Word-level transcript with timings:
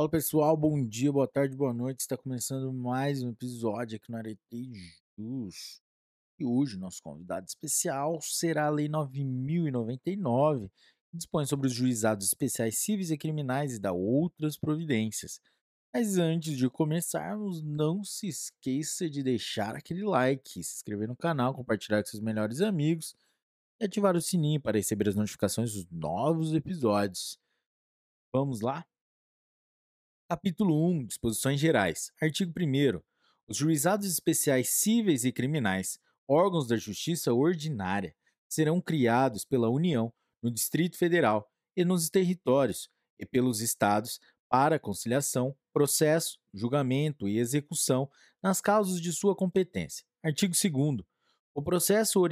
Fala 0.00 0.08
pessoal, 0.08 0.56
bom 0.56 0.82
dia, 0.82 1.12
boa 1.12 1.28
tarde, 1.28 1.54
boa 1.54 1.74
noite. 1.74 2.00
Está 2.00 2.16
começando 2.16 2.72
mais 2.72 3.22
um 3.22 3.28
episódio 3.28 3.96
aqui 3.96 4.10
no 4.10 4.16
Arete 4.16 4.72
Jus. 5.18 5.82
E 6.38 6.44
hoje 6.46 6.78
nosso 6.78 7.02
convidado 7.02 7.44
especial 7.46 8.18
será 8.22 8.64
a 8.64 8.70
Lei 8.70 8.88
9099, 8.88 10.70
que 11.10 11.18
dispõe 11.18 11.44
sobre 11.44 11.66
os 11.66 11.74
juizados 11.74 12.28
especiais 12.28 12.78
cíveis 12.78 13.10
e 13.10 13.18
criminais 13.18 13.74
e 13.74 13.78
dá 13.78 13.92
outras 13.92 14.56
providências. 14.56 15.38
Mas 15.92 16.16
antes 16.16 16.56
de 16.56 16.70
começarmos, 16.70 17.62
não 17.62 18.02
se 18.02 18.26
esqueça 18.26 19.06
de 19.06 19.22
deixar 19.22 19.76
aquele 19.76 20.02
like, 20.02 20.64
se 20.64 20.76
inscrever 20.76 21.08
no 21.08 21.16
canal, 21.16 21.52
compartilhar 21.52 22.02
com 22.02 22.08
seus 22.08 22.22
melhores 22.22 22.62
amigos 22.62 23.14
e 23.78 23.84
ativar 23.84 24.16
o 24.16 24.22
sininho 24.22 24.62
para 24.62 24.78
receber 24.78 25.10
as 25.10 25.14
notificações 25.14 25.74
dos 25.74 25.86
novos 25.90 26.54
episódios. 26.54 27.38
Vamos 28.32 28.62
lá? 28.62 28.86
Capítulo 30.30 30.88
1 30.88 31.06
Disposições 31.06 31.58
Gerais. 31.58 32.12
Artigo 32.22 32.52
1. 32.56 33.00
Os 33.48 33.56
juizados 33.56 34.06
especiais 34.06 34.70
cíveis 34.70 35.24
e 35.24 35.32
criminais, 35.32 35.98
órgãos 36.28 36.68
da 36.68 36.76
justiça 36.76 37.32
ordinária, 37.32 38.14
serão 38.48 38.80
criados 38.80 39.44
pela 39.44 39.68
União 39.68 40.14
no 40.40 40.48
Distrito 40.48 40.96
Federal 40.96 41.50
e 41.76 41.84
nos 41.84 42.08
territórios 42.08 42.88
e 43.18 43.26
pelos 43.26 43.60
estados 43.60 44.20
para 44.48 44.78
conciliação, 44.78 45.52
processo, 45.72 46.38
julgamento 46.54 47.26
e 47.26 47.36
execução 47.36 48.08
nas 48.40 48.60
causas 48.60 49.00
de 49.00 49.12
sua 49.12 49.34
competência. 49.34 50.06
Artigo 50.22 50.54
2. 50.54 51.04
O 51.52 51.60
processo 51.60 52.22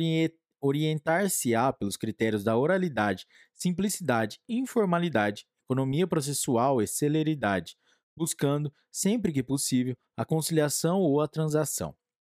orientar-se-á 0.61 1.73
pelos 1.73 1.97
critérios 1.97 2.45
da 2.45 2.57
oralidade, 2.57 3.27
simplicidade, 3.53 4.39
informalidade, 4.49 5.49
economia 5.65 6.07
processual 6.07 6.81
e 6.81 6.87
celeridade 6.87 7.77
buscando, 8.19 8.71
sempre 8.91 9.33
que 9.33 9.43
possível, 9.43 9.97
a 10.17 10.25
conciliação 10.25 11.01
ou 11.01 11.21
a 11.21 11.29
transação. 11.29 11.97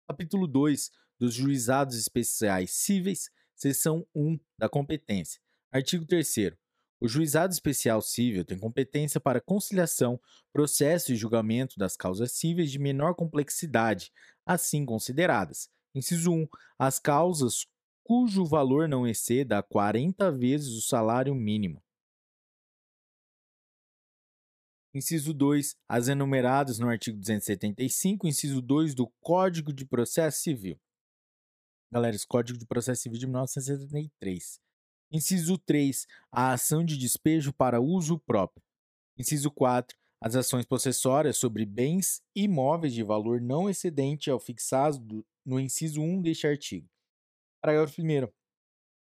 Capítulo 0.07 0.45
2 0.47 0.91
dos 1.17 1.33
Juizados 1.33 1.97
Especiais 1.97 2.71
Cíveis, 2.71 3.31
seção 3.55 4.05
1 4.13 4.39
da 4.57 4.69
competência. 4.69 5.41
Artigo 5.71 6.05
3 6.05 6.27
o 7.01 7.07
juizado 7.07 7.53
especial 7.53 8.01
civil 8.01 8.43
tem 8.43 8.59
competência 8.59 9.21
para 9.21 9.39
conciliação, 9.39 10.19
processo 10.51 11.13
e 11.13 11.15
julgamento 11.15 11.79
das 11.79 11.95
causas 11.95 12.33
cíveis 12.33 12.69
de 12.69 12.77
menor 12.77 13.15
complexidade, 13.15 14.11
assim 14.45 14.85
consideradas. 14.85 15.69
Inciso 15.95 16.29
1. 16.29 16.47
As 16.77 16.99
causas 16.99 17.65
cujo 18.03 18.43
valor 18.43 18.89
não 18.89 19.07
exceda 19.07 19.63
40 19.63 20.29
vezes 20.31 20.73
o 20.73 20.81
salário 20.81 21.33
mínimo. 21.33 21.81
Inciso 24.99 25.33
2. 25.33 25.77
As 25.87 26.09
enumeradas 26.09 26.77
no 26.77 26.89
artigo 26.89 27.17
275, 27.17 28.27
inciso 28.27 28.61
2 28.61 28.93
do 28.93 29.07
Código 29.21 29.71
de 29.71 29.85
Processo 29.85 30.41
Civil. 30.41 30.77
Galera, 31.89 32.17
esse 32.17 32.27
Código 32.27 32.59
de 32.59 32.65
Processo 32.65 33.03
Civil 33.03 33.17
de 33.17 33.25
1973. 33.25 34.59
Inciso 35.09 35.57
3. 35.57 36.05
A 36.29 36.51
ação 36.51 36.83
de 36.83 36.97
despejo 36.97 37.53
para 37.53 37.79
uso 37.79 38.19
próprio. 38.19 38.61
Inciso 39.17 39.49
4. 39.49 39.97
As 40.21 40.35
ações 40.35 40.65
possessórias 40.65 41.37
sobre 41.37 41.65
bens 41.65 42.21
imóveis 42.35 42.93
de 42.93 43.01
valor 43.01 43.39
não 43.39 43.69
excedente 43.69 44.29
ao 44.29 44.37
fixado 44.37 45.25
no 45.45 45.61
inciso 45.61 46.01
1 46.01 46.21
deste 46.21 46.45
artigo. 46.45 46.89
Parágrafo 47.61 48.01
1. 48.01 48.27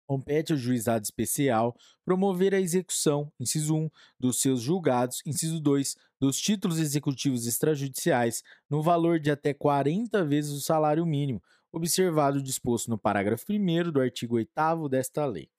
Compete 0.06 0.53
ao 0.53 0.58
juizado 0.58 1.03
especial 1.03 1.75
promover 2.03 2.53
a 2.53 2.59
execução, 2.59 3.31
inciso 3.39 3.75
1, 3.75 3.89
dos 4.20 4.39
seus 4.39 4.62
julgados, 4.62 5.22
inciso 5.25 5.59
2, 5.59 5.95
dos 6.20 6.38
títulos 6.39 6.80
executivos 6.80 7.47
extrajudiciais, 7.47 8.44
no 8.70 8.84
valor 8.84 9.20
de 9.20 9.31
até 9.31 9.53
40 9.53 10.23
vezes 10.23 10.52
o 10.52 10.62
salário 10.62 11.06
mínimo, 11.06 11.41
observado 11.72 12.38
o 12.38 12.44
disposto 12.44 12.90
no 12.90 12.97
parágrafo 12.97 13.46
1 13.50 13.91
do 13.91 14.00
artigo 14.00 14.35
8 14.35 14.88
desta 14.90 15.25
lei. 15.25 15.50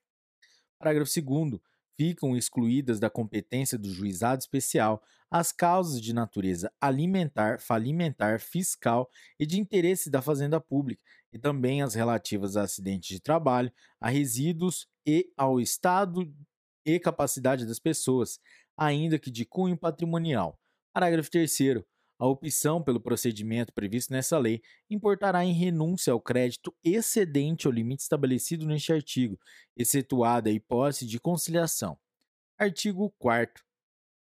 Parágrafo 0.79 1.11
2 1.21 1.61
ficam 1.97 2.37
excluídas 2.37 3.01
da 3.01 3.11
competência 3.11 3.79
do 3.79 3.91
juizado 3.91 4.41
especial 4.41 5.03
as 5.31 5.51
causas 5.51 6.01
de 6.01 6.13
natureza 6.13 6.71
alimentar, 6.81 7.61
falimentar, 7.61 8.39
fiscal 8.41 9.11
e 9.39 9.47
de 9.47 9.59
interesse 9.59 10.09
da 10.09 10.23
fazenda 10.23 10.61
pública, 10.61 11.03
e 11.37 11.39
também 11.39 11.83
as 11.83 11.95
relativas 11.95 12.57
a 12.57 12.63
acidentes 12.63 13.11
de 13.11 13.21
trabalho, 13.21 13.71
a 14.01 14.09
resíduos 14.09 14.89
e 15.07 15.31
ao 15.37 15.61
estado 15.61 16.33
e 16.85 16.99
capacidade 16.99 17.67
das 17.67 17.79
pessoas, 17.79 18.41
ainda 18.75 19.19
que 19.19 19.31
de 19.31 19.45
cunho 19.45 19.77
patrimonial. 19.77 20.59
Parágrafo 20.95 21.31
3 21.31 21.85
a 22.19 22.27
opção 22.27 22.83
pelo 22.83 22.99
procedimento 22.99 23.75
previsto 23.75 24.11
nessa 24.11 24.39
lei 24.39 24.63
importará 24.89 25.45
em 25.45 25.53
renúncia 25.53 26.11
ao 26.11 26.21
crédito 26.21 26.75
excedente 26.83 27.67
ao 27.67 27.73
limite 27.73 28.05
estabelecido 28.05 28.65
neste 28.65 28.91
artigo, 28.91 29.39
excetuada 29.77 30.49
a 30.49 30.53
hipótese 30.53 31.07
de 31.07 31.21
conciliação. 31.21 31.99
Artigo 32.59 33.15
4. 33.19 33.63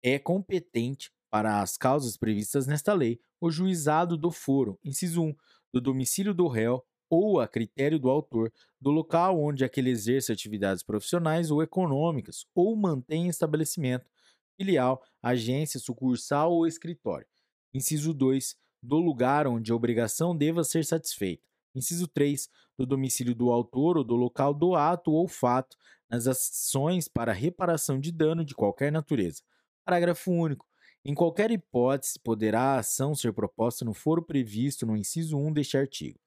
É 0.05 0.21
competente 0.21 1.11
para 1.29 1.61
as 1.61 1.77
causas 1.77 2.17
previstas 2.17 2.69
nesta 2.69 2.95
lei 2.95 3.21
o 3.41 3.51
juizado 3.51 4.17
do 4.17 4.31
foro, 4.31 4.79
inciso 4.85 5.25
1, 5.25 5.35
do 5.73 5.81
domicílio 5.81 6.33
do 6.33 6.47
réu 6.47 6.85
ou 7.11 7.41
a 7.41 7.49
critério 7.49 7.99
do 7.99 8.09
autor, 8.09 8.53
do 8.81 8.91
local 8.91 9.39
onde 9.39 9.65
aquele 9.65 9.91
exerce 9.91 10.33
atividades 10.33 10.83
profissionais 10.83 11.51
ou 11.51 11.63
econômicas 11.63 12.47
ou 12.55 12.75
mantém 12.77 13.27
estabelecimento, 13.29 14.09
filial, 14.57 15.03
agência, 15.21 15.81
sucursal 15.81 16.53
ou 16.53 16.67
escritório 16.67 17.27
Inciso 17.73 18.13
2. 18.13 18.57
Do 18.83 18.97
lugar 18.97 19.47
onde 19.47 19.71
a 19.71 19.75
obrigação 19.75 20.37
deva 20.37 20.65
ser 20.65 20.85
satisfeita. 20.85 21.47
Inciso 21.75 22.09
3. 22.09 22.49
Do 22.77 22.87
domicílio 22.87 23.35
do 23.35 23.51
autor 23.51 23.99
ou 23.99 24.05
do 24.05 24.17
local 24.17 24.53
do 24.53 24.75
ato 24.75 25.13
ou 25.13 25.29
fato 25.29 25.77
nas 26.09 26.27
ações 26.27 27.07
para 27.07 27.33
reparação 27.33 28.01
de 28.01 28.11
dano 28.11 28.45
de 28.45 28.55
qualquer 28.55 28.91
natureza. 28.91 29.43
Parágrafo 29.85 30.33
único. 30.33 30.67
Em 31.05 31.15
qualquer 31.15 31.51
hipótese, 31.51 32.19
poderá 32.19 32.75
a 32.75 32.79
ação 32.81 33.15
ser 33.15 33.33
proposta 33.33 33.85
no 33.85 33.95
foro 33.95 34.23
previsto 34.23 34.85
no 34.85 34.97
inciso 34.97 35.39
1 35.39 35.53
deste 35.53 35.79
artigo. 35.79 36.19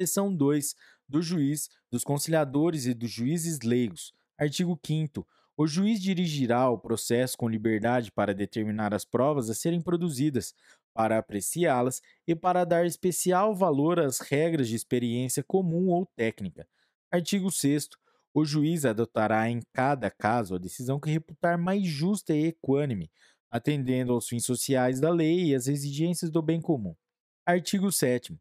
Seção 0.00 0.34
2. 0.34 0.74
Do 1.08 1.20
juiz, 1.22 1.68
dos 1.90 2.04
conciliadores 2.04 2.86
e 2.86 2.94
dos 2.94 3.10
juízes 3.10 3.60
leigos. 3.60 4.12
Artigo 4.38 4.78
5 4.84 5.26
o 5.56 5.66
juiz 5.66 6.00
dirigirá 6.00 6.70
o 6.70 6.78
processo 6.78 7.36
com 7.36 7.48
liberdade 7.48 8.10
para 8.10 8.34
determinar 8.34 8.94
as 8.94 9.04
provas 9.04 9.50
a 9.50 9.54
serem 9.54 9.82
produzidas, 9.82 10.54
para 10.94 11.18
apreciá-las 11.18 12.00
e 12.26 12.34
para 12.34 12.64
dar 12.64 12.86
especial 12.86 13.54
valor 13.54 14.00
às 14.00 14.18
regras 14.18 14.68
de 14.68 14.74
experiência 14.74 15.42
comum 15.42 15.88
ou 15.88 16.06
técnica. 16.16 16.66
Artigo 17.10 17.50
6. 17.50 17.90
O 18.34 18.46
juiz 18.46 18.86
adotará 18.86 19.48
em 19.50 19.60
cada 19.74 20.10
caso 20.10 20.54
a 20.54 20.58
decisão 20.58 20.98
que 20.98 21.10
reputar 21.10 21.58
mais 21.58 21.86
justa 21.86 22.34
e 22.34 22.46
equânime, 22.46 23.10
atendendo 23.50 24.14
aos 24.14 24.26
fins 24.26 24.46
sociais 24.46 25.00
da 25.00 25.10
lei 25.10 25.48
e 25.48 25.54
às 25.54 25.66
exigências 25.66 26.30
do 26.30 26.40
bem 26.40 26.62
comum. 26.62 26.96
Artigo 27.44 27.92
7. 27.92 28.38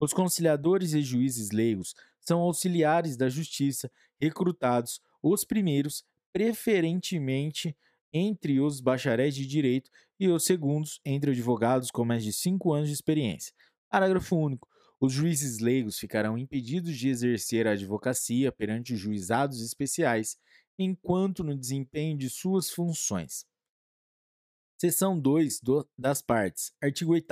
Os 0.00 0.12
conciliadores 0.12 0.92
e 0.92 1.02
juízes 1.02 1.50
leigos 1.50 1.94
são 2.20 2.40
auxiliares 2.40 3.16
da 3.16 3.28
justiça, 3.28 3.90
recrutados, 4.20 5.00
os 5.22 5.44
primeiros, 5.44 6.04
preferentemente 6.32 7.76
entre 8.12 8.60
os 8.60 8.80
bacharéis 8.80 9.34
de 9.34 9.46
direito 9.46 9.90
e 10.18 10.28
os 10.28 10.44
segundos 10.44 11.00
entre 11.04 11.32
advogados 11.32 11.90
com 11.90 12.04
mais 12.04 12.22
de 12.22 12.32
cinco 12.32 12.72
anos 12.72 12.88
de 12.88 12.94
experiência. 12.94 13.52
Parágrafo 13.88 14.36
único. 14.36 14.68
Os 15.00 15.12
juízes 15.12 15.58
leigos 15.58 15.98
ficarão 15.98 16.38
impedidos 16.38 16.96
de 16.96 17.08
exercer 17.08 17.66
a 17.66 17.72
advocacia 17.72 18.50
perante 18.50 18.94
os 18.94 19.00
juizados 19.00 19.60
especiais, 19.60 20.38
enquanto 20.78 21.44
no 21.44 21.56
desempenho 21.56 22.16
de 22.16 22.30
suas 22.30 22.70
funções. 22.70 23.44
Seção 24.78 25.18
2 25.18 25.60
das 25.96 26.22
partes. 26.22 26.72
Artigo 26.82 27.12
8. 27.12 27.26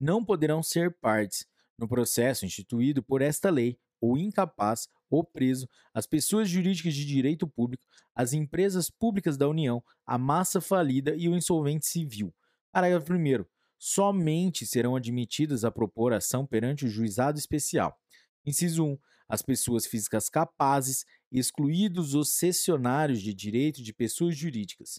Não 0.00 0.24
poderão 0.24 0.62
ser 0.62 0.92
partes 0.98 1.46
no 1.78 1.88
processo 1.88 2.44
instituído 2.44 3.02
por 3.02 3.22
esta 3.22 3.50
lei 3.50 3.78
ou 4.00 4.18
incapaz 4.18 4.88
ou 5.10 5.24
preso, 5.24 5.68
as 5.94 6.06
pessoas 6.06 6.48
jurídicas 6.48 6.94
de 6.94 7.04
direito 7.04 7.46
público, 7.46 7.84
as 8.14 8.32
empresas 8.32 8.90
públicas 8.90 9.36
da 9.36 9.48
União, 9.48 9.82
a 10.06 10.18
massa 10.18 10.60
falida 10.60 11.14
e 11.14 11.28
o 11.28 11.36
insolvente 11.36 11.86
civil. 11.86 12.34
Parágrafo 12.72 13.12
1. 13.12 13.44
Somente 13.78 14.66
serão 14.66 14.96
admitidas 14.96 15.64
a 15.64 15.70
propor 15.70 16.12
ação 16.12 16.44
perante 16.44 16.84
o 16.84 16.88
juizado 16.88 17.38
especial. 17.38 17.96
Inciso 18.44 18.84
1. 18.84 18.98
As 19.28 19.42
pessoas 19.42 19.86
físicas 19.86 20.28
capazes, 20.28 21.04
excluídos 21.30 22.14
os 22.14 22.30
cessionários 22.30 23.20
de 23.20 23.32
direito 23.34 23.82
de 23.82 23.92
pessoas 23.92 24.36
jurídicas. 24.36 24.98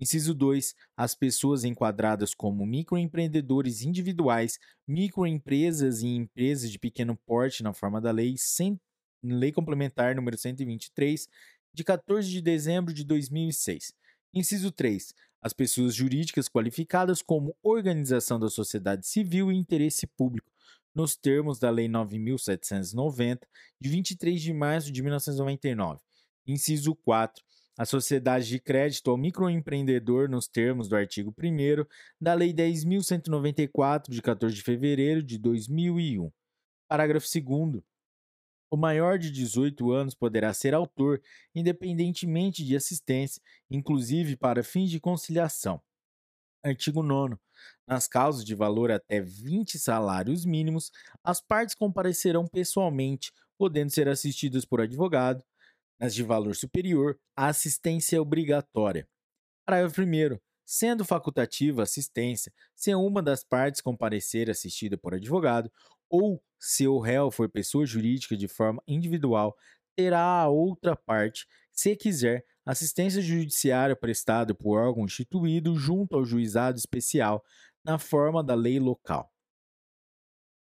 Inciso 0.00 0.32
2. 0.32 0.74
As 0.96 1.14
pessoas 1.14 1.62
enquadradas 1.62 2.34
como 2.34 2.64
microempreendedores 2.64 3.82
individuais, 3.82 4.58
microempresas 4.88 6.00
e 6.00 6.06
empresas 6.08 6.70
de 6.70 6.78
pequeno 6.78 7.14
porte 7.26 7.62
na 7.62 7.74
forma 7.74 8.00
da 8.00 8.10
Lei, 8.10 8.34
Lei 9.22 9.52
Complementar 9.52 10.16
número 10.16 10.38
123, 10.38 11.28
de 11.74 11.84
14 11.84 12.30
de 12.30 12.40
dezembro 12.40 12.94
de 12.94 13.04
2006. 13.04 13.92
Inciso 14.32 14.72
3. 14.72 15.14
As 15.42 15.52
pessoas 15.52 15.94
jurídicas 15.94 16.48
qualificadas 16.48 17.20
como 17.20 17.56
organização 17.62 18.38
da 18.38 18.48
sociedade 18.48 19.06
civil 19.06 19.52
e 19.52 19.56
interesse 19.56 20.06
público, 20.06 20.50
nos 20.94 21.16
termos 21.16 21.58
da 21.58 21.70
Lei 21.70 21.88
9.790, 21.88 23.40
de 23.80 23.88
23 23.88 24.40
de 24.40 24.52
março 24.52 24.90
de 24.90 25.02
1999. 25.02 26.00
Inciso 26.46 26.94
4. 26.94 27.44
A 27.80 27.86
sociedade 27.86 28.46
de 28.46 28.60
crédito 28.60 29.10
ao 29.10 29.16
microempreendedor 29.16 30.28
nos 30.28 30.46
termos 30.46 30.86
do 30.86 30.94
artigo 30.94 31.34
1 31.42 31.86
da 32.20 32.34
Lei 32.34 32.52
10.194, 32.52 34.10
de 34.10 34.20
14 34.20 34.54
de 34.54 34.62
fevereiro 34.62 35.22
de 35.22 35.38
2001. 35.38 36.30
Parágrafo 36.86 37.26
2. 37.26 37.82
O 38.70 38.76
maior 38.76 39.18
de 39.18 39.30
18 39.30 39.92
anos 39.92 40.14
poderá 40.14 40.52
ser 40.52 40.74
autor, 40.74 41.22
independentemente 41.54 42.66
de 42.66 42.76
assistência, 42.76 43.40
inclusive 43.70 44.36
para 44.36 44.62
fins 44.62 44.90
de 44.90 45.00
conciliação. 45.00 45.80
Artigo 46.62 47.02
9. 47.02 47.36
Nas 47.86 48.06
causas 48.06 48.44
de 48.44 48.54
valor 48.54 48.90
até 48.90 49.22
20 49.22 49.78
salários 49.78 50.44
mínimos, 50.44 50.92
as 51.24 51.40
partes 51.40 51.74
comparecerão 51.74 52.46
pessoalmente, 52.46 53.32
podendo 53.56 53.90
ser 53.90 54.06
assistidas 54.06 54.66
por 54.66 54.82
advogado. 54.82 55.42
Nas 56.00 56.14
de 56.14 56.22
valor 56.22 56.56
superior, 56.56 57.20
a 57.36 57.48
assistência 57.48 58.16
é 58.16 58.20
obrigatória. 58.20 59.06
Parágrafo 59.66 60.00
1. 60.00 60.38
Sendo 60.64 61.04
facultativa 61.04 61.82
a 61.82 61.84
assistência, 61.84 62.50
se 62.74 62.94
uma 62.94 63.22
das 63.22 63.44
partes 63.44 63.82
comparecer 63.82 64.48
assistida 64.48 64.96
por 64.96 65.12
advogado, 65.12 65.70
ou 66.08 66.42
se 66.58 66.88
o 66.88 66.98
réu 66.98 67.30
for 67.30 67.50
pessoa 67.50 67.84
jurídica 67.84 68.34
de 68.34 68.48
forma 68.48 68.82
individual, 68.88 69.54
terá 69.94 70.22
a 70.22 70.48
outra 70.48 70.96
parte, 70.96 71.46
se 71.70 71.94
quiser, 71.94 72.46
assistência 72.64 73.20
judiciária 73.20 73.94
prestada 73.94 74.54
por 74.54 74.78
órgão 74.78 75.04
instituído 75.04 75.76
junto 75.76 76.16
ao 76.16 76.24
juizado 76.24 76.78
especial 76.78 77.44
na 77.84 77.98
forma 77.98 78.42
da 78.42 78.54
lei 78.54 78.80
local. 78.80 79.30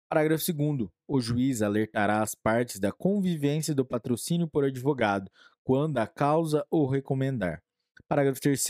Parágrafo 0.08 0.52
2. 0.52 0.88
O 1.08 1.20
juiz 1.20 1.62
alertará 1.62 2.22
as 2.22 2.32
partes 2.32 2.78
da 2.78 2.92
convivência 2.92 3.74
do 3.74 3.84
patrocínio 3.84 4.46
por 4.46 4.64
advogado, 4.64 5.28
quando 5.64 5.98
a 5.98 6.06
causa 6.06 6.64
o 6.70 6.86
recomendar. 6.86 7.60
Parágrafo 8.06 8.40
3. 8.40 8.64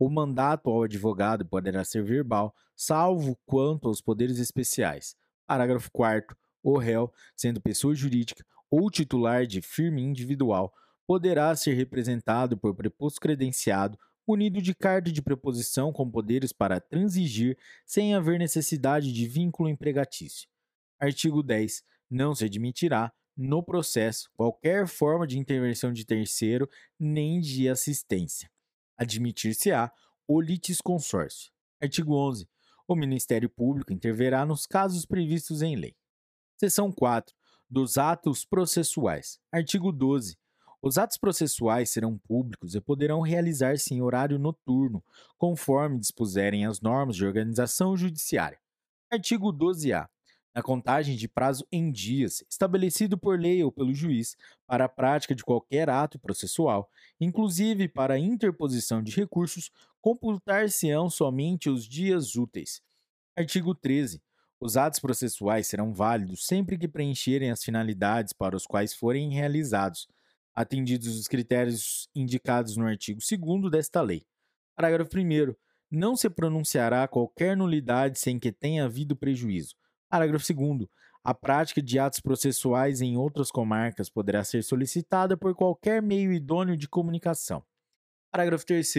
O 0.00 0.10
mandato 0.10 0.68
ao 0.68 0.82
advogado 0.82 1.46
poderá 1.46 1.84
ser 1.84 2.02
verbal, 2.02 2.52
salvo 2.74 3.38
quanto 3.46 3.86
aos 3.86 4.00
poderes 4.00 4.40
especiais. 4.40 5.14
Parágrafo 5.46 5.88
4. 5.92 6.36
O 6.60 6.76
réu, 6.76 7.12
sendo 7.36 7.60
pessoa 7.60 7.94
jurídica 7.94 8.44
ou 8.68 8.90
titular 8.90 9.46
de 9.46 9.62
firme 9.62 10.02
individual, 10.02 10.74
poderá 11.06 11.54
ser 11.54 11.74
representado 11.74 12.58
por 12.58 12.74
preposto 12.74 13.20
credenciado, 13.20 13.96
munido 14.26 14.60
de 14.60 14.74
carta 14.74 15.12
de 15.12 15.22
preposição 15.22 15.92
com 15.92 16.10
poderes 16.10 16.52
para 16.52 16.80
transigir 16.80 17.56
sem 17.86 18.12
haver 18.12 18.40
necessidade 18.40 19.12
de 19.12 19.28
vínculo 19.28 19.68
empregatício. 19.68 20.48
Artigo 20.98 21.42
10. 21.42 21.82
Não 22.10 22.34
se 22.34 22.44
admitirá, 22.44 23.12
no 23.36 23.62
processo, 23.64 24.30
qualquer 24.36 24.86
forma 24.86 25.26
de 25.26 25.38
intervenção 25.38 25.92
de 25.92 26.04
terceiro 26.04 26.68
nem 26.98 27.40
de 27.40 27.68
assistência. 27.68 28.48
Admitir-se-á 28.96 29.90
o 30.28 30.40
litisconsórcio. 30.40 31.52
Artigo 31.82 32.14
11. 32.14 32.48
O 32.86 32.94
Ministério 32.94 33.50
Público 33.50 33.92
interverá 33.92 34.46
nos 34.46 34.66
casos 34.66 35.04
previstos 35.04 35.62
em 35.62 35.74
lei. 35.74 35.96
Seção 36.56 36.92
4. 36.92 37.34
Dos 37.68 37.98
atos 37.98 38.44
processuais. 38.44 39.40
Artigo 39.50 39.90
12. 39.90 40.36
Os 40.80 40.96
atos 40.96 41.16
processuais 41.16 41.90
serão 41.90 42.16
públicos 42.16 42.74
e 42.74 42.80
poderão 42.80 43.20
realizar-se 43.20 43.94
em 43.94 44.02
horário 44.02 44.38
noturno, 44.38 45.02
conforme 45.36 45.98
dispuserem 45.98 46.66
as 46.66 46.80
normas 46.80 47.16
de 47.16 47.24
organização 47.24 47.96
judiciária. 47.96 48.60
Artigo 49.10 49.52
12-A. 49.52 50.08
Na 50.54 50.62
contagem 50.62 51.16
de 51.16 51.26
prazo 51.26 51.66
em 51.72 51.90
dias, 51.90 52.44
estabelecido 52.48 53.18
por 53.18 53.40
lei 53.40 53.64
ou 53.64 53.72
pelo 53.72 53.92
juiz, 53.92 54.36
para 54.66 54.84
a 54.84 54.88
prática 54.88 55.34
de 55.34 55.42
qualquer 55.42 55.90
ato 55.90 56.16
processual, 56.16 56.88
inclusive 57.20 57.88
para 57.88 58.14
a 58.14 58.18
interposição 58.18 59.02
de 59.02 59.10
recursos, 59.10 59.70
computar-se-ão 60.00 61.10
somente 61.10 61.68
os 61.68 61.84
dias 61.84 62.36
úteis. 62.36 62.80
Artigo 63.36 63.74
13. 63.74 64.22
Os 64.60 64.76
atos 64.76 65.00
processuais 65.00 65.66
serão 65.66 65.92
válidos 65.92 66.46
sempre 66.46 66.78
que 66.78 66.86
preencherem 66.86 67.50
as 67.50 67.64
finalidades 67.64 68.32
para 68.32 68.56
os 68.56 68.64
quais 68.64 68.94
forem 68.94 69.34
realizados, 69.34 70.06
atendidos 70.54 71.18
os 71.18 71.26
critérios 71.26 72.08
indicados 72.14 72.76
no 72.76 72.86
artigo 72.86 73.18
2 73.20 73.70
desta 73.72 74.00
lei. 74.00 74.24
Parágrafo 74.76 75.18
1. 75.18 75.54
Não 75.90 76.14
se 76.14 76.30
pronunciará 76.30 77.08
qualquer 77.08 77.56
nulidade 77.56 78.20
sem 78.20 78.38
que 78.38 78.52
tenha 78.52 78.84
havido 78.84 79.16
prejuízo. 79.16 79.74
Parágrafo 80.14 80.54
2. 80.54 80.88
A 81.24 81.34
prática 81.34 81.82
de 81.82 81.98
atos 81.98 82.20
processuais 82.20 83.00
em 83.00 83.16
outras 83.16 83.50
comarcas 83.50 84.08
poderá 84.08 84.44
ser 84.44 84.62
solicitada 84.62 85.36
por 85.36 85.56
qualquer 85.56 86.00
meio 86.00 86.32
idôneo 86.32 86.76
de 86.76 86.88
comunicação. 86.88 87.64
Parágrafo 88.30 88.64
3. 88.64 88.94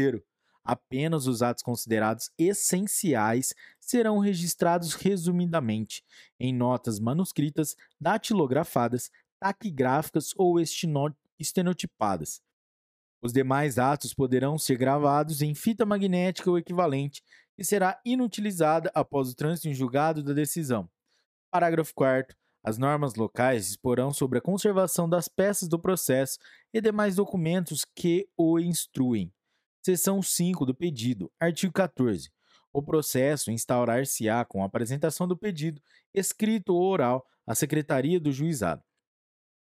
Apenas 0.62 1.26
os 1.26 1.42
atos 1.42 1.64
considerados 1.64 2.30
essenciais 2.38 3.54
serão 3.80 4.20
registrados 4.20 4.94
resumidamente 4.94 6.04
em 6.38 6.54
notas 6.54 7.00
manuscritas, 7.00 7.78
datilografadas, 7.98 9.10
taquigráficas 9.40 10.32
ou 10.36 10.58
estenotipadas. 11.40 12.42
Os 13.22 13.32
demais 13.32 13.80
atos 13.80 14.14
poderão 14.14 14.58
ser 14.58 14.78
gravados 14.78 15.42
em 15.42 15.56
fita 15.56 15.86
magnética 15.86 16.50
ou 16.50 16.58
equivalente 16.58 17.24
e 17.58 17.64
será 17.64 18.02
inutilizada 18.04 18.92
após 18.94 19.30
o 19.30 19.34
trânsito 19.34 19.70
em 19.70 19.74
julgado 19.74 20.22
da 20.22 20.34
decisão. 20.34 20.90
Parágrafo 21.56 21.94
4 21.96 22.36
as 22.62 22.78
normas 22.78 23.16
locais 23.16 23.68
disporão 23.68 24.12
sobre 24.12 24.40
a 24.40 24.42
conservação 24.42 25.08
das 25.08 25.30
peças 25.30 25.70
do 25.70 25.80
processo 25.80 26.38
e 26.74 26.82
demais 26.82 27.16
documentos 27.16 27.86
que 27.96 28.28
o 28.36 28.60
instruem. 28.60 29.32
Seção 29.82 30.22
5 30.22 30.66
do 30.66 30.76
pedido. 30.76 31.32
Artigo 31.40 31.72
14. 31.72 32.30
O 32.74 32.84
processo 32.84 33.52
instaurar-se-á 33.52 34.44
com 34.44 34.64
a 34.64 34.66
apresentação 34.66 35.30
do 35.30 35.38
pedido, 35.38 35.82
escrito 36.14 36.74
ou 36.74 36.84
oral, 36.84 37.26
à 37.48 37.56
Secretaria 37.56 38.20
do 38.20 38.34
Juizado. 38.34 38.84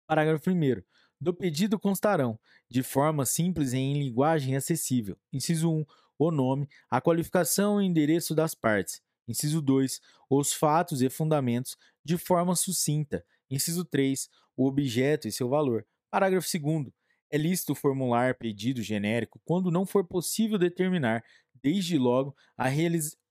Parágrafo 0.07 0.49
1 0.49 0.81
do 1.19 1.33
pedido 1.33 1.77
constarão, 1.77 2.39
de 2.69 2.81
forma 2.81 3.25
simples 3.25 3.73
e 3.73 3.77
em 3.77 4.01
linguagem 4.01 4.55
acessível, 4.55 5.17
inciso 5.33 5.69
1, 5.69 5.85
o 6.17 6.31
nome, 6.31 6.65
a 6.89 7.01
qualificação 7.01 7.81
e 7.81 7.85
endereço 7.85 8.33
das 8.33 8.55
partes, 8.55 9.01
inciso 9.27 9.61
2, 9.61 10.01
os 10.29 10.53
fatos 10.53 11.01
e 11.01 11.09
fundamentos, 11.09 11.77
de 12.03 12.17
forma 12.17 12.55
sucinta, 12.55 13.25
inciso 13.49 13.85
3, 13.85 14.29
o 14.55 14.67
objeto 14.67 15.27
e 15.27 15.31
seu 15.31 15.49
valor. 15.49 15.85
Parágrafo 16.11 16.47
2 16.59 16.91
é 17.31 17.37
lícito 17.37 17.73
formular 17.73 18.35
pedido 18.35 18.81
genérico 18.81 19.41
quando 19.43 19.71
não 19.71 19.85
for 19.85 20.05
possível 20.05 20.57
determinar, 20.57 21.23
desde 21.63 21.97
logo, 21.97 22.35
a, 22.57 22.67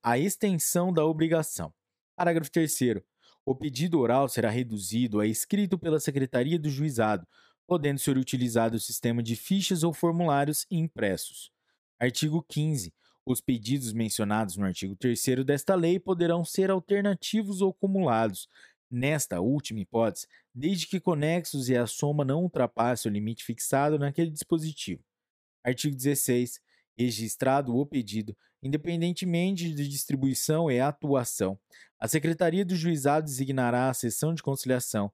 a 0.02 0.18
extensão 0.18 0.92
da 0.92 1.04
obrigação. 1.04 1.72
Parágrafo 2.16 2.50
3 2.50 3.02
o 3.44 3.54
pedido 3.54 3.98
oral 3.98 4.28
será 4.28 4.50
reduzido 4.50 5.18
a 5.18 5.26
escrito 5.26 5.76
pela 5.76 5.98
Secretaria 5.98 6.58
do 6.58 6.70
Juizado, 6.70 7.26
podendo 7.66 7.98
ser 7.98 8.16
utilizado 8.16 8.76
o 8.76 8.80
sistema 8.80 9.22
de 9.22 9.34
fichas 9.34 9.82
ou 9.82 9.92
formulários 9.92 10.66
impressos. 10.70 11.50
Artigo 11.98 12.44
15. 12.48 12.92
Os 13.24 13.40
pedidos 13.40 13.92
mencionados 13.92 14.56
no 14.56 14.64
artigo 14.64 14.96
3 14.96 15.44
desta 15.44 15.74
lei 15.74 15.98
poderão 15.98 16.44
ser 16.44 16.70
alternativos 16.70 17.60
ou 17.60 17.72
cumulados, 17.72 18.48
nesta 18.90 19.40
última 19.40 19.80
hipótese, 19.80 20.26
desde 20.54 20.86
que 20.86 21.00
conexos 21.00 21.68
e 21.68 21.76
a 21.76 21.86
soma 21.86 22.24
não 22.24 22.42
ultrapasse 22.42 23.08
o 23.08 23.10
limite 23.10 23.44
fixado 23.44 23.98
naquele 23.98 24.30
dispositivo. 24.30 25.02
Artigo 25.64 25.96
16 25.96 26.60
registrado 26.96 27.74
o 27.76 27.86
pedido, 27.86 28.36
independentemente 28.62 29.72
de 29.72 29.88
distribuição 29.88 30.70
e 30.70 30.80
atuação. 30.80 31.58
A 31.98 32.06
Secretaria 32.06 32.64
do 32.64 32.76
Juizado 32.76 33.26
designará 33.26 33.88
a 33.88 33.94
sessão 33.94 34.34
de 34.34 34.42
conciliação 34.42 35.12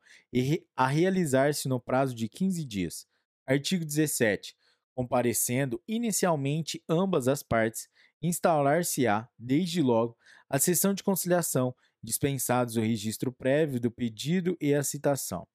a 0.77 0.87
realizar-se 0.87 1.69
no 1.69 1.81
prazo 1.81 2.15
de 2.15 2.29
15 2.29 2.65
dias. 2.65 3.07
Artigo 3.47 3.85
17. 3.85 4.57
Comparecendo 4.99 5.81
inicialmente 5.87 6.83
ambas 6.89 7.29
as 7.29 7.41
partes, 7.41 7.89
instaurar-se-á, 8.21 9.29
desde 9.39 9.81
logo, 9.81 10.19
a 10.51 10.59
sessão 10.59 10.93
de 10.93 11.05
conciliação, 11.05 11.73
dispensados 12.03 12.75
o 12.75 12.81
registro 12.81 13.31
prévio 13.31 13.79
do 13.79 13.93
pedido 13.93 14.57
e 14.61 14.75
a 14.75 14.83
citação. 14.83 15.47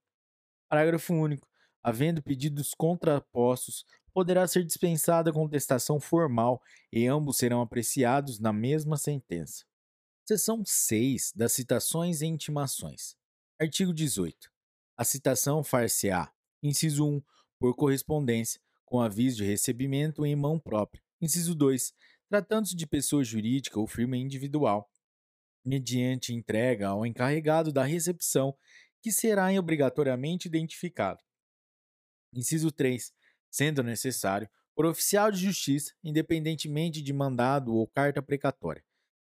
Parágrafo 0.69 1.13
único. 1.13 1.45
Havendo 1.83 2.23
pedidos 2.23 2.73
contrapostos, 2.73 3.85
poderá 4.13 4.47
ser 4.47 4.63
dispensada 4.63 5.29
a 5.29 5.33
contestação 5.33 5.99
formal 5.99 6.61
e 6.89 7.05
ambos 7.05 7.35
serão 7.35 7.61
apreciados 7.61 8.39
na 8.39 8.53
mesma 8.53 8.95
sentença. 8.95 9.65
Seção 10.25 10.63
6 10.65 11.33
das 11.35 11.51
citações 11.51 12.21
e 12.21 12.27
intimações. 12.27 13.17
Artigo 13.59 13.93
18. 13.93 14.49
A 14.95 15.03
citação 15.03 15.65
far-se-á, 15.65 16.31
inciso 16.63 17.05
1, 17.05 17.21
por 17.59 17.75
correspondência, 17.75 18.61
com 18.93 19.01
aviso 19.01 19.37
de 19.37 19.43
recebimento 19.43 20.23
em 20.23 20.35
mão 20.35 20.59
própria. 20.59 21.01
Inciso 21.19 21.55
2. 21.55 21.95
Tratando-se 22.29 22.75
de 22.75 22.85
pessoa 22.85 23.23
jurídica 23.23 23.79
ou 23.79 23.87
firma 23.87 24.15
individual, 24.15 24.87
mediante 25.65 26.31
entrega 26.31 26.89
ao 26.89 27.03
encarregado 27.03 27.73
da 27.73 27.83
recepção, 27.83 28.55
que 29.01 29.11
será 29.11 29.47
obrigatoriamente 29.59 30.47
identificado. 30.47 31.23
Inciso 32.31 32.71
3. 32.71 33.11
Sendo 33.49 33.81
necessário, 33.81 34.47
por 34.75 34.85
oficial 34.85 35.31
de 35.31 35.39
justiça, 35.39 35.91
independentemente 36.03 37.01
de 37.01 37.11
mandado 37.11 37.73
ou 37.73 37.87
carta 37.87 38.21
precatória. 38.21 38.85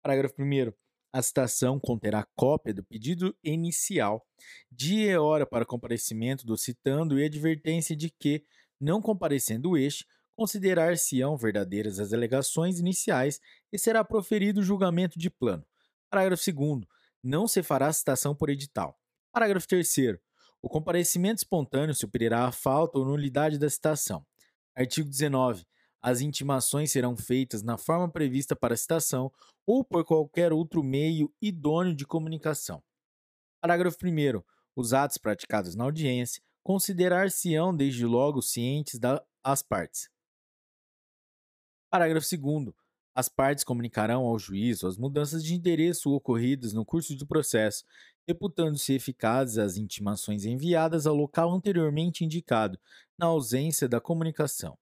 Parágrafo 0.02 0.36
1. 0.40 0.72
A 1.12 1.20
citação 1.20 1.78
conterá 1.78 2.26
cópia 2.34 2.72
do 2.72 2.82
pedido 2.82 3.36
inicial, 3.44 4.26
dia 4.72 5.12
e 5.12 5.16
hora 5.18 5.44
para 5.44 5.66
comparecimento 5.66 6.46
do 6.46 6.56
citando 6.56 7.20
e 7.20 7.26
advertência 7.26 7.94
de 7.94 8.08
que, 8.08 8.42
não 8.80 9.02
comparecendo 9.02 9.76
este, 9.76 10.06
considerar-se-ão 10.34 11.36
verdadeiras 11.36 12.00
as 12.00 12.12
alegações 12.12 12.78
iniciais 12.78 13.40
e 13.70 13.78
será 13.78 14.02
proferido 14.02 14.60
o 14.60 14.62
julgamento 14.62 15.18
de 15.18 15.28
plano. 15.28 15.66
Parágrafo 16.08 16.50
2. 16.50 16.86
Não 17.22 17.46
se 17.46 17.62
fará 17.62 17.92
citação 17.92 18.34
por 18.34 18.48
edital. 18.48 18.98
Parágrafo 19.30 19.68
3. 19.68 20.18
O 20.62 20.68
comparecimento 20.68 21.38
espontâneo 21.38 21.94
suprirá 21.94 22.46
a 22.46 22.52
falta 22.52 22.98
ou 22.98 23.04
nulidade 23.04 23.58
da 23.58 23.68
citação. 23.68 24.26
Artigo 24.74 25.08
19. 25.08 25.66
As 26.02 26.22
intimações 26.22 26.90
serão 26.90 27.14
feitas 27.14 27.62
na 27.62 27.76
forma 27.76 28.10
prevista 28.10 28.56
para 28.56 28.72
a 28.72 28.76
citação 28.76 29.30
ou 29.66 29.84
por 29.84 30.04
qualquer 30.04 30.52
outro 30.52 30.82
meio 30.82 31.30
idôneo 31.40 31.94
de 31.94 32.06
comunicação. 32.06 32.82
Parágrafo 33.60 33.98
1. 34.02 34.42
Os 34.74 34.94
atos 34.94 35.18
praticados 35.18 35.74
na 35.74 35.84
audiência 35.84 36.42
considerar-se-ão 36.62 37.74
desde 37.74 38.04
logo 38.06 38.42
cientes 38.42 38.98
das 38.98 39.62
partes. 39.62 40.10
Parágrafo 41.90 42.26
2. 42.36 42.74
As 43.14 43.28
partes 43.28 43.64
comunicarão 43.64 44.22
ao 44.22 44.38
juízo 44.38 44.86
as 44.86 44.96
mudanças 44.96 45.42
de 45.44 45.54
endereço 45.54 46.10
ocorridas 46.12 46.72
no 46.72 46.84
curso 46.84 47.16
do 47.16 47.26
processo, 47.26 47.84
reputando-se 48.26 48.92
eficazes 48.94 49.58
as 49.58 49.76
intimações 49.76 50.44
enviadas 50.44 51.06
ao 51.06 51.14
local 51.14 51.52
anteriormente 51.52 52.24
indicado, 52.24 52.78
na 53.18 53.26
ausência 53.26 53.88
da 53.88 54.00
comunicação. 54.00 54.78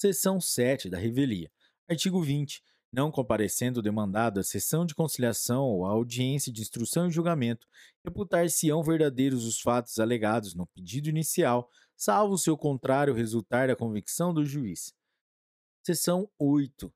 Seção 0.00 0.40
7 0.40 0.88
da 0.88 0.98
revelia. 0.98 1.50
Artigo 1.88 2.22
20. 2.22 2.62
Não 2.92 3.10
comparecendo 3.10 3.80
o 3.80 3.82
demandado 3.82 4.38
à 4.38 4.42
sessão 4.42 4.84
de 4.84 4.94
conciliação 4.94 5.64
ou 5.64 5.86
à 5.86 5.90
audiência 5.90 6.52
de 6.52 6.60
instrução 6.60 7.08
e 7.08 7.10
julgamento, 7.10 7.66
reputar-se-ão 8.04 8.82
verdadeiros 8.82 9.46
os 9.46 9.60
fatos 9.60 9.98
alegados 9.98 10.54
no 10.54 10.66
pedido 10.66 11.08
inicial, 11.08 11.70
salvo 11.96 12.36
se 12.36 12.50
o 12.50 12.56
contrário 12.56 13.14
resultar 13.14 13.68
da 13.68 13.76
convicção 13.76 14.34
do 14.34 14.44
juiz. 14.44 14.92
Seção 15.86 16.28
8 16.38 16.92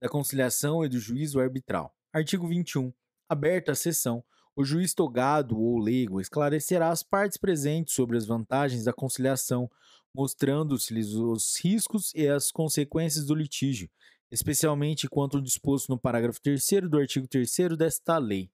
da 0.00 0.08
conciliação 0.08 0.84
e 0.84 0.88
do 0.88 0.98
juízo 0.98 1.40
arbitral. 1.40 1.94
Artigo 2.12 2.46
21. 2.46 2.92
Aberta 3.28 3.72
a 3.72 3.74
sessão, 3.74 4.22
o 4.54 4.64
juiz 4.64 4.94
togado 4.94 5.58
ou 5.58 5.78
leigo 5.78 6.20
esclarecerá 6.20 6.90
as 6.90 7.02
partes 7.02 7.36
presentes 7.36 7.94
sobre 7.94 8.16
as 8.16 8.26
vantagens 8.26 8.84
da 8.84 8.92
conciliação, 8.92 9.70
mostrando-se-lhes 10.14 11.12
os 11.12 11.58
riscos 11.60 12.12
e 12.14 12.26
as 12.26 12.50
consequências 12.50 13.26
do 13.26 13.34
litígio, 13.34 13.90
especialmente 14.30 15.08
quanto 15.08 15.40
disposto 15.40 15.88
no 15.88 15.98
parágrafo 15.98 16.40
3 16.40 16.88
do 16.88 16.98
artigo 16.98 17.26
3 17.26 17.76
desta 17.76 18.18
lei. 18.18 18.50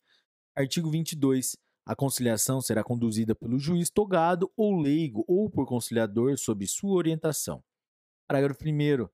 Artigo 0.55 0.91
22. 0.91 1.57
A 1.85 1.97
conciliação 1.97 2.61
será 2.61 2.85
conduzida 2.85 3.35
pelo 3.35 3.59
juiz 3.59 3.91
togado 3.91 4.53
ou 4.57 4.81
leigo 4.81 5.25
ou 5.27 5.51
por 5.51 5.67
conciliador 5.67 6.39
sob 6.39 6.67
sua 6.67 6.95
orientação. 6.95 7.63
Parágrafo 8.29 8.63
1 8.65 9.09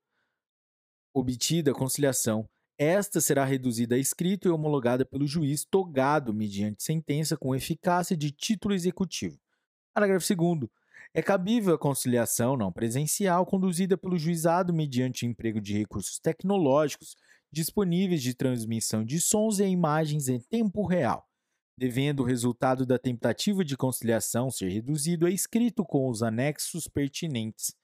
obtida 1.14 1.70
a 1.70 1.74
conciliação, 1.74 2.48
esta 2.76 3.20
será 3.20 3.44
reduzida 3.44 3.96
a 3.96 3.98
escrito 3.98 4.46
e 4.46 4.50
homologada 4.50 5.04
pelo 5.04 5.26
juiz 5.26 5.64
togado 5.64 6.32
mediante 6.32 6.82
sentença 6.82 7.36
com 7.36 7.54
eficácia 7.54 8.16
de 8.16 8.30
título 8.30 8.74
executivo. 8.74 9.40
Parágrafo 9.92 10.26
2 10.36 10.70
é 11.14 11.22
cabível 11.22 11.74
a 11.74 11.78
conciliação 11.78 12.56
não 12.56 12.72
presencial 12.72 13.46
conduzida 13.46 13.96
pelo 13.96 14.18
juizado 14.18 14.72
mediante 14.72 15.26
emprego 15.26 15.60
de 15.60 15.76
recursos 15.76 16.18
tecnológicos 16.18 17.16
disponíveis 17.50 18.22
de 18.22 18.34
transmissão 18.34 19.04
de 19.04 19.20
sons 19.20 19.58
e 19.58 19.64
imagens 19.64 20.28
em 20.28 20.38
tempo 20.38 20.86
real, 20.86 21.26
devendo 21.76 22.20
o 22.20 22.26
resultado 22.26 22.84
da 22.84 22.98
tentativa 22.98 23.64
de 23.64 23.76
conciliação 23.76 24.50
ser 24.50 24.68
reduzido 24.68 25.26
a 25.26 25.30
escrito 25.30 25.84
com 25.84 26.08
os 26.08 26.22
anexos 26.22 26.86
pertinentes. 26.86 27.74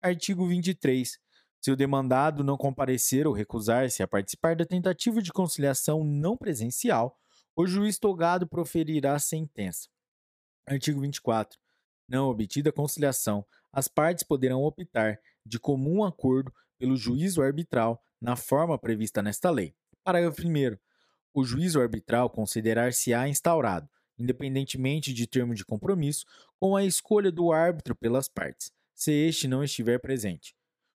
Artigo 0.00 0.46
23. 0.46 1.18
Se 1.60 1.70
o 1.70 1.76
demandado 1.76 2.42
não 2.42 2.56
comparecer 2.56 3.26
ou 3.26 3.32
recusar-se 3.32 4.02
a 4.02 4.08
participar 4.08 4.56
da 4.56 4.64
tentativa 4.64 5.22
de 5.22 5.32
conciliação 5.32 6.02
não 6.02 6.36
presencial, 6.36 7.16
o 7.54 7.66
juiz 7.66 7.98
togado 7.98 8.48
proferirá 8.48 9.14
a 9.14 9.20
sentença. 9.20 9.88
Artigo 10.66 11.00
24. 11.00 11.61
Não 12.12 12.28
obtida 12.28 12.70
conciliação, 12.70 13.42
as 13.72 13.88
partes 13.88 14.22
poderão 14.22 14.62
optar, 14.62 15.18
de 15.46 15.58
comum 15.58 16.04
acordo, 16.04 16.52
pelo 16.78 16.94
juízo 16.96 17.40
arbitral, 17.40 18.04
na 18.20 18.36
forma 18.36 18.78
prevista 18.78 19.22
nesta 19.22 19.48
lei. 19.48 19.74
Parágrafo 20.04 20.46
1. 20.46 20.76
O 21.32 21.42
juízo 21.42 21.80
arbitral 21.80 22.28
considerar-se-á 22.28 23.26
instaurado, 23.26 23.88
independentemente 24.18 25.14
de 25.14 25.26
termo 25.26 25.54
de 25.54 25.64
compromisso, 25.64 26.26
com 26.60 26.76
a 26.76 26.84
escolha 26.84 27.32
do 27.32 27.50
árbitro 27.50 27.96
pelas 27.96 28.28
partes, 28.28 28.70
se 28.94 29.10
este 29.10 29.48
não 29.48 29.64
estiver 29.64 29.98
presente 29.98 30.54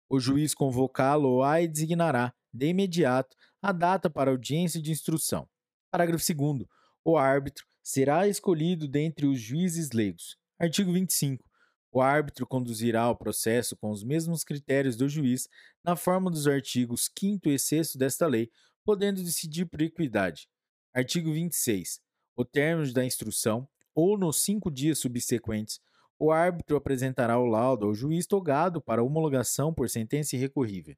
o 0.08 0.20
juiz 0.20 0.54
convocá-lo-á 0.54 1.60
e 1.60 1.68
designará, 1.68 2.32
de 2.52 2.68
imediato, 2.68 3.36
a 3.60 3.72
data 3.72 4.08
para 4.08 4.30
audiência 4.30 4.80
de 4.80 4.90
instrução. 4.90 5.48
Parágrafo 5.90 6.24
2. 6.24 6.66
O 7.04 7.16
árbitro 7.16 7.64
será 7.82 8.28
escolhido 8.28 8.86
dentre 8.86 9.26
os 9.26 9.40
juízes 9.40 9.90
leigos. 9.90 10.38
Artigo 10.64 10.94
25. 10.94 11.44
O 11.92 12.00
árbitro 12.00 12.46
conduzirá 12.46 13.10
o 13.10 13.14
processo 13.14 13.76
com 13.76 13.90
os 13.90 14.02
mesmos 14.02 14.42
critérios 14.42 14.96
do 14.96 15.06
juiz, 15.06 15.46
na 15.84 15.94
forma 15.94 16.30
dos 16.30 16.48
artigos 16.48 17.10
5 17.18 17.50
e 17.50 17.58
6 17.58 17.96
desta 17.96 18.26
lei, 18.26 18.50
podendo 18.82 19.22
decidir 19.22 19.66
por 19.66 19.82
equidade. 19.82 20.48
Artigo 20.94 21.30
26. 21.30 22.00
O 22.34 22.46
término 22.46 22.90
da 22.94 23.04
instrução, 23.04 23.68
ou 23.94 24.16
nos 24.16 24.42
cinco 24.42 24.70
dias 24.70 24.98
subsequentes, 24.98 25.80
o 26.18 26.32
árbitro 26.32 26.76
apresentará 26.76 27.38
o 27.38 27.44
laudo 27.44 27.84
ao 27.84 27.94
juiz 27.94 28.26
togado 28.26 28.80
para 28.80 29.04
homologação 29.04 29.72
por 29.72 29.90
sentença 29.90 30.34
irrecorrível. 30.34 30.96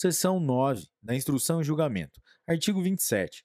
Seção 0.00 0.38
9 0.38 0.86
da 1.02 1.16
Instrução 1.16 1.60
e 1.60 1.64
Julgamento. 1.64 2.22
Artigo 2.46 2.80
27. 2.80 3.44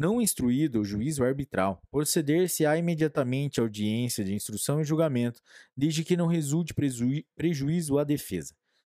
Não 0.00 0.18
instruído 0.18 0.80
o 0.80 0.84
juízo 0.84 1.22
arbitral, 1.22 1.82
proceder-se-á 1.90 2.74
imediatamente 2.74 3.60
à 3.60 3.62
audiência 3.62 4.24
de 4.24 4.32
instrução 4.32 4.80
e 4.80 4.84
julgamento, 4.84 5.42
desde 5.76 6.02
que 6.02 6.16
não 6.16 6.26
resulte 6.26 6.72
prejuízo 7.36 7.98
à 7.98 8.02
defesa. 8.02 8.54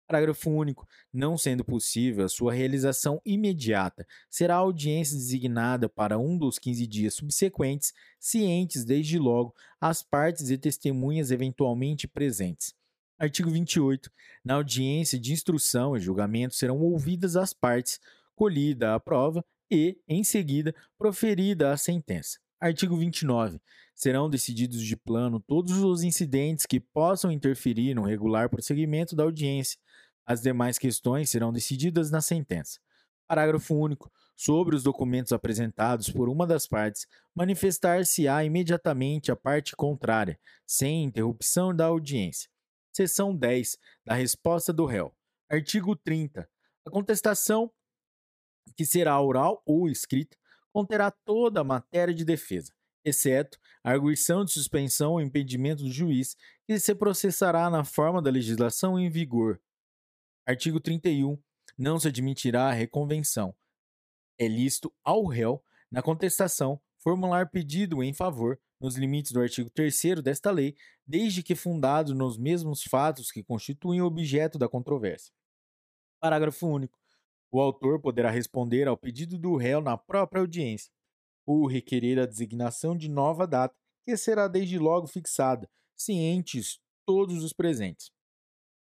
Parágrafo 0.08 0.50
único. 0.50 0.88
Não 1.12 1.38
sendo 1.38 1.66
possível 1.66 2.24
a 2.24 2.30
sua 2.30 2.54
realização 2.54 3.20
imediata, 3.26 4.08
será 4.30 4.56
a 4.56 4.60
audiência 4.60 5.18
designada 5.18 5.90
para 5.90 6.18
um 6.18 6.38
dos 6.38 6.58
15 6.58 6.88
dias 6.88 7.16
subsequentes, 7.16 7.92
cientes 8.18 8.86
desde 8.86 9.20
logo 9.20 9.54
as 9.82 10.02
partes 10.02 10.50
e 10.50 10.58
testemunhas 10.58 11.32
eventualmente 11.32 12.08
presentes. 12.08 12.74
Artigo 13.20 13.50
28. 13.50 14.10
Na 14.42 14.54
audiência 14.54 15.20
de 15.20 15.34
instrução 15.34 15.98
e 15.98 16.00
julgamento 16.00 16.56
serão 16.56 16.80
ouvidas 16.80 17.36
as 17.36 17.52
partes, 17.52 18.00
colhida 18.38 18.96
a 18.96 19.02
prova 19.02 19.44
e, 19.74 20.02
em 20.08 20.24
seguida, 20.24 20.74
proferida 20.98 21.72
a 21.72 21.78
sentença. 21.78 22.40
Artigo 22.60 22.96
29. 22.96 23.60
Serão 23.96 24.30
decididos 24.30 24.82
de 24.82 24.96
plano 24.96 25.40
todos 25.40 25.78
os 25.80 26.04
incidentes 26.04 26.66
que 26.66 26.80
possam 26.80 27.32
interferir 27.32 27.94
no 27.94 28.04
regular 28.04 28.50
prosseguimento 28.50 29.16
da 29.16 29.24
audiência. 29.24 29.80
As 30.26 30.42
demais 30.42 30.78
questões 30.78 31.30
serão 31.30 31.52
decididas 31.52 32.10
na 32.10 32.22
sentença. 32.22 32.80
Parágrafo 33.28 33.76
único. 33.76 34.12
Sobre 34.36 34.76
os 34.76 34.84
documentos 34.84 35.32
apresentados 35.32 36.10
por 36.10 36.28
uma 36.28 36.48
das 36.48 36.66
partes, 36.68 37.06
manifestar-se-á 37.36 38.44
imediatamente 38.44 39.32
a 39.32 39.36
parte 39.36 39.76
contrária, 39.76 40.40
sem 40.66 41.04
interrupção 41.04 41.76
da 41.76 41.86
audiência. 41.86 42.50
Seção 42.92 43.36
10 43.36 43.78
da 44.06 44.16
resposta 44.16 44.74
do 44.74 44.86
réu. 44.86 45.14
Artigo 45.50 45.96
30. 45.96 46.50
A 46.86 46.90
contestação, 46.90 47.72
que 48.76 48.86
será 48.86 49.20
oral 49.20 49.62
ou 49.66 49.90
escrita, 49.90 50.38
conterá 50.72 51.12
toda 51.12 51.62
a 51.62 51.64
matéria 51.64 52.14
de 52.14 52.26
defesa, 52.26 52.74
exceto 53.06 53.60
a 53.84 53.92
arguição 53.92 54.44
de 54.44 54.52
suspensão 54.52 55.14
ou 55.14 55.22
impedimento 55.22 55.84
do 55.84 55.92
juiz, 55.92 56.36
que 56.66 56.80
se 56.80 56.96
processará 56.96 57.70
na 57.70 57.84
forma 57.84 58.22
da 58.22 58.32
legislação 58.32 59.00
em 59.00 59.10
vigor. 59.10 59.62
Artigo 60.46 60.80
31. 60.80 61.38
Não 61.78 62.00
se 62.00 62.08
admitirá 62.08 62.70
a 62.70 62.74
reconvenção. 62.74 63.56
É 64.38 64.48
lícito 64.48 64.94
ao 65.04 65.26
réu, 65.26 65.64
na 65.92 66.02
contestação, 66.02 66.82
formular 66.98 67.50
pedido 67.50 68.04
em 68.04 68.14
favor, 68.14 68.60
nos 68.80 68.96
limites 68.96 69.32
do 69.32 69.42
artigo 69.42 69.70
3 69.70 70.22
desta 70.24 70.52
lei, 70.52 70.76
desde 71.06 71.44
que 71.44 71.56
fundado 71.56 72.14
nos 72.14 72.38
mesmos 72.38 72.84
fatos 72.84 73.32
que 73.32 73.44
constituem 73.44 74.02
o 74.02 74.06
objeto 74.06 74.58
da 74.58 74.68
controvérsia. 74.68 75.34
Parágrafo 76.20 76.68
único. 76.68 77.03
O 77.54 77.62
autor 77.62 78.02
poderá 78.02 78.32
responder 78.32 78.88
ao 78.88 78.98
pedido 78.98 79.38
do 79.38 79.56
réu 79.56 79.80
na 79.80 79.96
própria 79.96 80.40
audiência, 80.40 80.92
ou 81.46 81.68
requerer 81.68 82.18
a 82.18 82.26
designação 82.26 82.98
de 82.98 83.08
nova 83.08 83.46
data, 83.46 83.76
que 84.04 84.18
será 84.18 84.48
desde 84.48 84.80
logo 84.80 85.06
fixada, 85.06 85.70
cientes 85.96 86.80
todos 87.06 87.44
os 87.44 87.54
presentes. 87.54 88.10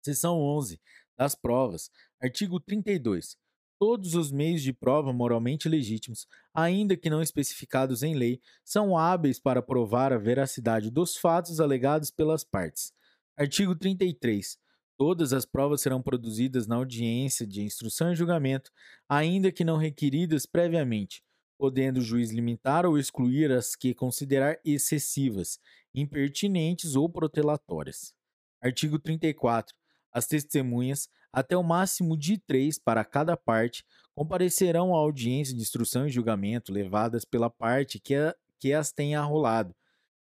Seção 0.02 0.40
11 0.40 0.80
das 1.14 1.34
provas. 1.34 1.90
Artigo 2.18 2.58
32. 2.58 3.36
Todos 3.78 4.14
os 4.14 4.32
meios 4.32 4.62
de 4.62 4.72
prova 4.72 5.12
moralmente 5.12 5.68
legítimos, 5.68 6.26
ainda 6.54 6.96
que 6.96 7.10
não 7.10 7.20
especificados 7.20 8.02
em 8.02 8.14
lei, 8.14 8.40
são 8.64 8.96
hábeis 8.96 9.38
para 9.38 9.60
provar 9.60 10.10
a 10.10 10.16
veracidade 10.16 10.90
dos 10.90 11.18
fatos 11.18 11.60
alegados 11.60 12.10
pelas 12.10 12.42
partes. 12.42 12.94
Artigo 13.36 13.76
33. 13.76 14.58
Todas 14.96 15.32
as 15.32 15.44
provas 15.44 15.80
serão 15.80 16.00
produzidas 16.00 16.68
na 16.68 16.76
audiência 16.76 17.44
de 17.44 17.62
instrução 17.62 18.12
e 18.12 18.16
julgamento, 18.16 18.70
ainda 19.08 19.50
que 19.50 19.64
não 19.64 19.76
requeridas 19.76 20.46
previamente, 20.46 21.22
podendo 21.58 21.98
o 21.98 22.02
juiz 22.02 22.30
limitar 22.30 22.86
ou 22.86 22.96
excluir 22.96 23.50
as 23.50 23.74
que 23.74 23.92
considerar 23.92 24.56
excessivas, 24.64 25.58
impertinentes 25.92 26.94
ou 26.94 27.08
protelatórias. 27.08 28.14
Artigo 28.62 28.98
34. 28.98 29.74
As 30.12 30.28
testemunhas, 30.28 31.08
até 31.32 31.56
o 31.56 31.62
máximo 31.62 32.16
de 32.16 32.38
três 32.38 32.78
para 32.78 33.04
cada 33.04 33.36
parte, 33.36 33.84
comparecerão 34.14 34.94
à 34.94 34.98
audiência 34.98 35.54
de 35.54 35.60
instrução 35.60 36.06
e 36.06 36.10
julgamento 36.10 36.72
levadas 36.72 37.24
pela 37.24 37.50
parte 37.50 37.98
que, 37.98 38.14
a, 38.14 38.32
que 38.60 38.72
as 38.72 38.92
tenha 38.92 39.18
arrolado, 39.18 39.74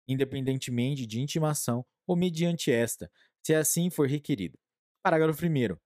independentemente 0.08 1.06
de 1.06 1.20
intimação 1.20 1.84
ou 2.06 2.16
mediante 2.16 2.70
esta, 2.70 3.10
se 3.42 3.54
assim 3.54 3.90
for 3.90 4.08
requerido. 4.08 4.58
Parágrafo 5.02 5.44
1. 5.44 5.76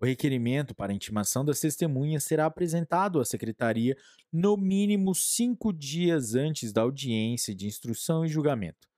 O 0.00 0.04
requerimento 0.04 0.74
para 0.74 0.92
intimação 0.92 1.44
das 1.44 1.60
testemunhas 1.60 2.24
será 2.24 2.46
apresentado 2.46 3.20
à 3.20 3.24
Secretaria 3.24 3.96
no 4.32 4.56
mínimo 4.56 5.14
cinco 5.14 5.72
dias 5.72 6.34
antes 6.34 6.72
da 6.72 6.82
audiência 6.82 7.54
de 7.54 7.68
instrução 7.68 8.24
e 8.24 8.28
julgamento. 8.28 8.88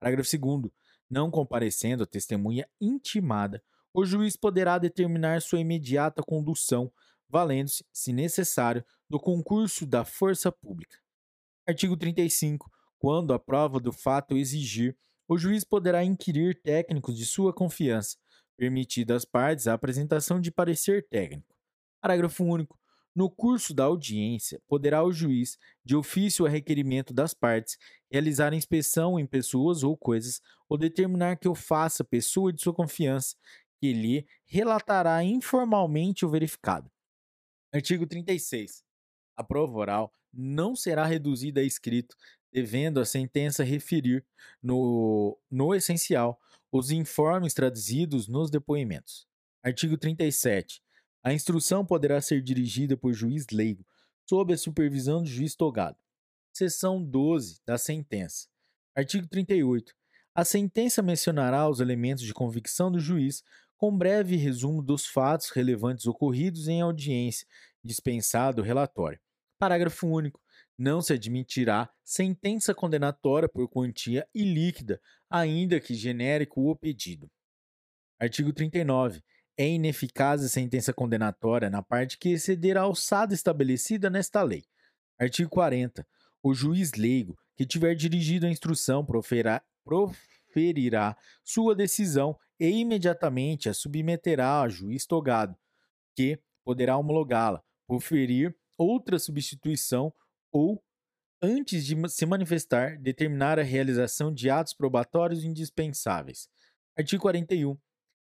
Parágrafo 0.00 0.38
2. 0.38 0.72
Não 1.10 1.30
comparecendo 1.30 2.02
a 2.02 2.06
testemunha 2.06 2.66
intimada, 2.80 3.62
o 3.92 4.06
juiz 4.06 4.36
poderá 4.36 4.78
determinar 4.78 5.42
sua 5.42 5.60
imediata 5.60 6.22
condução, 6.22 6.90
valendo-se, 7.28 7.84
se 7.92 8.14
necessário, 8.14 8.82
do 9.08 9.20
concurso 9.20 9.84
da 9.84 10.02
força 10.02 10.50
pública. 10.50 10.96
Artigo 11.68 11.94
35. 11.94 12.70
Quando 12.98 13.34
a 13.34 13.38
prova 13.38 13.78
do 13.78 13.92
fato 13.92 14.34
exigir, 14.34 14.96
o 15.28 15.36
juiz 15.36 15.62
poderá 15.62 16.02
inquirir 16.02 16.60
técnicos 16.62 17.16
de 17.16 17.26
sua 17.26 17.52
confiança, 17.52 18.16
permitida 18.56 19.14
às 19.14 19.24
partes 19.24 19.66
a 19.66 19.74
apresentação 19.74 20.40
de 20.40 20.50
parecer 20.50 21.06
técnico. 21.08 21.54
Parágrafo 22.00 22.44
único. 22.44 22.78
No 23.14 23.30
curso 23.30 23.72
da 23.72 23.84
audiência, 23.84 24.60
poderá 24.68 25.02
o 25.02 25.10
juiz, 25.10 25.58
de 25.82 25.96
ofício 25.96 26.44
a 26.44 26.50
requerimento 26.50 27.14
das 27.14 27.32
partes, 27.32 27.78
realizar 28.10 28.52
inspeção 28.52 29.18
em 29.18 29.26
pessoas 29.26 29.82
ou 29.82 29.96
coisas, 29.96 30.42
ou 30.68 30.76
determinar 30.76 31.36
que 31.36 31.48
o 31.48 31.54
faça 31.54 32.04
pessoa 32.04 32.52
de 32.52 32.60
sua 32.60 32.74
confiança, 32.74 33.34
que 33.80 33.92
lhe 33.92 34.26
relatará 34.44 35.24
informalmente 35.24 36.26
o 36.26 36.28
verificado. 36.28 36.90
Artigo 37.72 38.06
36. 38.06 38.84
A 39.34 39.42
prova 39.42 39.78
oral 39.78 40.12
não 40.32 40.76
será 40.76 41.06
reduzida 41.06 41.60
a 41.60 41.64
escrito, 41.64 42.16
devendo 42.52 43.00
a 43.00 43.04
sentença 43.04 43.64
referir, 43.64 44.24
no, 44.62 45.38
no 45.50 45.74
essencial, 45.74 46.38
os 46.70 46.90
informes 46.90 47.54
traduzidos 47.54 48.28
nos 48.28 48.50
depoimentos. 48.50 49.26
Artigo 49.62 49.96
37. 49.96 50.82
A 51.22 51.32
instrução 51.32 51.84
poderá 51.84 52.20
ser 52.20 52.42
dirigida 52.42 52.96
por 52.96 53.12
juiz 53.12 53.46
leigo, 53.52 53.84
sob 54.28 54.54
a 54.54 54.58
supervisão 54.58 55.22
do 55.22 55.28
juiz 55.28 55.54
togado. 55.54 55.96
Seção 56.52 57.02
12 57.02 57.60
da 57.66 57.76
sentença. 57.76 58.46
Artigo 58.94 59.26
38. 59.26 59.92
A 60.34 60.44
sentença 60.44 61.02
mencionará 61.02 61.68
os 61.68 61.80
elementos 61.80 62.22
de 62.22 62.34
convicção 62.34 62.92
do 62.92 63.00
juiz, 63.00 63.42
com 63.76 63.96
breve 63.96 64.36
resumo 64.36 64.82
dos 64.82 65.06
fatos 65.06 65.50
relevantes 65.50 66.06
ocorridos 66.06 66.68
em 66.68 66.80
audiência, 66.80 67.46
dispensado 67.82 68.62
o 68.62 68.64
relatório. 68.64 69.20
Parágrafo 69.58 70.06
único. 70.06 70.40
Não 70.78 71.00
se 71.00 71.14
admitirá 71.14 71.90
sentença 72.04 72.74
condenatória 72.74 73.48
por 73.48 73.66
quantia 73.68 74.28
ilíquida, 74.34 75.00
ainda 75.30 75.80
que 75.80 75.94
genérico 75.94 76.70
o 76.70 76.76
pedido. 76.76 77.30
Artigo 78.18 78.52
39. 78.52 79.22
É 79.58 79.66
ineficaz 79.66 80.44
a 80.44 80.48
sentença 80.48 80.92
condenatória 80.92 81.70
na 81.70 81.82
parte 81.82 82.18
que 82.18 82.30
exceder 82.30 82.76
a 82.76 82.82
alçada 82.82 83.32
estabelecida 83.32 84.10
nesta 84.10 84.42
lei. 84.42 84.64
Artigo 85.18 85.48
40. 85.48 86.06
O 86.42 86.52
juiz 86.52 86.92
leigo 86.92 87.38
que 87.56 87.66
tiver 87.66 87.94
dirigido 87.94 88.46
a 88.46 88.50
instrução 88.50 89.04
proferá, 89.04 89.62
proferirá 89.82 91.16
sua 91.42 91.74
decisão 91.74 92.38
e 92.60 92.68
imediatamente 92.68 93.68
a 93.68 93.74
submeterá 93.74 94.60
a 94.60 94.68
juiz 94.68 95.06
togado, 95.06 95.56
que 96.14 96.38
poderá 96.64 96.96
homologá-la, 96.96 97.62
proferir 97.86 98.54
outra 98.76 99.18
substituição 99.18 100.12
ou, 100.52 100.82
antes 101.42 101.84
de 101.84 101.96
se 102.08 102.26
manifestar, 102.26 102.98
determinar 102.98 103.58
a 103.58 103.62
realização 103.62 104.32
de 104.32 104.48
atos 104.48 104.74
probatórios 104.74 105.44
indispensáveis. 105.44 106.48
Artigo 106.96 107.22
41. 107.22 107.76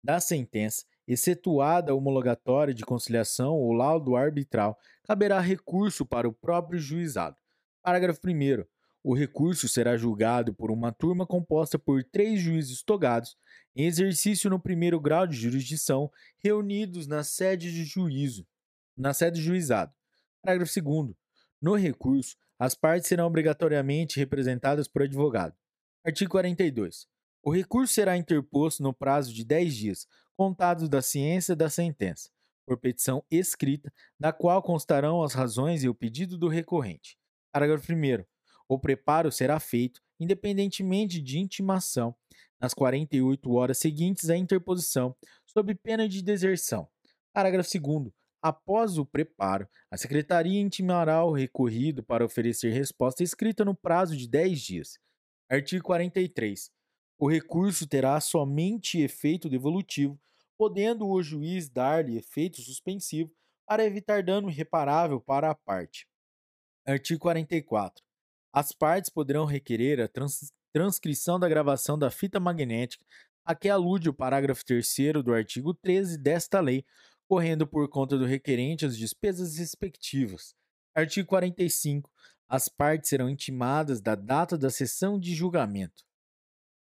Da 0.04 0.20
sentença, 0.20 0.86
excetuada 1.08 1.91
a 1.91 1.96
homologatória 1.96 2.74
de 2.74 2.84
conciliação 2.84 3.54
ou 3.54 3.72
laudo 3.74 4.15
arbitral, 4.15 4.78
caberá 5.04 5.39
recurso 5.39 6.06
para 6.06 6.28
o 6.28 6.34
próprio 6.34 6.80
juizado. 6.80 7.36
Parágrafo 7.82 8.20
1. 8.26 8.65
O 9.04 9.13
recurso 9.13 9.68
será 9.68 9.96
julgado 9.96 10.52
por 10.52 10.72
uma 10.72 10.91
turma 10.91 11.28
composta 11.28 11.78
por 11.78 12.04
três 12.04 12.41
juízes 12.41 12.82
togados, 12.82 13.38
em 13.76 13.86
exercício 13.86 14.50
no 14.50 14.60
primeiro 14.60 15.00
grau 15.00 15.28
de 15.28 15.38
jurisdição, 15.38 16.12
reunidos 16.39 17.06
na 17.06 17.24
sede 17.24 17.72
de 17.72 17.84
juízo, 17.84 18.48
na 18.98 19.13
sede 19.13 19.38
de 19.38 19.46
juizado. 19.46 19.94
Parágrafo 20.41 20.82
2. 20.82 21.15
No 21.62 21.76
recurso, 21.76 22.36
as 22.58 22.74
partes 22.74 23.08
serão 23.08 23.28
obrigatoriamente 23.28 24.20
representadas 24.20 24.88
por 24.88 25.04
advogado. 25.04 25.56
Artigo 26.06 26.32
42. 26.32 27.08
O 27.44 27.52
recurso 27.52 27.94
será 27.94 28.18
interposto 28.18 28.82
no 28.82 28.94
prazo 28.94 29.34
de 29.34 29.44
10 29.44 29.76
dias, 29.76 30.08
contados 30.36 30.89
da 30.89 31.02
ciência 31.02 31.56
da 31.56 31.70
sentença, 31.70 32.30
por 32.65 32.78
petição 32.78 33.24
escrita, 33.30 33.91
na 34.20 34.32
qual 34.32 34.62
constarão 34.63 35.22
as 35.22 35.34
razões 35.34 35.84
e 35.84 35.89
o 35.89 35.94
pedido 35.94 36.38
do 36.38 36.48
recorrente. 36.48 37.18
Parágrafo 37.52 37.91
1. 37.91 38.24
O 38.68 38.80
preparo 38.80 39.32
será 39.32 39.60
feito, 39.60 40.02
independentemente 40.20 41.22
de 41.22 41.38
intimação, 41.39 42.15
nas 42.60 42.74
48 42.74 43.52
horas 43.54 43.78
seguintes 43.78 44.30
à 44.30 44.36
interposição, 44.36 45.15
sob 45.46 45.76
pena 45.76 46.10
de 46.10 46.24
deserção. 46.24 46.88
Parágrafo 47.32 47.70
2. 47.80 48.12
Após 48.48 49.00
o 49.00 49.06
preparo, 49.08 49.68
a 49.90 49.98
Secretaria 49.98 50.62
intimará 50.62 51.24
o 51.24 51.32
recorrido 51.32 52.04
para 52.04 52.24
oferecer 52.24 52.70
resposta 52.70 53.24
escrita 53.24 53.66
no 53.66 53.74
prazo 53.74 54.16
de 54.16 54.28
10 54.28 54.62
dias. 54.62 55.00
Artigo 55.50 55.84
43. 55.84 56.70
O 57.18 57.28
recurso 57.28 57.88
terá 57.88 58.22
somente 58.22 59.00
efeito 59.00 59.50
devolutivo, 59.50 60.22
podendo 60.56 61.08
o 61.08 61.24
juiz 61.24 61.68
dar-lhe 61.68 62.20
efeito 62.20 62.62
suspensivo 62.62 63.32
para 63.66 63.84
evitar 63.84 64.22
dano 64.22 64.48
irreparável 64.48 65.20
para 65.20 65.50
a 65.50 65.56
parte. 65.56 66.08
Artigo 66.86 67.22
44. 67.22 68.04
As 68.54 68.72
partes 68.72 69.10
poderão 69.10 69.46
requerer 69.46 70.00
a 70.00 70.08
trans 70.08 70.54
transcrição 70.72 71.40
da 71.40 71.50
gravação 71.50 71.98
da 71.98 72.12
fita 72.12 72.40
magnética 72.40 73.04
a 73.46 73.54
que 73.54 73.70
alude 73.70 74.10
o 74.10 74.14
parágrafo 74.14 74.66
3 74.66 75.24
do 75.24 75.34
artigo 75.34 75.74
13 75.74 76.18
desta 76.18 76.60
lei, 76.60 76.84
correndo 77.28 77.66
por 77.68 77.88
conta 77.90 78.18
do 78.18 78.26
requerente 78.26 78.86
as 78.86 78.98
despesas 78.98 79.58
respectivas. 79.58 80.54
Artigo 80.94 81.28
45. 81.28 82.10
As 82.48 82.70
partes 82.70 83.10
serão 83.10 83.30
intimadas 83.30 84.02
da 84.02 84.16
data 84.16 84.58
da 84.58 84.70
sessão 84.70 85.20
de 85.20 85.34
julgamento. 85.34 86.04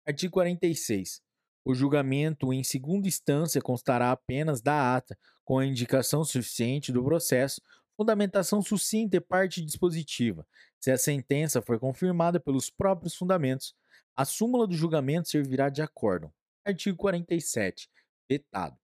Artigo 0.05 0.33
46. 0.33 1.21
O 1.65 1.73
julgamento 1.73 2.53
em 2.53 2.63
segunda 2.63 3.07
instância 3.07 3.61
constará 3.61 4.11
apenas 4.11 4.61
da 4.61 4.95
ata, 4.95 5.17
com 5.43 5.59
a 5.59 5.65
indicação 5.65 6.23
suficiente 6.23 6.91
do 6.91 7.03
processo, 7.03 7.61
fundamentação 7.97 8.61
sucinta 8.61 9.17
e 9.17 9.19
parte 9.19 9.61
dispositiva. 9.61 10.47
Se 10.79 10.91
a 10.91 10.97
sentença 10.97 11.61
for 11.61 11.79
confirmada 11.79 12.39
pelos 12.39 12.69
próprios 12.69 13.15
fundamentos, 13.15 13.75
a 14.15 14.23
súmula 14.23 14.67
do 14.67 14.75
julgamento 14.75 15.27
servirá 15.27 15.69
de 15.69 15.81
acórdão. 15.81 16.31
Artigo 16.65 16.97
47. 16.97 17.89
Vetado. 18.29 18.77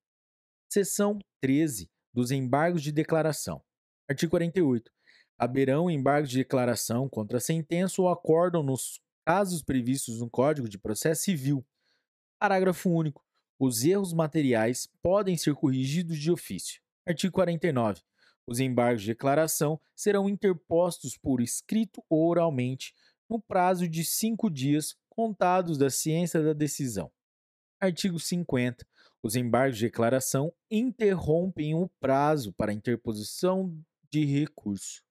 Seção 0.73 1.19
13 1.39 1.87
dos 2.11 2.31
embargos 2.31 2.81
de 2.81 2.91
declaração. 2.91 3.63
Artigo 4.09 4.31
48. 4.31 4.91
Haverão 5.37 5.87
embargos 5.87 6.31
de 6.31 6.37
declaração 6.39 7.07
contra 7.07 7.39
sentença 7.39 8.01
ou 8.01 8.09
acórdão 8.09 8.63
nos 8.63 8.99
casos 9.23 9.61
previstos 9.61 10.19
no 10.19 10.27
Código 10.27 10.67
de 10.67 10.79
Processo 10.79 11.25
Civil. 11.25 11.63
Parágrafo 12.39 12.89
único. 12.89 13.23
Os 13.59 13.83
erros 13.83 14.13
materiais 14.13 14.89
podem 14.99 15.37
ser 15.37 15.53
corrigidos 15.53 16.17
de 16.17 16.31
ofício. 16.31 16.81
Artigo 17.07 17.33
49. 17.33 18.01
Os 18.47 18.59
embargos 18.59 19.03
de 19.03 19.09
declaração 19.09 19.79
serão 19.95 20.27
interpostos 20.27 21.15
por 21.15 21.39
escrito 21.39 22.03
ou 22.09 22.27
oralmente 22.27 22.95
no 23.29 23.39
prazo 23.39 23.87
de 23.87 24.03
cinco 24.03 24.49
dias 24.49 24.95
contados 25.07 25.77
da 25.77 25.91
ciência 25.91 26.41
da 26.41 26.51
decisão. 26.51 27.11
Artigo 27.79 28.19
50. 28.19 28.83
Os 29.23 29.37
embargos 29.37 29.77
de 29.77 29.85
declaração 29.85 30.53
interrompem 30.69 31.73
o 31.73 31.87
prazo 32.01 32.51
para 32.51 32.73
interposição 32.73 33.73
de 34.11 34.25
recurso. 34.25 35.01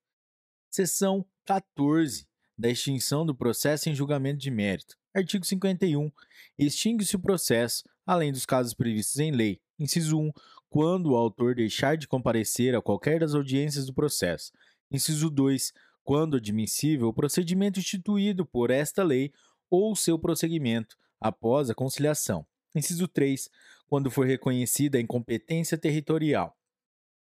Seção 0.69 1.25
14. 1.45 2.27
Da 2.55 2.69
extinção 2.69 3.25
do 3.25 3.33
processo 3.33 3.89
em 3.89 3.95
julgamento 3.95 4.37
de 4.37 4.51
mérito. 4.51 4.95
Artigo 5.15 5.43
51. 5.43 6.11
Extingue-se 6.59 7.15
o 7.15 7.19
processo, 7.19 7.83
além 8.05 8.31
dos 8.31 8.45
casos 8.45 8.75
previstos 8.75 9.19
em 9.19 9.31
lei. 9.31 9.59
Inciso 9.79 10.19
1. 10.19 10.31
Quando 10.69 11.11
o 11.11 11.15
autor 11.15 11.55
deixar 11.55 11.97
de 11.97 12.07
comparecer 12.07 12.75
a 12.75 12.81
qualquer 12.83 13.19
das 13.19 13.33
audiências 13.33 13.87
do 13.87 13.95
processo. 13.95 14.51
Inciso 14.91 15.31
2. 15.31 15.73
Quando 16.03 16.37
admissível 16.37 17.07
o 17.07 17.13
procedimento 17.13 17.79
instituído 17.79 18.45
por 18.45 18.69
esta 18.69 19.01
lei 19.01 19.33
ou 19.71 19.95
seu 19.95 20.19
prosseguimento 20.19 20.95
após 21.19 21.71
a 21.71 21.75
conciliação. 21.75 22.45
Inciso 22.75 23.07
3. 23.07 23.49
Quando 23.87 24.09
for 24.09 24.25
reconhecida 24.25 24.97
a 24.97 25.01
incompetência 25.01 25.77
territorial. 25.77 26.57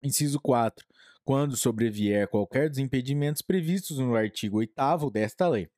Inciso 0.02 0.40
4. 0.40 0.87
Quando 1.24 1.57
sobrevier 1.57 2.28
qualquer 2.28 2.68
dos 2.68 2.78
impedimentos 2.78 3.42
previstos 3.42 3.98
no 3.98 4.14
artigo 4.14 4.59
8 4.59 5.11
desta 5.11 5.48
lei. 5.48 5.68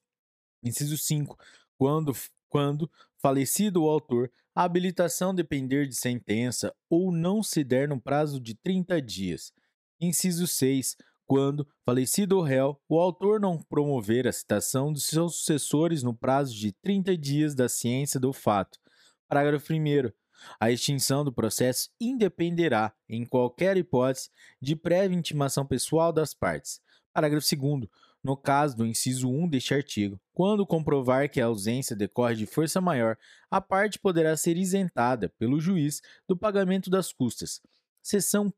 Inciso 0.62 0.96
5. 0.96 1.38
Quando, 1.77 2.12
quando, 2.48 2.90
falecido 3.18 3.83
o 3.83 3.88
autor, 3.88 4.31
a 4.55 4.64
habilitação 4.64 5.35
depender 5.35 5.87
de 5.87 5.96
sentença 5.96 6.74
ou 6.88 7.11
não 7.11 7.42
se 7.42 7.64
der 7.64 7.88
no 7.88 8.00
prazo 8.00 8.40
de 8.40 8.55
30 8.55 9.00
dias. 9.03 9.53
Inciso 10.00 10.46
6 10.46 10.96
quando, 11.27 11.66
falecido 11.85 12.37
o 12.37 12.42
réu, 12.42 12.79
o 12.88 13.00
autor 13.00 13.40
não 13.40 13.59
promover 13.59 14.29
a 14.29 14.33
citação 14.33 14.92
de 14.92 15.00
seus 15.00 15.37
sucessores 15.37 16.03
no 16.03 16.14
prazo 16.14 16.55
de 16.55 16.72
30 16.72 17.16
dias 17.16 17.55
da 17.55 17.68
ciência 17.68 18.20
do 18.20 18.33
fato, 18.33 18.79
Parágrafo 19.35 19.73
1. 19.73 20.12
A 20.61 20.70
extinção 20.70 21.25
do 21.25 21.33
processo 21.33 21.90
independerá, 22.01 22.94
em 23.09 23.27
qualquer 23.27 23.77
hipótese, 23.77 24.31
de 24.62 24.77
prévia 24.77 25.18
intimação 25.18 25.66
pessoal 25.66 26.12
das 26.12 26.33
partes. 26.33 26.81
Parágrafo 27.12 27.44
2. 27.57 27.90
No 28.23 28.37
caso 28.37 28.77
do 28.77 28.87
inciso 28.87 29.29
1 29.29 29.49
deste 29.49 29.75
artigo, 29.75 30.20
quando 30.33 30.64
comprovar 30.64 31.29
que 31.29 31.40
a 31.40 31.47
ausência 31.47 31.97
decorre 31.97 32.37
de 32.37 32.47
força 32.47 32.81
maior, 32.81 33.18
a 33.51 33.61
parte 33.61 33.99
poderá 33.99 34.37
ser 34.37 34.57
isentada 34.57 35.29
pelo 35.31 35.61
juiz 35.61 36.01
do 36.29 36.37
pagamento 36.37 36.88
das 36.88 37.12
custas. 37.12 37.61
Seção 38.01 38.55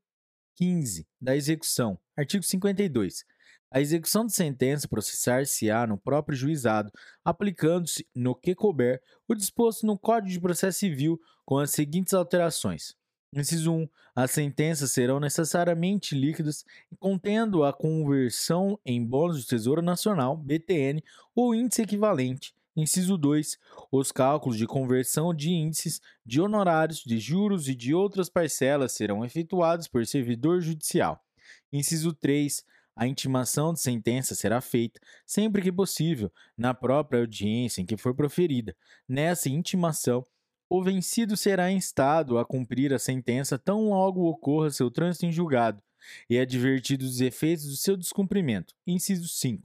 15 0.56 1.08
da 1.18 1.34
execução. 1.34 1.98
Artigo 2.14 2.44
52. 2.44 3.24
A 3.70 3.80
execução 3.80 4.24
de 4.24 4.32
sentença 4.32 4.88
processar-se-á 4.88 5.86
no 5.86 5.98
próprio 5.98 6.36
juizado, 6.36 6.92
aplicando-se, 7.24 8.06
no 8.14 8.34
que 8.34 8.54
couber, 8.54 9.02
o 9.26 9.34
disposto 9.34 9.84
no 9.84 9.98
Código 9.98 10.30
de 10.30 10.40
Processo 10.40 10.78
Civil, 10.78 11.20
com 11.44 11.58
as 11.58 11.70
seguintes 11.70 12.14
alterações. 12.14 12.96
Inciso 13.32 13.72
1. 13.72 13.88
As 14.14 14.30
sentenças 14.30 14.92
serão 14.92 15.20
necessariamente 15.20 16.14
líquidas, 16.14 16.64
contendo 16.98 17.64
a 17.64 17.72
conversão 17.72 18.78
em 18.84 19.04
bônus 19.04 19.44
do 19.44 19.48
Tesouro 19.48 19.82
Nacional, 19.82 20.36
BTN, 20.36 21.02
ou 21.34 21.54
índice 21.54 21.82
equivalente. 21.82 22.54
Inciso 22.76 23.18
2. 23.18 23.58
Os 23.90 24.12
cálculos 24.12 24.56
de 24.56 24.66
conversão 24.66 25.34
de 25.34 25.50
índices, 25.50 26.00
de 26.24 26.40
honorários, 26.40 27.02
de 27.04 27.18
juros 27.18 27.68
e 27.68 27.74
de 27.74 27.94
outras 27.94 28.28
parcelas 28.28 28.92
serão 28.92 29.24
efetuados 29.24 29.88
por 29.88 30.06
servidor 30.06 30.60
judicial. 30.60 31.22
Inciso 31.72 32.12
3 32.12 32.64
a 32.96 33.06
intimação 33.06 33.74
de 33.74 33.80
sentença 33.80 34.34
será 34.34 34.62
feita, 34.62 34.98
sempre 35.26 35.60
que 35.60 35.70
possível, 35.70 36.32
na 36.56 36.72
própria 36.72 37.20
audiência 37.20 37.82
em 37.82 37.86
que 37.86 37.96
for 37.96 38.14
proferida. 38.14 38.74
Nessa 39.06 39.50
intimação, 39.50 40.24
o 40.68 40.82
vencido 40.82 41.36
será 41.36 41.70
instado 41.70 42.38
a 42.38 42.44
cumprir 42.44 42.94
a 42.94 42.98
sentença 42.98 43.58
tão 43.58 43.90
logo 43.90 44.26
ocorra 44.28 44.70
seu 44.70 44.90
trânsito 44.90 45.26
em 45.26 45.32
julgado, 45.32 45.82
e 46.28 46.38
advertido 46.38 47.04
dos 47.04 47.20
efeitos 47.20 47.66
do 47.66 47.76
seu 47.76 47.96
descumprimento. 47.96 48.74
Inciso 48.86 49.28
5. 49.28 49.62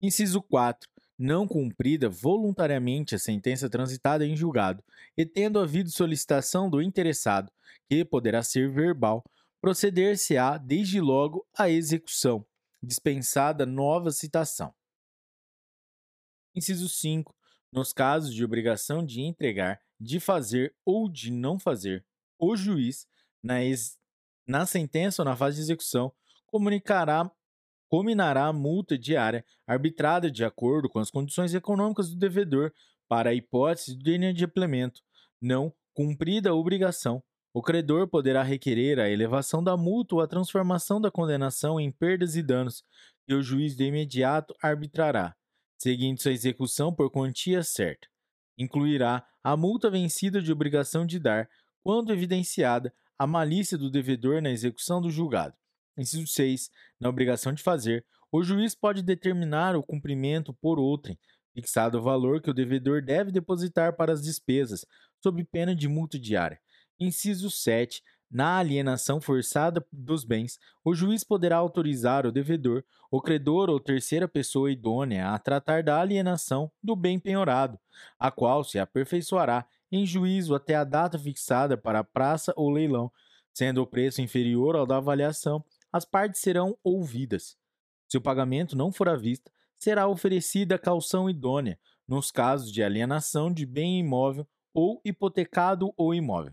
Inciso 0.00 0.40
4. 0.42 0.88
Não 1.18 1.46
cumprida 1.46 2.08
voluntariamente 2.08 3.14
a 3.14 3.18
sentença 3.18 3.68
transitada 3.68 4.24
em 4.24 4.36
julgado, 4.36 4.82
e 5.16 5.26
tendo 5.26 5.58
havido 5.58 5.90
solicitação 5.90 6.70
do 6.70 6.80
interessado, 6.80 7.50
que 7.88 8.04
poderá 8.04 8.42
ser 8.42 8.70
verbal, 8.70 9.24
proceder-se-á 9.64 10.58
desde 10.58 11.00
logo 11.00 11.48
à 11.56 11.70
execução, 11.70 12.44
dispensada 12.82 13.64
nova 13.64 14.10
citação. 14.10 14.74
Inciso 16.54 16.86
5. 16.86 17.34
Nos 17.72 17.90
casos 17.90 18.34
de 18.34 18.44
obrigação 18.44 19.02
de 19.02 19.22
entregar, 19.22 19.80
de 19.98 20.20
fazer 20.20 20.76
ou 20.84 21.10
de 21.10 21.32
não 21.32 21.58
fazer, 21.58 22.04
o 22.38 22.54
juiz, 22.54 23.06
na, 23.42 23.64
ex... 23.64 23.98
na 24.46 24.66
sentença 24.66 25.22
ou 25.22 25.24
na 25.24 25.34
fase 25.34 25.56
de 25.56 25.62
execução, 25.62 26.12
comunicará 26.44 27.30
combinará 27.88 28.48
a 28.48 28.52
multa 28.52 28.98
diária 28.98 29.42
arbitrada 29.66 30.30
de 30.30 30.44
acordo 30.44 30.90
com 30.90 30.98
as 30.98 31.10
condições 31.10 31.54
econômicas 31.54 32.10
do 32.10 32.18
devedor 32.18 32.70
para 33.08 33.30
a 33.30 33.34
hipótese 33.34 33.96
do 33.96 34.10
inadimplemento, 34.10 35.00
não 35.40 35.72
cumprida 35.94 36.50
a 36.50 36.54
obrigação, 36.54 37.24
o 37.54 37.62
credor 37.62 38.08
poderá 38.08 38.42
requerer 38.42 38.98
a 38.98 39.08
elevação 39.08 39.62
da 39.62 39.76
multa 39.76 40.16
ou 40.16 40.20
a 40.20 40.26
transformação 40.26 41.00
da 41.00 41.08
condenação 41.08 41.78
em 41.78 41.88
perdas 41.88 42.34
e 42.34 42.42
danos, 42.42 42.82
que 43.24 43.32
o 43.32 43.40
juiz 43.40 43.76
de 43.76 43.84
imediato 43.84 44.52
arbitrará, 44.60 45.36
seguindo 45.78 46.20
sua 46.20 46.32
execução 46.32 46.92
por 46.92 47.08
quantia 47.12 47.62
certa. 47.62 48.08
Incluirá 48.58 49.24
a 49.40 49.56
multa 49.56 49.88
vencida 49.88 50.42
de 50.42 50.50
obrigação 50.50 51.06
de 51.06 51.20
dar, 51.20 51.48
quando 51.84 52.12
evidenciada 52.12 52.92
a 53.16 53.24
malícia 53.24 53.78
do 53.78 53.88
devedor 53.88 54.42
na 54.42 54.50
execução 54.50 55.00
do 55.00 55.08
julgado. 55.08 55.54
Inciso 55.96 56.26
6. 56.26 56.70
Na 56.98 57.08
obrigação 57.08 57.52
de 57.52 57.62
fazer, 57.62 58.04
o 58.32 58.42
juiz 58.42 58.74
pode 58.74 59.00
determinar 59.00 59.76
o 59.76 59.82
cumprimento 59.82 60.52
por 60.54 60.80
outrem, 60.80 61.16
fixado 61.54 61.98
o 61.98 62.02
valor 62.02 62.42
que 62.42 62.50
o 62.50 62.54
devedor 62.54 63.00
deve 63.00 63.30
depositar 63.30 63.94
para 63.94 64.12
as 64.12 64.20
despesas, 64.20 64.84
sob 65.22 65.44
pena 65.44 65.72
de 65.72 65.86
multa 65.86 66.18
diária. 66.18 66.58
Inciso 66.98 67.50
7. 67.50 68.02
Na 68.30 68.58
alienação 68.58 69.20
forçada 69.20 69.86
dos 69.92 70.24
bens, 70.24 70.58
o 70.84 70.94
juiz 70.94 71.22
poderá 71.22 71.56
autorizar 71.56 72.26
o 72.26 72.32
devedor, 72.32 72.82
o 73.10 73.20
credor 73.20 73.70
ou 73.70 73.78
terceira 73.78 74.26
pessoa 74.26 74.72
idônea 74.72 75.30
a 75.30 75.38
tratar 75.38 75.82
da 75.84 76.00
alienação 76.00 76.70
do 76.82 76.96
bem 76.96 77.18
penhorado, 77.18 77.78
a 78.18 78.30
qual 78.30 78.64
se 78.64 78.78
aperfeiçoará 78.78 79.66
em 79.92 80.04
juízo 80.04 80.54
até 80.54 80.74
a 80.74 80.82
data 80.82 81.16
fixada 81.18 81.76
para 81.76 82.00
a 82.00 82.04
praça 82.04 82.52
ou 82.56 82.70
leilão. 82.70 83.10
Sendo 83.52 83.82
o 83.82 83.86
preço 83.86 84.20
inferior 84.20 84.74
ao 84.74 84.84
da 84.84 84.96
avaliação, 84.96 85.64
as 85.92 86.04
partes 86.04 86.40
serão 86.40 86.76
ouvidas. 86.82 87.56
Se 88.08 88.18
o 88.18 88.20
pagamento 88.20 88.76
não 88.76 88.90
for 88.90 89.08
à 89.08 89.14
vista, 89.14 89.48
será 89.76 90.08
oferecida 90.08 90.76
calção 90.76 91.30
idônea, 91.30 91.78
nos 92.06 92.32
casos 92.32 92.72
de 92.72 92.82
alienação 92.82 93.52
de 93.52 93.64
bem 93.64 94.00
imóvel 94.00 94.46
ou 94.72 95.00
hipotecado 95.04 95.92
ou 95.96 96.12
imóvel. 96.12 96.52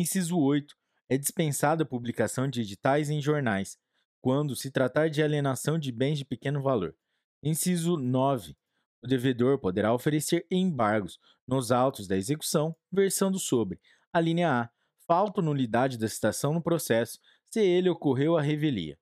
Inciso 0.00 0.38
8. 0.38 0.76
É 1.08 1.18
dispensada 1.18 1.82
a 1.82 1.86
publicação 1.86 2.48
de 2.48 2.60
editais 2.60 3.10
em 3.10 3.20
jornais, 3.20 3.76
quando 4.20 4.54
se 4.54 4.70
tratar 4.70 5.10
de 5.10 5.20
alienação 5.20 5.76
de 5.76 5.90
bens 5.90 6.18
de 6.18 6.24
pequeno 6.24 6.62
valor. 6.62 6.94
Inciso 7.42 7.96
9. 7.96 8.56
O 9.02 9.08
devedor 9.08 9.58
poderá 9.58 9.92
oferecer 9.92 10.46
embargos 10.52 11.18
nos 11.44 11.72
autos 11.72 12.06
da 12.06 12.16
execução, 12.16 12.76
versando 12.92 13.40
sobre 13.40 13.80
a 14.12 14.20
linha 14.20 14.62
A, 14.62 14.70
falta 15.04 15.42
nulidade 15.42 15.98
da 15.98 16.06
citação 16.06 16.52
no 16.52 16.62
processo, 16.62 17.18
se 17.50 17.60
ele 17.60 17.90
ocorreu 17.90 18.36
a 18.36 18.40
revelia. 18.40 18.96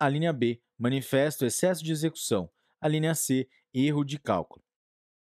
A 0.00 0.08
linha 0.08 0.32
B, 0.32 0.60
manifesto 0.76 1.46
excesso 1.46 1.84
de 1.84 1.92
execução. 1.92 2.50
A 2.80 2.88
linha 2.88 3.14
C, 3.14 3.48
erro 3.72 4.02
de 4.02 4.18
cálculo. 4.18 4.64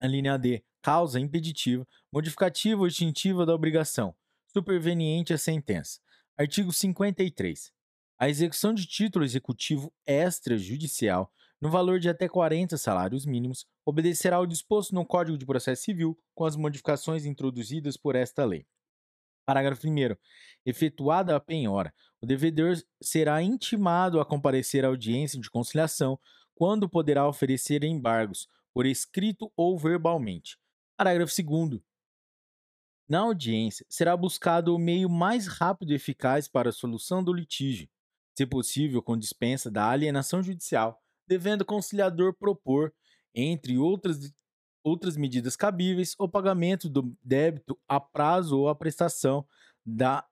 A 0.00 0.08
linha 0.08 0.36
D, 0.36 0.64
causa 0.82 1.20
impeditiva, 1.20 1.86
modificativa 2.12 2.80
ou 2.80 2.88
extintiva 2.88 3.46
da 3.46 3.54
obrigação 3.54 4.12
superveniente 4.52 5.32
à 5.32 5.38
sentença. 5.38 6.00
Artigo 6.36 6.72
53. 6.72 7.72
A 8.18 8.28
execução 8.28 8.74
de 8.74 8.86
título 8.86 9.24
executivo 9.24 9.92
extrajudicial 10.06 11.32
no 11.60 11.70
valor 11.70 11.98
de 11.98 12.08
até 12.08 12.28
40 12.28 12.76
salários 12.76 13.26
mínimos 13.26 13.66
obedecerá 13.84 14.36
ao 14.36 14.46
disposto 14.46 14.94
no 14.94 15.04
Código 15.04 15.36
de 15.36 15.44
Processo 15.46 15.82
Civil 15.82 16.18
com 16.34 16.44
as 16.44 16.56
modificações 16.56 17.24
introduzidas 17.24 17.96
por 17.96 18.14
esta 18.16 18.44
lei. 18.44 18.66
Parágrafo 19.44 19.86
1. 19.86 20.16
Efetuada 20.64 21.34
a 21.34 21.40
penhora, 21.40 21.92
o 22.20 22.26
devedor 22.26 22.76
será 23.00 23.42
intimado 23.42 24.20
a 24.20 24.24
comparecer 24.24 24.84
à 24.84 24.88
audiência 24.88 25.40
de 25.40 25.50
conciliação, 25.50 26.18
quando 26.54 26.88
poderá 26.88 27.26
oferecer 27.26 27.84
embargos, 27.84 28.48
por 28.74 28.84
escrito 28.84 29.50
ou 29.56 29.78
verbalmente. 29.78 30.58
Parágrafo 30.96 31.32
2. 31.42 31.80
Na 33.08 33.20
audiência, 33.20 33.86
será 33.88 34.14
buscado 34.14 34.74
o 34.74 34.78
meio 34.78 35.08
mais 35.08 35.46
rápido 35.46 35.92
e 35.92 35.94
eficaz 35.94 36.46
para 36.46 36.68
a 36.68 36.72
solução 36.72 37.24
do 37.24 37.32
litígio. 37.32 37.88
se 38.36 38.46
possível 38.46 39.02
com 39.02 39.16
dispensa 39.16 39.70
da 39.70 39.88
alienação 39.88 40.42
judicial, 40.42 41.02
devendo 41.26 41.62
o 41.62 41.66
conciliador 41.66 42.34
propor, 42.34 42.94
entre 43.34 43.78
outras, 43.78 44.32
outras 44.84 45.16
medidas 45.16 45.56
cabíveis, 45.56 46.14
o 46.18 46.28
pagamento 46.28 46.88
do 46.88 47.16
débito 47.22 47.76
a 47.88 47.98
prazo 47.98 48.58
ou 48.58 48.68
a 48.68 48.74
prestação 48.74 49.44
da 49.84 50.24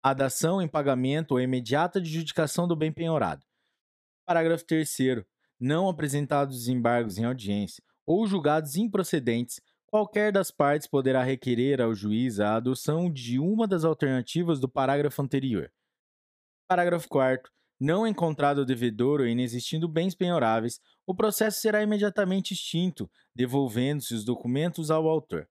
a 0.00 0.14
dação 0.14 0.62
em 0.62 0.68
pagamento 0.68 1.32
ou 1.32 1.40
imediata 1.40 1.98
adjudicação 1.98 2.68
do 2.68 2.76
bem 2.76 2.92
penhorado. 2.92 3.44
Parágrafo 4.24 4.64
3 4.64 4.88
Não 5.58 5.88
apresentados 5.88 6.68
embargos 6.68 7.18
em 7.18 7.24
audiência 7.24 7.82
ou 8.06 8.26
julgados 8.26 8.76
improcedentes, 8.76 9.60
qualquer 9.90 10.32
das 10.32 10.50
partes 10.50 10.86
poderá 10.86 11.22
requerer 11.22 11.80
ao 11.80 11.94
juiz 11.94 12.40
a 12.40 12.56
adoção 12.56 13.10
de 13.10 13.38
uma 13.38 13.66
das 13.66 13.84
alternativas 13.84 14.60
do 14.60 14.68
parágrafo 14.68 15.20
anterior. 15.20 15.72
Parágrafo 16.68 17.08
4 17.08 17.50
não 17.80 18.06
encontrado 18.06 18.58
o 18.58 18.64
devedor 18.64 19.20
ou 19.20 19.26
inexistindo 19.26 19.86
bens 19.86 20.14
penhoráveis, 20.14 20.80
o 21.06 21.14
processo 21.14 21.60
será 21.60 21.80
imediatamente 21.80 22.52
extinto, 22.52 23.08
devolvendo-se 23.34 24.14
os 24.14 24.24
documentos 24.24 24.90
ao 24.90 25.06
autor. 25.06 25.48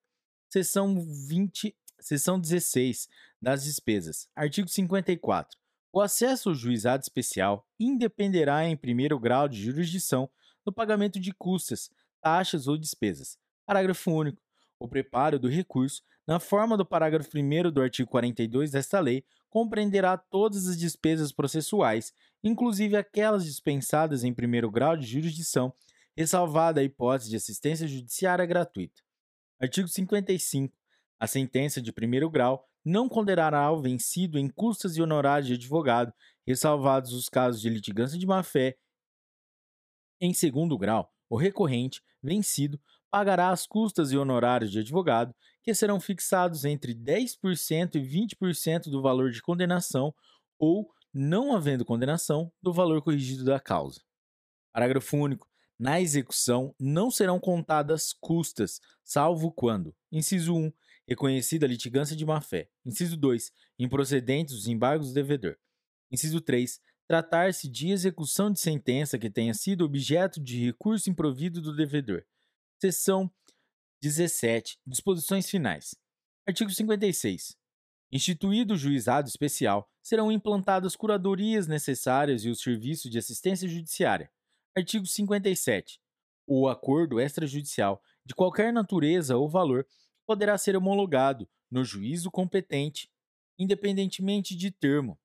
Seção 0.51 0.99
20, 1.27 1.75
seção 1.99 2.37
16 2.39 3.07
das 3.41 3.63
despesas. 3.63 4.27
Artigo 4.35 4.67
54. 4.67 5.57
O 5.93 6.01
acesso 6.01 6.49
ao 6.49 6.55
juizado 6.55 7.01
especial 7.01 7.65
independerá 7.79 8.67
em 8.67 8.75
primeiro 8.75 9.17
grau 9.17 9.47
de 9.47 9.61
jurisdição 9.61 10.29
do 10.65 10.73
pagamento 10.73 11.19
de 11.19 11.31
custas, 11.31 11.89
taxas 12.21 12.67
ou 12.67 12.77
despesas. 12.77 13.39
Parágrafo 13.67 14.09
único. 14.09 14.41
O 14.79 14.87
preparo 14.87 15.37
do 15.37 15.49
recurso, 15.49 16.01
na 16.25 16.39
forma 16.39 16.77
do 16.77 16.85
parágrafo 16.85 17.29
1 17.37 17.69
do 17.69 17.81
artigo 17.81 18.09
42 18.09 18.71
desta 18.71 19.01
lei, 19.01 19.25
compreenderá 19.49 20.17
todas 20.17 20.67
as 20.67 20.77
despesas 20.77 21.33
processuais, 21.33 22.13
inclusive 22.41 22.95
aquelas 22.95 23.43
dispensadas 23.43 24.23
em 24.23 24.33
primeiro 24.33 24.71
grau 24.71 24.95
de 24.95 25.05
jurisdição, 25.05 25.73
ressalvada 26.15 26.79
a 26.79 26.83
hipótese 26.83 27.29
de 27.29 27.35
assistência 27.35 27.87
judiciária 27.87 28.45
gratuita. 28.45 29.01
Artigo 29.59 29.89
55. 29.89 30.73
A 31.19 31.27
sentença 31.27 31.81
de 31.81 31.91
primeiro 31.91 32.29
grau 32.29 32.65
não 32.85 33.09
condenará 33.09 33.69
o 33.69 33.81
vencido 33.81 34.39
em 34.39 34.47
custas 34.47 34.95
e 34.95 35.01
honorários 35.01 35.47
de 35.47 35.55
advogado, 35.55 36.13
ressalvados 36.45 37.11
os 37.11 37.27
casos 37.27 37.59
de 37.59 37.69
litigância 37.69 38.17
de 38.17 38.25
má-fé. 38.25 38.77
Em 40.21 40.33
segundo 40.33 40.77
grau, 40.77 41.11
o 41.29 41.35
recorrente, 41.35 42.01
vencido, 42.23 42.79
pagará 43.09 43.49
as 43.49 43.65
custas 43.65 44.11
e 44.11 44.17
honorários 44.17 44.71
de 44.71 44.79
advogado, 44.79 45.33
que 45.63 45.73
serão 45.73 45.99
fixados 45.99 46.65
entre 46.65 46.93
10% 46.93 47.95
e 47.95 47.99
20% 47.99 48.89
do 48.89 49.01
valor 49.01 49.31
de 49.31 49.41
condenação 49.41 50.13
ou, 50.59 50.89
não 51.13 51.55
havendo 51.55 51.85
condenação, 51.85 52.51
do 52.61 52.73
valor 52.73 53.01
corrigido 53.01 53.43
da 53.43 53.59
causa. 53.59 54.01
Parágrafo 54.73 55.17
único. 55.17 55.47
Na 55.79 56.01
execução 56.01 56.73
não 56.79 57.11
serão 57.11 57.39
contadas 57.39 58.11
custas, 58.11 58.81
salvo 59.03 59.51
quando: 59.51 59.95
inciso 60.11 60.55
1, 60.55 60.71
reconhecida 61.07 61.65
a 61.65 61.69
litigância 61.69 62.15
de 62.15 62.25
má-fé. 62.25 62.69
Inciso 62.85 63.15
2, 63.15 63.51
improcedentes 63.77 64.55
os 64.55 64.67
embargos 64.67 65.09
do 65.09 65.13
devedor. 65.13 65.55
Inciso 66.11 66.41
3, 66.41 66.79
tratar-se 67.07 67.69
de 67.69 67.89
execução 67.89 68.51
de 68.51 68.59
sentença 68.59 69.17
que 69.19 69.29
tenha 69.29 69.53
sido 69.53 69.85
objeto 69.85 70.41
de 70.41 70.65
recurso 70.65 71.09
improvido 71.09 71.61
do 71.61 71.75
devedor. 71.75 72.23
Seção 72.79 73.31
17. 74.03 74.77
Disposições 74.85 75.49
finais. 75.49 75.95
Artigo 76.47 76.69
56. 76.69 77.57
Instituído 78.11 78.75
o 78.75 78.77
juizado 78.77 79.27
especial, 79.27 79.89
serão 80.03 80.31
implantadas 80.31 80.95
curadorias 80.95 81.65
necessárias 81.65 82.45
e 82.45 82.49
os 82.49 82.61
serviços 82.61 83.09
de 83.09 83.17
assistência 83.17 83.67
judiciária. 83.67 84.31
Artigo 84.75 85.07
57. 85.07 85.99
O 86.45 86.67
acordo 86.67 87.19
extrajudicial, 87.19 87.99
de 88.23 88.35
qualquer 88.35 88.71
natureza 88.71 89.35
ou 89.35 89.49
valor, 89.49 89.87
poderá 90.23 90.55
ser 90.55 90.75
homologado 90.75 91.49
no 91.71 91.83
juízo 91.83 92.29
competente, 92.29 93.11
independentemente 93.57 94.55
de 94.55 94.69
termo, 94.69 95.19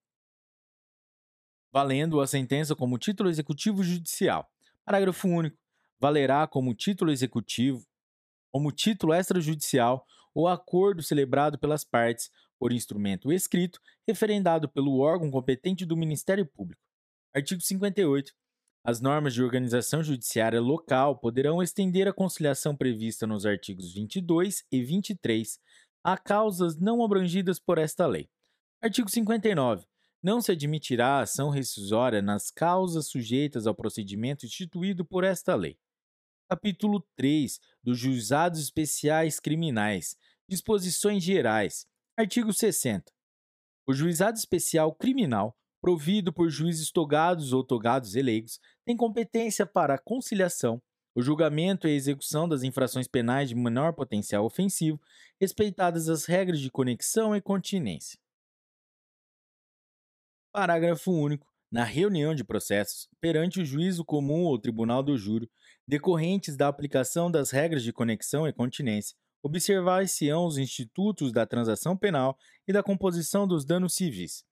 valendo 1.70 2.18
a 2.18 2.26
sentença 2.26 2.74
como 2.74 2.96
título 2.96 3.28
executivo 3.28 3.84
judicial. 3.84 4.50
Parágrafo 4.86 5.28
único 5.28 5.61
valerá 6.02 6.48
como 6.48 6.74
título 6.74 7.12
executivo, 7.12 7.86
como 8.52 8.72
título 8.72 9.14
extrajudicial, 9.14 10.04
o 10.34 10.48
acordo 10.48 11.00
celebrado 11.00 11.56
pelas 11.56 11.84
partes 11.84 12.28
por 12.58 12.72
instrumento 12.72 13.32
escrito, 13.32 13.78
referendado 14.04 14.68
pelo 14.68 14.98
órgão 14.98 15.30
competente 15.30 15.86
do 15.86 15.96
Ministério 15.96 16.44
Público. 16.44 16.82
Artigo 17.32 17.60
58. 17.60 18.32
As 18.84 19.00
normas 19.00 19.32
de 19.32 19.44
organização 19.44 20.02
judiciária 20.02 20.60
local 20.60 21.20
poderão 21.20 21.62
estender 21.62 22.08
a 22.08 22.12
conciliação 22.12 22.76
prevista 22.76 23.24
nos 23.24 23.46
artigos 23.46 23.94
22 23.94 24.64
e 24.72 24.82
23 24.82 25.60
a 26.02 26.18
causas 26.18 26.76
não 26.76 27.04
abrangidas 27.04 27.60
por 27.60 27.78
esta 27.78 28.08
lei. 28.08 28.28
Artigo 28.82 29.08
59. 29.08 29.86
Não 30.20 30.40
se 30.40 30.50
admitirá 30.50 31.20
ação 31.20 31.48
rescisória 31.48 32.20
nas 32.20 32.50
causas 32.50 33.06
sujeitas 33.06 33.68
ao 33.68 33.74
procedimento 33.74 34.44
instituído 34.44 35.04
por 35.04 35.22
esta 35.22 35.54
lei. 35.54 35.78
Capítulo 36.52 37.00
3 37.16 37.58
dos 37.82 37.98
Juizados 37.98 38.60
Especiais 38.60 39.40
Criminais. 39.40 40.18
Disposições 40.46 41.24
Gerais. 41.24 41.86
Artigo 42.14 42.52
60. 42.52 43.10
O 43.86 43.94
Juizado 43.94 44.36
Especial 44.36 44.94
Criminal, 44.94 45.56
provido 45.80 46.30
por 46.30 46.50
juízes 46.50 46.90
togados 46.90 47.54
ou 47.54 47.64
togados 47.64 48.16
eleitos, 48.16 48.60
tem 48.84 48.94
competência 48.94 49.64
para 49.64 49.94
a 49.94 49.98
conciliação, 49.98 50.78
o 51.14 51.22
julgamento 51.22 51.88
e 51.88 51.92
a 51.92 51.94
execução 51.94 52.46
das 52.46 52.62
infrações 52.62 53.08
penais 53.08 53.48
de 53.48 53.54
menor 53.54 53.94
potencial 53.94 54.44
ofensivo, 54.44 55.00
respeitadas 55.40 56.06
as 56.10 56.26
regras 56.26 56.60
de 56.60 56.70
conexão 56.70 57.34
e 57.34 57.40
continência. 57.40 58.20
Parágrafo 60.52 61.12
único 61.12 61.50
na 61.72 61.84
reunião 61.84 62.34
de 62.34 62.44
processos 62.44 63.08
perante 63.18 63.58
o 63.58 63.64
juízo 63.64 64.04
comum 64.04 64.42
ou 64.42 64.58
tribunal 64.58 65.02
do 65.02 65.16
júri, 65.16 65.50
decorrentes 65.88 66.54
da 66.54 66.68
aplicação 66.68 67.30
das 67.30 67.50
regras 67.50 67.82
de 67.82 67.94
conexão 67.94 68.46
e 68.46 68.52
continência, 68.52 69.16
observar-se-ão 69.42 70.44
os 70.44 70.58
institutos 70.58 71.32
da 71.32 71.46
transação 71.46 71.96
penal 71.96 72.36
e 72.68 72.74
da 72.74 72.82
composição 72.82 73.48
dos 73.48 73.64
danos 73.64 73.94
civis. 73.94 74.44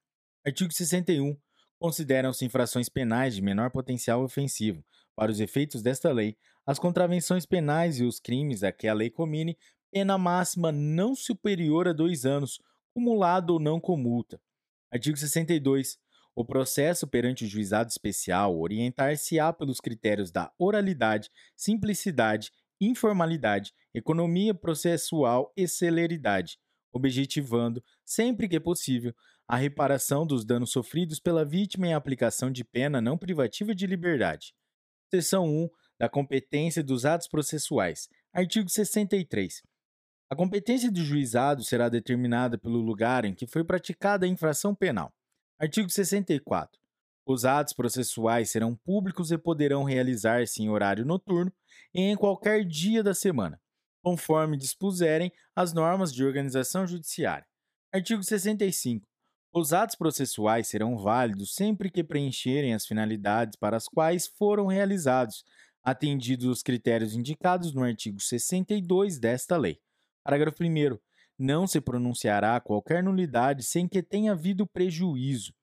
Artigo 0.47 0.73
61. 0.73 1.37
Consideram-se 1.79 2.47
infrações 2.47 2.89
penais 2.89 3.35
de 3.35 3.43
menor 3.43 3.71
potencial 3.71 4.25
ofensivo, 4.25 4.83
para 5.15 5.31
os 5.31 5.41
efeitos 5.41 5.83
desta 5.83 6.11
lei, 6.11 6.39
as 6.67 6.79
contravenções 6.79 7.45
penais 7.45 8.01
e 8.01 8.05
os 8.05 8.19
crimes 8.19 8.63
a 8.63 8.73
que 8.73 8.89
a 8.89 8.95
lei 8.95 9.11
comine, 9.11 9.59
pena 9.93 10.17
máxima 10.17 10.73
não 10.73 11.15
superior 11.15 11.87
a 11.87 11.93
dois 11.93 12.25
anos, 12.25 12.59
cumulado 12.95 13.53
ou 13.53 13.61
não 13.61 13.79
com 13.79 13.97
multa. 13.97 14.41
Artigo 14.91 15.17
62. 15.17 15.99
O 16.41 16.45
processo 16.45 17.07
perante 17.07 17.45
o 17.45 17.47
juizado 17.47 17.91
especial 17.91 18.59
orientar-se-á 18.59 19.53
pelos 19.53 19.79
critérios 19.79 20.31
da 20.31 20.51
oralidade, 20.59 21.29
simplicidade, 21.55 22.51
informalidade, 22.81 23.75
economia 23.93 24.55
processual 24.55 25.53
e 25.55 25.69
celeridade, 25.69 26.57
objetivando, 26.95 27.85
sempre 28.07 28.49
que 28.49 28.59
possível, 28.59 29.15
a 29.47 29.55
reparação 29.55 30.27
dos 30.27 30.43
danos 30.43 30.73
sofridos 30.73 31.21
pela 31.21 31.45
vítima 31.45 31.89
em 31.89 31.93
aplicação 31.93 32.51
de 32.51 32.65
pena 32.65 33.03
não 33.03 33.19
privativa 33.19 33.75
de 33.75 33.87
liberdade. 33.87 34.55
Seção 35.11 35.45
1 35.47 35.69
da 35.99 36.09
competência 36.09 36.83
dos 36.83 37.05
atos 37.05 37.29
processuais. 37.29 38.09
Artigo 38.33 38.71
63. 38.71 39.63
A 40.31 40.35
competência 40.35 40.91
do 40.91 41.05
juizado 41.05 41.63
será 41.63 41.91
determinada 41.91 42.57
pelo 42.57 42.79
lugar 42.79 43.27
em 43.27 43.35
que 43.35 43.47
foi 43.47 43.63
praticada 43.63 44.25
a 44.25 44.29
infração 44.29 44.75
penal. 44.75 45.13
Artigo 45.61 45.91
64. 45.91 46.81
Os 47.27 47.45
atos 47.45 47.75
processuais 47.75 48.49
serão 48.49 48.75
públicos 48.75 49.31
e 49.31 49.37
poderão 49.37 49.85
realizar-se 49.85 50.63
em 50.63 50.71
horário 50.71 51.05
noturno 51.05 51.53
e 51.93 52.01
em 52.01 52.17
qualquer 52.17 52.65
dia 52.65 53.03
da 53.03 53.13
semana, 53.13 53.61
conforme 54.03 54.57
dispuserem 54.57 55.31
as 55.55 55.75
normas 55.75 56.15
de 56.15 56.25
organização 56.25 56.87
judiciária. 56.87 57.47
Artigo 57.93 58.23
65. 58.23 59.07
Os 59.53 59.75
atos 59.75 59.97
processuais 59.97 60.67
serão 60.67 60.97
válidos 60.97 61.55
sempre 61.55 61.91
que 61.91 62.03
preencherem 62.03 62.73
as 62.73 62.87
finalidades 62.87 63.59
para 63.59 63.77
as 63.77 63.87
quais 63.87 64.27
foram 64.27 64.67
realizados, 64.67 65.45
atendidos 65.83 66.47
os 66.47 66.63
critérios 66.63 67.15
indicados 67.15 67.75
no 67.75 67.85
artigo 67.85 68.19
62 68.19 69.19
desta 69.19 69.59
lei. 69.59 69.79
Parágrafo 70.25 70.65
1 70.65 70.99
não 71.41 71.67
se 71.67 71.81
pronunciará 71.81 72.61
qualquer 72.61 73.03
nulidade 73.03 73.63
sem 73.63 73.89
que 73.89 74.03
tenha 74.03 74.33
havido 74.33 74.67
prejuízo. 74.67 75.55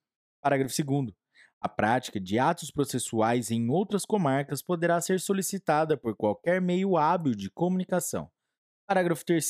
Parágrafo 0.41 0.73
2. 0.83 1.13
A 1.61 1.69
prática 1.69 2.19
de 2.19 2.39
atos 2.39 2.71
processuais 2.71 3.51
em 3.51 3.69
outras 3.69 4.03
comarcas 4.03 4.63
poderá 4.63 4.99
ser 4.99 5.19
solicitada 5.19 5.95
por 5.95 6.15
qualquer 6.15 6.59
meio 6.59 6.97
hábil 6.97 7.35
de 7.35 7.51
comunicação. 7.51 8.27
Parágrafo 8.87 9.23
3. 9.23 9.47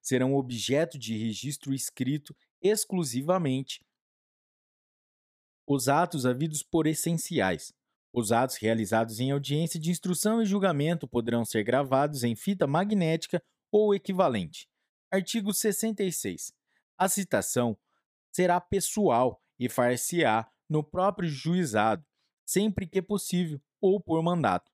Serão 0.00 0.34
objeto 0.34 0.98
de 0.98 1.16
registro 1.16 1.72
escrito 1.72 2.34
exclusivamente 2.60 3.86
os 5.64 5.88
atos 5.88 6.26
havidos 6.26 6.64
por 6.64 6.88
essenciais. 6.88 7.72
Os 8.12 8.32
atos 8.32 8.56
realizados 8.56 9.20
em 9.20 9.30
audiência 9.30 9.78
de 9.78 9.90
instrução 9.90 10.42
e 10.42 10.44
julgamento 10.44 11.06
poderão 11.06 11.44
ser 11.44 11.62
gravados 11.62 12.24
em 12.24 12.34
fita 12.34 12.66
magnética 12.66 13.40
ou 13.70 13.94
equivalente. 13.94 14.71
Artigo 15.12 15.52
66. 15.52 16.54
A 16.96 17.06
citação 17.06 17.76
será 18.34 18.58
pessoal 18.58 19.42
e 19.58 19.68
far-se-á 19.68 20.50
no 20.66 20.82
próprio 20.82 21.28
juizado, 21.28 22.02
sempre 22.46 22.86
que 22.86 23.02
possível, 23.02 23.60
ou 23.78 24.00
por 24.00 24.22
mandato. 24.22 24.72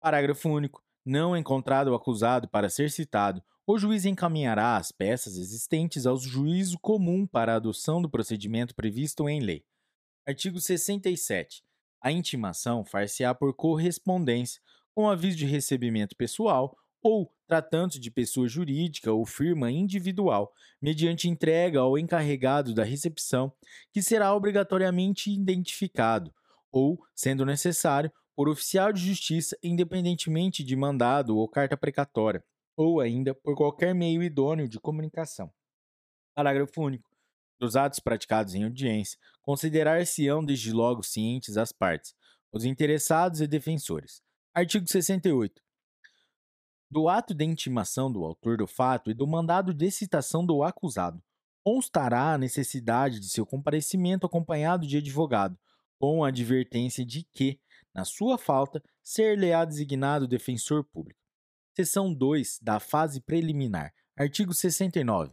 Parágrafo 0.00 0.48
único. 0.48 0.82
Não 1.04 1.36
encontrado 1.36 1.92
o 1.92 1.94
acusado 1.94 2.48
para 2.48 2.68
ser 2.68 2.90
citado, 2.90 3.40
o 3.64 3.78
juiz 3.78 4.04
encaminhará 4.04 4.76
as 4.76 4.90
peças 4.90 5.36
existentes 5.36 6.06
ao 6.06 6.18
juízo 6.18 6.76
comum 6.80 7.24
para 7.24 7.52
a 7.52 7.56
adoção 7.56 8.02
do 8.02 8.10
procedimento 8.10 8.74
previsto 8.74 9.28
em 9.28 9.38
lei. 9.38 9.64
Artigo 10.26 10.60
67. 10.60 11.62
A 12.02 12.10
intimação 12.10 12.84
far-se-á 12.84 13.32
por 13.32 13.54
correspondência, 13.54 14.60
com 14.92 15.08
aviso 15.08 15.36
de 15.36 15.46
recebimento 15.46 16.16
pessoal 16.16 16.76
ou, 17.02 17.32
tratando-se 17.46 17.98
de 17.98 18.10
pessoa 18.10 18.46
jurídica 18.46 19.12
ou 19.12 19.24
firma 19.24 19.70
individual, 19.70 20.52
mediante 20.80 21.28
entrega 21.28 21.80
ao 21.80 21.98
encarregado 21.98 22.74
da 22.74 22.84
recepção, 22.84 23.52
que 23.92 24.02
será 24.02 24.34
obrigatoriamente 24.34 25.30
identificado, 25.30 26.32
ou, 26.70 27.02
sendo 27.14 27.44
necessário, 27.44 28.12
por 28.36 28.48
oficial 28.48 28.92
de 28.92 29.06
justiça, 29.06 29.56
independentemente 29.62 30.62
de 30.62 30.76
mandado 30.76 31.36
ou 31.36 31.48
carta 31.48 31.76
precatória, 31.76 32.44
ou 32.76 33.00
ainda 33.00 33.34
por 33.34 33.56
qualquer 33.56 33.94
meio 33.94 34.22
idôneo 34.22 34.68
de 34.68 34.78
comunicação. 34.78 35.52
Parágrafo 36.34 36.82
único. 36.82 37.10
Dos 37.58 37.76
atos 37.76 37.98
praticados 37.98 38.54
em 38.54 38.64
audiência, 38.64 39.18
considerar-se-ão 39.42 40.42
desde 40.42 40.72
logo 40.72 41.02
cientes 41.02 41.58
as 41.58 41.72
partes, 41.72 42.14
os 42.50 42.64
interessados 42.64 43.42
e 43.42 43.46
defensores. 43.46 44.22
Artigo 44.54 44.88
68. 44.88 45.60
Do 46.92 47.08
ato 47.08 47.32
de 47.32 47.44
intimação 47.44 48.10
do 48.10 48.24
autor 48.24 48.56
do 48.56 48.66
fato 48.66 49.12
e 49.12 49.14
do 49.14 49.24
mandado 49.24 49.72
de 49.72 49.88
citação 49.92 50.44
do 50.44 50.64
acusado, 50.64 51.22
constará 51.62 52.32
a 52.32 52.38
necessidade 52.38 53.20
de 53.20 53.28
seu 53.28 53.46
comparecimento 53.46 54.26
acompanhado 54.26 54.84
de 54.84 54.96
advogado, 54.96 55.56
com 56.00 56.24
a 56.24 56.28
advertência 56.28 57.06
de 57.06 57.22
que, 57.32 57.60
na 57.94 58.04
sua 58.04 58.36
falta, 58.36 58.82
ser-lhe-á 59.04 59.64
designado 59.64 60.26
defensor 60.26 60.82
público. 60.82 61.20
Seção 61.76 62.12
2 62.12 62.58
da 62.60 62.80
fase 62.80 63.20
preliminar. 63.20 63.94
Artigo 64.16 64.52
69. 64.52 65.32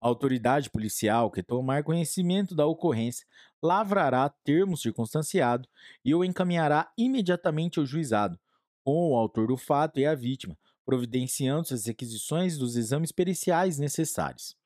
A 0.00 0.08
autoridade 0.08 0.70
policial 0.70 1.30
que 1.30 1.42
tomar 1.42 1.84
conhecimento 1.84 2.54
da 2.54 2.64
ocorrência 2.64 3.26
lavrará 3.62 4.30
termo 4.42 4.74
circunstanciado 4.74 5.68
e 6.02 6.14
o 6.14 6.24
encaminhará 6.24 6.90
imediatamente 6.96 7.78
ao 7.78 7.84
juizado, 7.84 8.38
com 8.82 9.10
o 9.10 9.16
autor 9.16 9.48
do 9.48 9.56
fato 9.58 10.00
e 10.00 10.06
a 10.06 10.14
vítima, 10.14 10.56
providenciando 10.84 11.72
as 11.72 11.86
requisições 11.86 12.58
dos 12.58 12.76
exames 12.76 13.10
periciais 13.10 13.78
necessários. 13.78 14.56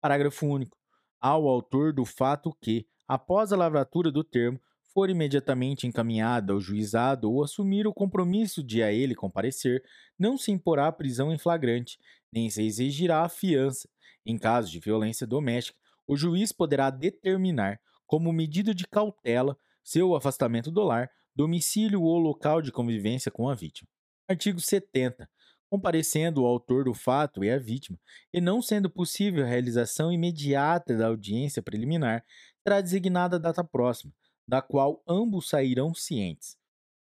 Parágrafo 0.00 0.46
único. 0.46 0.76
Ao 1.20 1.48
autor 1.48 1.92
do 1.92 2.04
fato 2.04 2.56
que, 2.60 2.86
após 3.06 3.52
a 3.52 3.56
lavratura 3.56 4.12
do 4.12 4.22
termo, 4.22 4.60
for 4.92 5.10
imediatamente 5.10 5.86
encaminhado 5.86 6.52
ao 6.52 6.60
juizado 6.60 7.30
ou 7.30 7.42
assumir 7.42 7.86
o 7.86 7.94
compromisso 7.94 8.62
de 8.62 8.82
a 8.82 8.92
ele 8.92 9.14
comparecer, 9.14 9.82
não 10.18 10.36
se 10.36 10.50
imporá 10.50 10.90
prisão 10.90 11.32
em 11.32 11.38
flagrante, 11.38 11.98
nem 12.32 12.48
se 12.50 12.62
exigirá 12.62 13.22
a 13.22 13.28
fiança, 13.28 13.88
em 14.24 14.38
caso 14.38 14.70
de 14.70 14.78
violência 14.78 15.26
doméstica, 15.26 15.78
o 16.06 16.16
juiz 16.16 16.52
poderá 16.52 16.90
determinar, 16.90 17.80
como 18.06 18.32
medida 18.32 18.74
de 18.74 18.86
cautela, 18.86 19.56
seu 19.84 20.14
afastamento 20.14 20.70
do 20.70 20.82
lar, 20.82 21.10
domicílio 21.34 22.02
ou 22.02 22.18
local 22.18 22.60
de 22.60 22.72
convivência 22.72 23.30
com 23.30 23.48
a 23.48 23.54
vítima. 23.54 23.88
Artigo 24.28 24.60
70. 24.60 25.28
Comparecendo 25.70 26.42
o 26.42 26.46
autor 26.46 26.84
do 26.84 26.94
fato 26.94 27.44
e 27.44 27.50
a 27.50 27.58
vítima, 27.58 27.98
e 28.32 28.40
não 28.40 28.62
sendo 28.62 28.88
possível 28.88 29.44
a 29.44 29.48
realização 29.48 30.12
imediata 30.12 30.96
da 30.96 31.08
audiência 31.08 31.62
preliminar, 31.62 32.24
será 32.62 32.80
designada 32.80 33.36
a 33.36 33.38
data 33.38 33.62
próxima, 33.62 34.12
da 34.46 34.62
qual 34.62 35.02
ambos 35.06 35.48
sairão 35.48 35.94
cientes. 35.94 36.56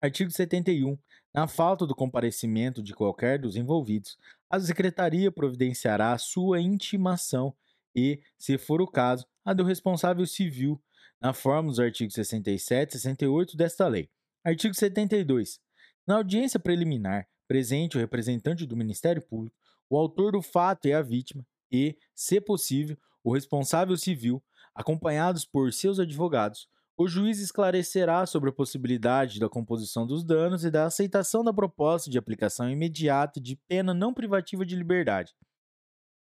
Artigo 0.01 0.31
71. 0.31 0.99
Na 1.35 1.47
falta 1.47 1.87
do 1.87 1.95
comparecimento 1.95 2.83
de 2.83 2.95
qualquer 2.95 3.39
dos 3.39 3.57
envolvidos, 3.57 4.17
a 4.49 4.59
Secretaria 4.59 5.31
providenciará 5.31 6.13
a 6.13 6.19
sua 6.19 6.61
intimação 6.61 7.55
e, 7.95 8.21
se 8.39 8.57
for 8.57 8.81
o 8.81 8.87
caso, 8.87 9.27
a 9.45 9.53
do 9.53 9.65
responsável 9.65 10.27
civil, 10.27 10.81
na 11.21 11.33
forma 11.33 11.69
dos 11.69 11.81
artigos 11.81 12.15
67 12.15 12.91
e 12.91 12.99
68 12.99 13.57
desta 13.57 13.87
lei. 13.89 14.09
Artigo 14.45 14.75
72. 14.75 15.59
Na 16.07 16.17
audiência 16.17 16.61
preliminar, 16.61 17.27
presente 17.47 17.97
o 17.97 18.01
representante 18.01 18.67
do 18.67 18.77
Ministério 18.77 19.23
Público, 19.23 19.57
o 19.89 19.97
autor 19.97 20.33
do 20.33 20.43
fato 20.43 20.87
e 20.89 20.93
a 20.93 21.03
vítima, 21.03 21.47
e, 21.71 21.97
se 22.15 22.41
possível, 22.41 22.97
o 23.23 23.35
responsável 23.35 23.97
civil, 23.97 24.43
acompanhados 24.75 25.45
por 25.45 25.73
seus 25.73 25.99
advogados, 25.99 26.69
o 26.99 27.07
juiz 27.07 27.39
esclarecerá 27.41 28.25
sobre 28.25 28.49
a 28.49 28.53
possibilidade 28.53 29.39
da 29.39 29.49
composição 29.49 30.07
dos 30.07 30.25
danos 30.25 30.65
e 30.65 30.71
da 30.71 30.87
aceitação 30.87 31.45
da 31.45 31.53
proposta 31.53 32.11
de 32.11 32.17
aplicação 32.17 32.71
imediata 32.71 33.39
de 33.39 33.57
pena 33.69 33.93
não 33.93 34.15
privativa 34.15 34.65
de 34.65 34.75
liberdade. 34.75 35.35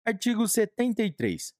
Artigo 0.04 0.46
73. 0.48 1.54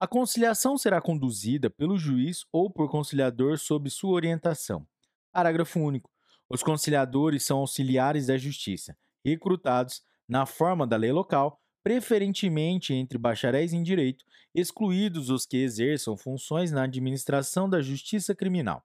A 0.00 0.06
conciliação 0.06 0.78
será 0.78 1.00
conduzida 1.00 1.68
pelo 1.68 1.98
juiz 1.98 2.44
ou 2.50 2.70
por 2.70 2.90
conciliador 2.90 3.58
sob 3.58 3.90
sua 3.90 4.12
orientação. 4.12 4.86
Parágrafo 5.32 5.78
único. 5.78 6.15
Os 6.48 6.62
conciliadores 6.62 7.44
são 7.44 7.58
auxiliares 7.58 8.26
da 8.26 8.38
justiça, 8.38 8.96
recrutados, 9.24 10.02
na 10.28 10.46
forma 10.46 10.86
da 10.86 10.96
lei 10.96 11.12
local, 11.12 11.60
preferentemente 11.82 12.92
entre 12.92 13.18
bacharéis 13.18 13.72
em 13.72 13.82
direito, 13.82 14.24
excluídos 14.54 15.30
os 15.30 15.46
que 15.46 15.56
exerçam 15.58 16.16
funções 16.16 16.72
na 16.72 16.84
administração 16.84 17.68
da 17.68 17.80
justiça 17.80 18.34
criminal. 18.34 18.84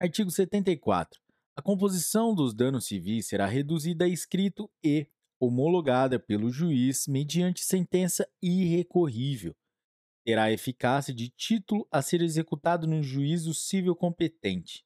Artigo 0.00 0.30
74. 0.30 1.20
A 1.56 1.62
composição 1.62 2.34
dos 2.34 2.54
danos 2.54 2.86
civis 2.86 3.28
será 3.28 3.46
reduzida 3.46 4.06
a 4.06 4.08
escrito 4.08 4.70
e 4.82 5.06
homologada 5.38 6.18
pelo 6.18 6.50
juiz 6.50 7.06
mediante 7.06 7.62
sentença 7.62 8.26
irrecorrível. 8.42 9.54
Terá 10.24 10.50
eficácia 10.50 11.12
de 11.14 11.28
título 11.28 11.86
a 11.90 12.00
ser 12.00 12.22
executado 12.22 12.86
no 12.86 13.02
juízo 13.02 13.52
civil 13.52 13.94
competente. 13.94 14.84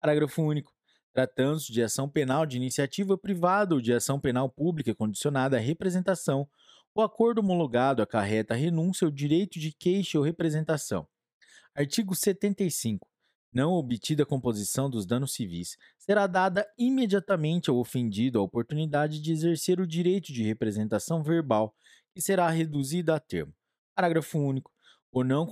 Parágrafo 0.00 0.42
único. 0.42 0.71
Tratando-se 1.12 1.70
de 1.70 1.82
ação 1.82 2.08
penal 2.08 2.46
de 2.46 2.56
iniciativa 2.56 3.18
privada 3.18 3.74
ou 3.74 3.80
de 3.80 3.92
ação 3.92 4.18
penal 4.18 4.48
pública 4.48 4.94
condicionada 4.94 5.58
à 5.58 5.60
representação, 5.60 6.48
o 6.94 7.02
acordo 7.02 7.40
homologado 7.40 8.02
acarreta 8.02 8.54
a 8.54 8.56
renúncia 8.56 9.04
ao 9.04 9.10
direito 9.10 9.58
de 9.58 9.72
queixa 9.72 10.18
ou 10.18 10.24
representação. 10.24 11.06
Artigo 11.74 12.14
75. 12.14 13.06
Não 13.52 13.72
obtida 13.72 14.22
a 14.22 14.26
composição 14.26 14.88
dos 14.88 15.04
danos 15.04 15.34
civis, 15.34 15.76
será 15.98 16.26
dada 16.26 16.66
imediatamente 16.78 17.68
ao 17.68 17.76
ofendido 17.76 18.38
a 18.38 18.42
oportunidade 18.42 19.20
de 19.20 19.30
exercer 19.30 19.78
o 19.78 19.86
direito 19.86 20.32
de 20.32 20.42
representação 20.42 21.22
verbal, 21.22 21.74
que 22.14 22.20
será 22.20 22.48
reduzida 22.48 23.14
a 23.14 23.20
termo. 23.20 23.52
Parágrafo 23.94 24.38
único. 24.38 24.71
O 25.12 25.22
não 25.22 25.46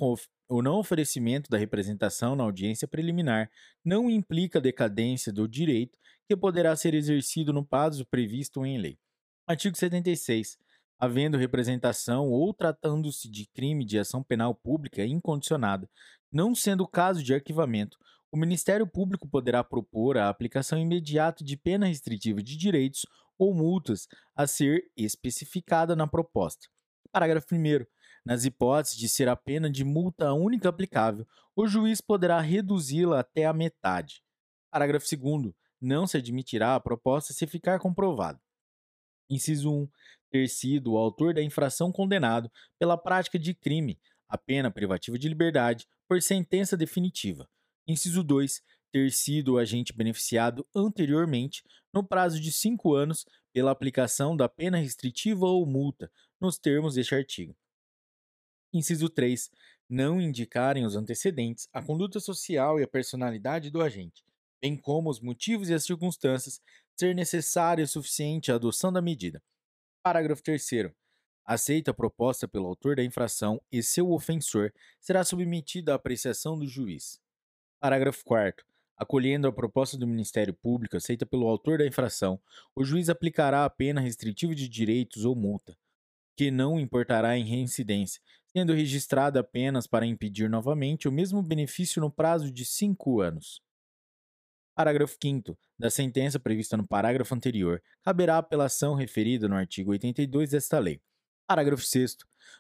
o 0.49 0.63
não 0.63 0.79
oferecimento 0.79 1.49
da 1.51 1.59
representação 1.59 2.35
na 2.35 2.43
audiência 2.43 2.89
preliminar 2.89 3.51
não 3.85 4.11
implica 4.11 4.61
decadência 4.61 5.33
do 5.33 5.47
direito 5.47 5.97
que 6.27 6.37
poderá 6.37 6.75
ser 6.75 6.95
exercido 6.95 7.53
no 7.53 7.65
prazo 7.65 8.07
previsto 8.07 8.65
em 8.65 8.79
lei. 8.79 8.99
Artigo 9.47 9.77
76. 9.77 10.59
Havendo 10.99 11.37
representação 11.37 12.29
ou 12.31 12.55
tratando-se 12.55 13.31
de 13.31 13.47
crime 13.47 13.85
de 13.85 13.99
ação 13.99 14.23
penal 14.23 14.55
pública 14.55 15.05
incondicionada, 15.05 15.89
não 16.33 16.55
sendo 16.55 16.87
caso 16.87 17.23
de 17.23 17.35
arquivamento, 17.35 17.99
o 18.33 18.37
Ministério 18.37 18.87
Público 18.87 19.29
poderá 19.29 19.63
propor 19.63 20.17
a 20.17 20.29
aplicação 20.29 20.79
imediata 20.79 21.45
de 21.45 21.57
pena 21.57 21.87
restritiva 21.87 22.43
de 22.43 22.57
direitos 22.57 23.05
ou 23.39 23.55
multas 23.55 24.07
a 24.35 24.47
ser 24.47 24.91
especificada 24.97 25.95
na 25.95 26.07
proposta. 26.07 26.69
Parágrafo 27.13 27.55
1. 27.55 27.85
Nas 28.25 28.45
hipóteses 28.45 28.99
de 28.99 29.09
ser 29.09 29.29
a 29.29 29.37
pena 29.37 29.71
de 29.71 29.85
multa 29.85 30.33
única 30.33 30.69
aplicável, 30.69 31.27
o 31.57 31.67
juiz 31.67 32.01
poderá 32.01 32.41
reduzi-la 32.41 33.21
até 33.21 33.47
a 33.47 33.53
metade. 33.53 34.23
Parágrafo 34.71 35.07
2. 35.17 35.53
Não 35.81 36.07
se 36.07 36.19
admitirá 36.19 36.75
a 36.75 36.81
proposta 36.81 37.33
se 37.33 37.47
ficar 37.47 37.79
comprovado. 37.79 38.39
Inciso 39.29 39.73
1. 39.73 39.89
Ter 40.31 40.49
sido 40.49 40.93
o 40.93 40.99
autor 40.99 41.35
da 41.35 41.43
infração 41.43 41.91
condenado 41.91 42.51
pela 42.79 42.99
prática 42.99 43.39
de 43.39 43.55
crime, 43.55 43.99
a 44.29 44.37
pena 44.37 44.71
privativa 44.71 45.19
de 45.19 45.29
liberdade, 45.29 45.87
por 46.07 46.21
sentença 46.21 46.77
definitiva. 46.77 47.49
Inciso 47.87 48.23
2. 48.23 48.63
Ter 48.93 49.11
sido 49.13 49.55
o 49.55 49.59
agente 49.59 49.93
beneficiado 49.93 50.67
anteriormente, 50.75 51.63
no 51.93 52.05
prazo 52.05 52.41
de 52.41 52.53
cinco 52.53 52.95
anos, 52.95 53.25
pela 53.53 53.71
aplicação 53.71 54.37
da 54.37 54.49
pena 54.49 54.79
restritiva 54.79 55.47
ou 55.47 55.65
multa, 55.65 56.11
nos 56.41 56.59
termos 56.59 56.95
deste 56.95 57.15
artigo. 57.15 57.57
Inciso 58.73 59.09
3. 59.09 59.51
não 59.89 60.21
indicarem 60.21 60.85
os 60.85 60.95
antecedentes, 60.95 61.69
a 61.73 61.83
conduta 61.83 62.21
social 62.21 62.79
e 62.79 62.85
a 62.85 62.89
personalidade 62.89 63.71
do 63.71 63.83
agente, 63.83 64.25
bem 64.63 64.77
como 64.77 65.11
os 65.11 65.21
motivos 65.21 65.69
e 65.69 65.75
as 65.75 65.85
circunstâncias, 65.85 66.61
ser 66.97 67.15
necessária 67.15 67.83
e 67.83 67.89
suficiente 67.89 68.53
a 68.53 68.55
adoção 68.55 68.93
da 68.93 69.03
medida. 69.03 69.43
Parágrafo 70.03 70.43
3. 70.43 70.93
Aceita 71.45 71.91
a 71.91 71.95
proposta 71.95 72.47
pelo 72.47 72.69
autor 72.69 72.95
da 72.95 73.03
infração 73.03 73.61
e 73.73 73.83
seu 73.83 74.13
ofensor 74.13 74.73
será 75.01 75.25
submetida 75.25 75.93
à 75.93 75.97
apreciação 75.97 76.57
do 76.57 76.69
juiz. 76.69 77.21
Parágrafo 77.81 78.25
4. 78.25 78.65
Acolhendo 78.97 79.49
a 79.49 79.53
proposta 79.53 79.97
do 79.97 80.07
Ministério 80.07 80.55
Público 80.55 80.97
aceita 80.97 81.27
pelo 81.27 81.49
autor 81.49 81.79
da 81.79 81.87
infração, 81.87 82.39
o 82.77 82.85
juiz 82.85 83.09
aplicará 83.09 83.65
a 83.65 83.71
pena 83.71 84.01
restritiva 84.01 84.55
de 84.55 84.69
direitos 84.69 85.25
ou 85.25 85.35
multa, 85.35 85.77
que 86.37 86.51
não 86.51 86.79
importará 86.79 87.37
em 87.37 87.45
reincidência, 87.45 88.21
sendo 88.53 88.73
registrada 88.73 89.41
apenas 89.41 89.87
para 89.87 90.07
impedir 90.07 90.49
novamente 90.49 91.09
o 91.09 91.13
mesmo 91.13 91.43
benefício 91.43 92.01
no 92.01 92.11
prazo 92.11 92.51
de 92.51 92.65
cinco 92.65 93.21
anos. 93.21 93.63
Parágrafo 94.75 95.17
5 95.23 95.59
da 95.79 95.91
sentença 95.91 96.39
prevista 96.39 96.77
no 96.77 96.87
parágrafo 96.87 97.35
anterior, 97.35 97.83
caberá 98.03 98.39
apelação 98.39 98.95
referida 98.95 99.49
no 99.49 99.55
artigo 99.55 99.91
82 99.91 100.51
desta 100.51 100.79
lei. 100.79 101.01
Parágrafo 101.47 101.83
6 101.83 102.17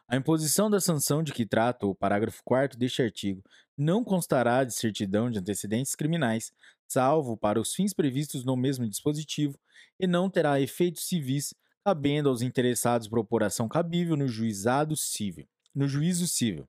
a 0.08 0.16
imposição 0.16 0.68
da 0.68 0.80
sanção 0.80 1.22
de 1.22 1.32
que 1.32 1.46
trata 1.46 1.86
o 1.86 1.94
parágrafo 1.94 2.42
4 2.44 2.78
deste 2.78 3.02
artigo 3.02 3.42
não 3.76 4.04
constará 4.04 4.64
de 4.64 4.74
certidão 4.74 5.30
de 5.30 5.38
antecedentes 5.38 5.94
criminais, 5.94 6.52
salvo 6.86 7.36
para 7.36 7.60
os 7.60 7.74
fins 7.74 7.94
previstos 7.94 8.44
no 8.44 8.56
mesmo 8.56 8.88
dispositivo, 8.88 9.58
e 9.98 10.06
não 10.06 10.28
terá 10.28 10.60
efeitos 10.60 11.06
civis, 11.06 11.54
cabendo 11.84 12.28
aos 12.28 12.42
interessados 12.42 13.08
propor 13.08 13.42
ação 13.42 13.68
cabível 13.68 14.16
no 14.16 14.28
juizado 14.28 14.96
civil. 14.96 15.48
No 15.74 15.86
juízo 15.86 16.26
civil. 16.26 16.68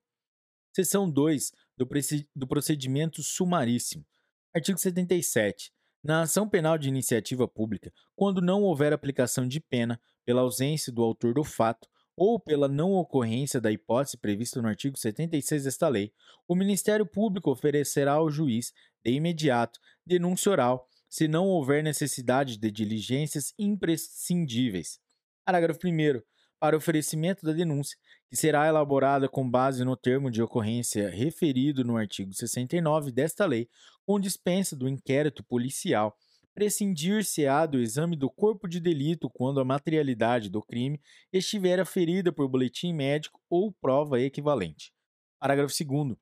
Seção 0.74 1.10
2 1.10 1.52
do, 1.76 2.46
procedimento 2.46 3.22
sumaríssimo. 3.22 4.06
Artigo 4.54 4.78
77. 4.78 5.72
Na 6.04 6.22
ação 6.22 6.48
penal 6.48 6.78
de 6.78 6.88
iniciativa 6.88 7.48
pública, 7.48 7.92
quando 8.14 8.40
não 8.40 8.62
houver 8.62 8.92
aplicação 8.92 9.46
de 9.46 9.60
pena 9.60 10.00
pela 10.24 10.42
ausência 10.42 10.92
do 10.92 11.02
autor 11.02 11.34
do 11.34 11.42
fato, 11.44 11.88
ou 12.16 12.38
pela 12.38 12.68
não 12.68 12.92
ocorrência 12.92 13.60
da 13.60 13.72
hipótese 13.72 14.16
prevista 14.16 14.60
no 14.60 14.68
artigo 14.68 14.98
76 14.98 15.64
desta 15.64 15.88
lei, 15.88 16.12
o 16.46 16.54
Ministério 16.54 17.06
Público 17.06 17.50
oferecerá 17.50 18.12
ao 18.12 18.30
juiz, 18.30 18.72
de 19.04 19.12
imediato, 19.12 19.80
denúncia 20.06 20.52
oral, 20.52 20.88
se 21.08 21.26
não 21.26 21.46
houver 21.46 21.82
necessidade 21.82 22.56
de 22.56 22.70
diligências 22.70 23.52
imprescindíveis. 23.58 25.00
Parágrafo 25.44 25.80
1. 25.86 26.22
Para 26.62 26.76
oferecimento 26.76 27.44
da 27.44 27.52
denúncia, 27.52 27.98
que 28.30 28.36
será 28.36 28.68
elaborada 28.68 29.28
com 29.28 29.50
base 29.50 29.84
no 29.84 29.96
termo 29.96 30.30
de 30.30 30.40
ocorrência 30.40 31.10
referido 31.10 31.82
no 31.82 31.96
artigo 31.96 32.32
69 32.32 33.10
desta 33.10 33.44
lei, 33.44 33.68
com 34.06 34.20
dispensa 34.20 34.76
do 34.76 34.88
inquérito 34.88 35.42
policial 35.42 36.16
prescindir-se-á 36.54 37.66
do 37.66 37.80
exame 37.80 38.14
do 38.14 38.30
corpo 38.30 38.68
de 38.68 38.78
delito 38.78 39.28
quando 39.28 39.58
a 39.58 39.64
materialidade 39.64 40.48
do 40.48 40.62
crime 40.62 41.00
estiver 41.32 41.80
aferida 41.80 42.30
por 42.30 42.46
boletim 42.46 42.92
médico 42.92 43.40
ou 43.50 43.72
prova 43.72 44.20
equivalente. 44.20 44.92
Parágrafo 45.40 45.74
2. 45.84 46.16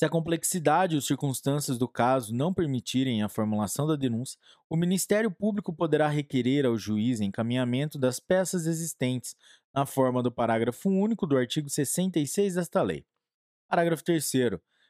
Se 0.00 0.06
a 0.06 0.08
complexidade 0.08 0.96
ou 0.96 1.02
circunstâncias 1.02 1.76
do 1.76 1.86
caso 1.86 2.34
não 2.34 2.54
permitirem 2.54 3.22
a 3.22 3.28
formulação 3.28 3.86
da 3.86 3.96
denúncia, 3.96 4.38
o 4.66 4.74
Ministério 4.74 5.30
Público 5.30 5.74
poderá 5.74 6.08
requerer 6.08 6.64
ao 6.64 6.78
juiz 6.78 7.20
encaminhamento 7.20 7.98
das 7.98 8.18
peças 8.18 8.64
existentes, 8.64 9.36
na 9.74 9.84
forma 9.84 10.22
do 10.22 10.32
parágrafo 10.32 10.88
único 10.88 11.26
do 11.26 11.36
artigo 11.36 11.68
66 11.68 12.54
desta 12.54 12.80
lei. 12.80 13.04
Parágrafo 13.68 14.02
3. 14.02 14.32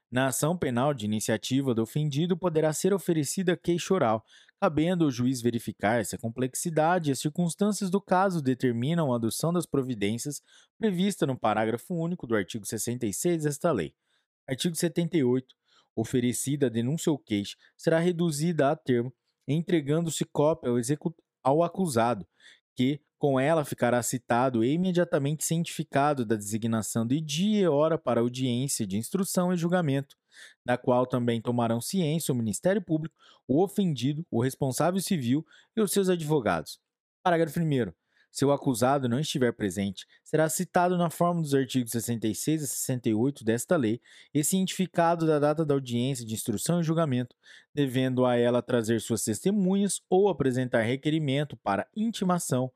Na 0.09 0.29
ação 0.29 0.57
penal 0.57 0.95
de 0.95 1.07
iniciativa 1.07 1.75
do 1.75 1.83
ofendido 1.83 2.37
poderá 2.37 2.73
ser 2.73 2.95
oferecida 2.95 3.57
queixa 3.57 3.93
oral, 3.93 4.25
cabendo 4.61 5.07
ao 5.07 5.11
juiz 5.11 5.43
verificar 5.43 6.07
se 6.07 6.15
a 6.15 6.21
complexidade 6.21 7.11
e 7.11 7.13
as 7.13 7.19
circunstâncias 7.19 7.91
do 7.91 8.01
caso 8.01 8.41
determinam 8.41 9.13
a 9.13 9.17
adoção 9.17 9.53
das 9.53 9.67
providências 9.67 10.41
prevista 10.79 11.27
no 11.27 11.37
parágrafo 11.37 11.97
único 11.97 12.29
do 12.29 12.37
artigo 12.37 12.65
66 12.65 13.43
desta 13.43 13.73
lei. 13.73 13.93
Artigo 14.49 14.75
78. 14.75 15.47
Oferecida 15.95 16.67
a 16.67 16.71
denúncia 16.71 17.11
ou 17.11 17.19
queixa 17.19 17.57
será 17.77 17.99
reduzida 17.99 18.71
a 18.71 18.77
termo, 18.77 19.13
entregando-se 19.47 20.25
cópia 20.25 20.71
ao, 20.71 21.15
ao 21.43 21.63
acusado, 21.63 22.27
que, 22.77 23.01
com 23.19 23.39
ela, 23.39 23.65
ficará 23.65 24.03
citado 24.03 24.65
e 24.65 24.73
imediatamente 24.73 25.45
cientificado 25.45 26.25
da 26.25 26.37
designação 26.37 27.07
de 27.07 27.21
dia 27.21 27.63
e 27.63 27.69
hora 27.69 27.99
para 27.99 28.21
audiência 28.21 28.87
de 28.87 28.97
instrução 28.97 29.53
e 29.53 29.57
julgamento, 29.57 30.17
da 30.65 30.79
qual 30.79 31.07
também 31.07 31.41
tomarão 31.41 31.81
ciência 31.81 32.33
o 32.33 32.37
Ministério 32.37 32.81
Público, 32.81 33.15
o 33.47 33.63
ofendido, 33.63 34.25
o 34.31 34.41
responsável 34.41 35.01
civil 35.01 35.45
e 35.77 35.81
os 35.81 35.93
seus 35.93 36.09
advogados. 36.09 36.81
Parágrafo 37.23 37.61
1. 37.61 37.93
Se 38.31 38.45
o 38.45 38.53
acusado 38.53 39.09
não 39.09 39.19
estiver 39.19 39.53
presente, 39.53 40.07
será 40.23 40.49
citado 40.49 40.97
na 40.97 41.11
forma 41.11 41.43
dos 41.43 41.53
artigos 41.53 41.91
66 41.91 42.63
a 42.63 42.67
68 42.67 43.45
desta 43.45 43.77
lei 43.77 44.01
e 44.33 44.45
cientificado 44.45 45.27
da 45.27 45.39
data 45.41 45.65
da 45.65 45.75
audiência 45.75 46.25
de 46.25 46.35
instrução 46.35 46.81
e 46.81 46.85
julgamento, 46.85 47.35
devendo 47.75 48.25
a 48.25 48.37
ela 48.37 48.63
trazer 48.63 49.01
suas 49.01 49.25
testemunhas 49.25 50.01
ou 50.09 50.29
apresentar 50.29 50.83
requerimento 50.83 51.57
para 51.57 51.89
intimação, 51.97 52.71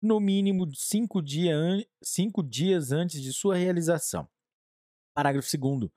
no 0.00 0.20
mínimo 0.20 0.72
cinco, 0.74 1.20
dia 1.20 1.56
an 1.56 1.82
cinco 2.00 2.42
dias 2.42 2.92
antes 2.92 3.20
de 3.20 3.32
sua 3.32 3.56
realização. 3.56 4.28
Parágrafo 5.12 5.48
2. 5.58 5.90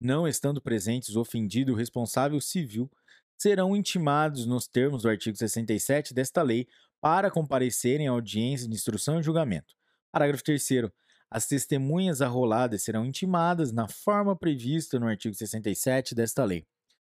Não 0.00 0.26
estando 0.26 0.62
presentes 0.62 1.16
o 1.16 1.20
ofendido 1.20 1.72
e 1.72 1.74
o 1.74 1.76
responsável 1.76 2.40
civil, 2.40 2.90
serão 3.36 3.74
intimados 3.74 4.46
nos 4.46 4.68
termos 4.68 5.02
do 5.02 5.08
artigo 5.08 5.36
67 5.36 6.14
desta 6.14 6.42
lei 6.42 6.68
para 7.00 7.30
comparecerem 7.30 8.08
à 8.08 8.10
audiência 8.10 8.68
de 8.68 8.74
instrução 8.74 9.20
e 9.20 9.22
julgamento. 9.22 9.74
Parágrafo 10.12 10.44
3 10.44 10.62
as 11.30 11.46
testemunhas 11.46 12.20
arroladas 12.20 12.82
serão 12.82 13.06
intimadas 13.06 13.70
na 13.70 13.86
forma 13.86 14.34
prevista 14.34 14.98
no 14.98 15.06
artigo 15.06 15.32
67 15.32 16.12
desta 16.12 16.44
lei. 16.44 16.66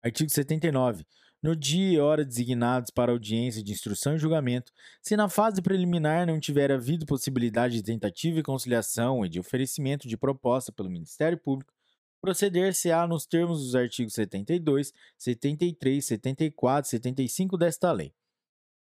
Artigo 0.03 0.29
79. 0.29 1.05
No 1.41 1.55
dia 1.55 1.93
e 1.93 1.99
hora 1.99 2.25
designados 2.25 2.91
para 2.91 3.11
audiência 3.11 3.63
de 3.63 3.71
instrução 3.71 4.15
e 4.15 4.19
julgamento, 4.19 4.71
se 5.01 5.15
na 5.15 5.29
fase 5.29 5.61
preliminar 5.61 6.27
não 6.27 6.39
tiver 6.39 6.71
havido 6.71 7.05
possibilidade 7.05 7.75
de 7.75 7.83
tentativa 7.83 8.39
e 8.39 8.43
conciliação 8.43 9.25
e 9.25 9.29
de 9.29 9.39
oferecimento 9.39 10.07
de 10.07 10.17
proposta 10.17 10.71
pelo 10.71 10.89
Ministério 10.89 11.37
Público, 11.37 11.73
proceder-se-á 12.21 13.07
nos 13.07 13.25
termos 13.25 13.63
dos 13.63 13.75
artigos 13.75 14.13
72, 14.13 14.93
73, 15.17 16.05
74 16.05 16.87
e 16.87 16.91
75 16.91 17.57
desta 17.57 17.91
lei. 17.91 18.13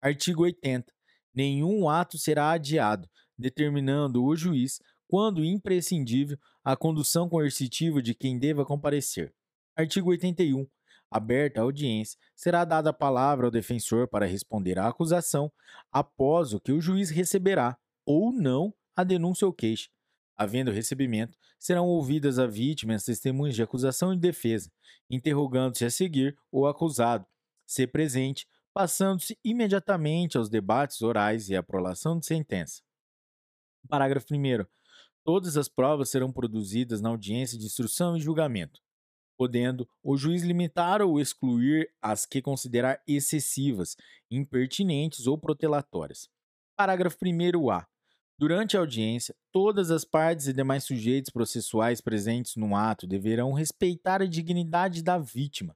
Artigo 0.06 0.44
80. 0.44 0.92
Nenhum 1.34 1.88
ato 1.88 2.16
será 2.16 2.52
adiado, 2.52 3.08
determinando 3.36 4.22
o 4.24 4.36
juiz, 4.36 4.80
quando 5.08 5.44
imprescindível, 5.44 6.38
a 6.62 6.76
condução 6.76 7.28
coercitiva 7.28 8.00
de 8.00 8.14
quem 8.14 8.38
deva 8.38 8.64
comparecer. 8.64 9.34
Artigo 9.74 10.10
81. 10.10 10.64
Aberta 11.10 11.58
a 11.58 11.64
audiência, 11.64 12.16
será 12.36 12.64
dada 12.64 12.90
a 12.90 12.92
palavra 12.92 13.48
ao 13.48 13.50
defensor 13.50 14.06
para 14.06 14.26
responder 14.26 14.78
à 14.78 14.86
acusação, 14.86 15.50
após 15.90 16.52
o 16.52 16.60
que 16.60 16.70
o 16.70 16.80
juiz 16.80 17.10
receberá, 17.10 17.76
ou 18.04 18.30
não, 18.30 18.72
a 18.94 19.02
denúncia 19.02 19.44
ou 19.44 19.52
queixa. 19.52 19.90
Havendo 20.36 20.70
recebimento, 20.70 21.36
serão 21.58 21.88
ouvidas 21.88 22.38
a 22.38 22.46
vítima 22.46 22.92
e 22.92 22.96
as 22.96 23.04
testemunhas 23.04 23.56
de 23.56 23.62
acusação 23.62 24.14
e 24.14 24.16
defesa, 24.16 24.70
interrogando-se 25.10 25.84
a 25.84 25.90
seguir 25.90 26.38
o 26.52 26.64
acusado, 26.64 27.26
se 27.66 27.88
presente, 27.88 28.46
passando-se 28.76 29.38
imediatamente 29.42 30.36
aos 30.36 30.50
debates 30.50 31.00
orais 31.00 31.48
e 31.48 31.56
à 31.56 31.62
prolação 31.62 32.18
de 32.18 32.26
sentença. 32.26 32.82
Parágrafo 33.88 34.26
1. 34.30 34.66
Todas 35.24 35.56
as 35.56 35.66
provas 35.66 36.10
serão 36.10 36.30
produzidas 36.30 37.00
na 37.00 37.08
audiência 37.08 37.56
de 37.56 37.64
instrução 37.64 38.18
e 38.18 38.20
julgamento, 38.20 38.82
podendo 39.34 39.88
o 40.02 40.14
juiz 40.14 40.42
limitar 40.42 41.00
ou 41.00 41.18
excluir 41.18 41.90
as 42.02 42.26
que 42.26 42.42
considerar 42.42 43.02
excessivas, 43.08 43.96
impertinentes 44.30 45.26
ou 45.26 45.38
protelatórias. 45.38 46.28
Parágrafo 46.76 47.16
1a. 47.16 47.86
Durante 48.38 48.76
a 48.76 48.80
audiência, 48.80 49.34
todas 49.50 49.90
as 49.90 50.04
partes 50.04 50.48
e 50.48 50.52
demais 50.52 50.84
sujeitos 50.84 51.30
processuais 51.30 52.02
presentes 52.02 52.56
no 52.56 52.76
ato 52.76 53.06
deverão 53.06 53.54
respeitar 53.54 54.20
a 54.20 54.26
dignidade 54.26 55.02
da 55.02 55.16
vítima, 55.16 55.74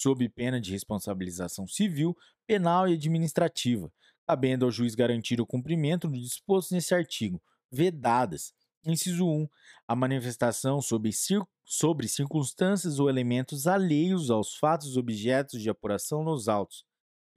sob 0.00 0.26
pena 0.30 0.60
de 0.60 0.70
responsabilização 0.70 1.66
civil, 1.66 2.16
penal 2.46 2.88
e 2.88 2.94
administrativa, 2.94 3.92
cabendo 4.26 4.64
ao 4.64 4.70
juiz 4.70 4.94
garantir 4.94 5.40
o 5.40 5.46
cumprimento 5.46 6.08
do 6.08 6.18
disposto 6.18 6.72
nesse 6.72 6.94
artigo, 6.94 7.42
vedadas. 7.70 8.54
Inciso 8.82 9.26
1. 9.26 9.46
A 9.86 9.94
manifestação 9.94 10.80
sobre, 10.80 11.12
cir 11.12 11.42
sobre 11.66 12.08
circunstâncias 12.08 12.98
ou 12.98 13.10
elementos 13.10 13.66
alheios 13.66 14.30
aos 14.30 14.54
fatos 14.54 14.96
objetos 14.96 15.60
de 15.60 15.68
apuração 15.68 16.24
nos 16.24 16.48
autos. 16.48 16.86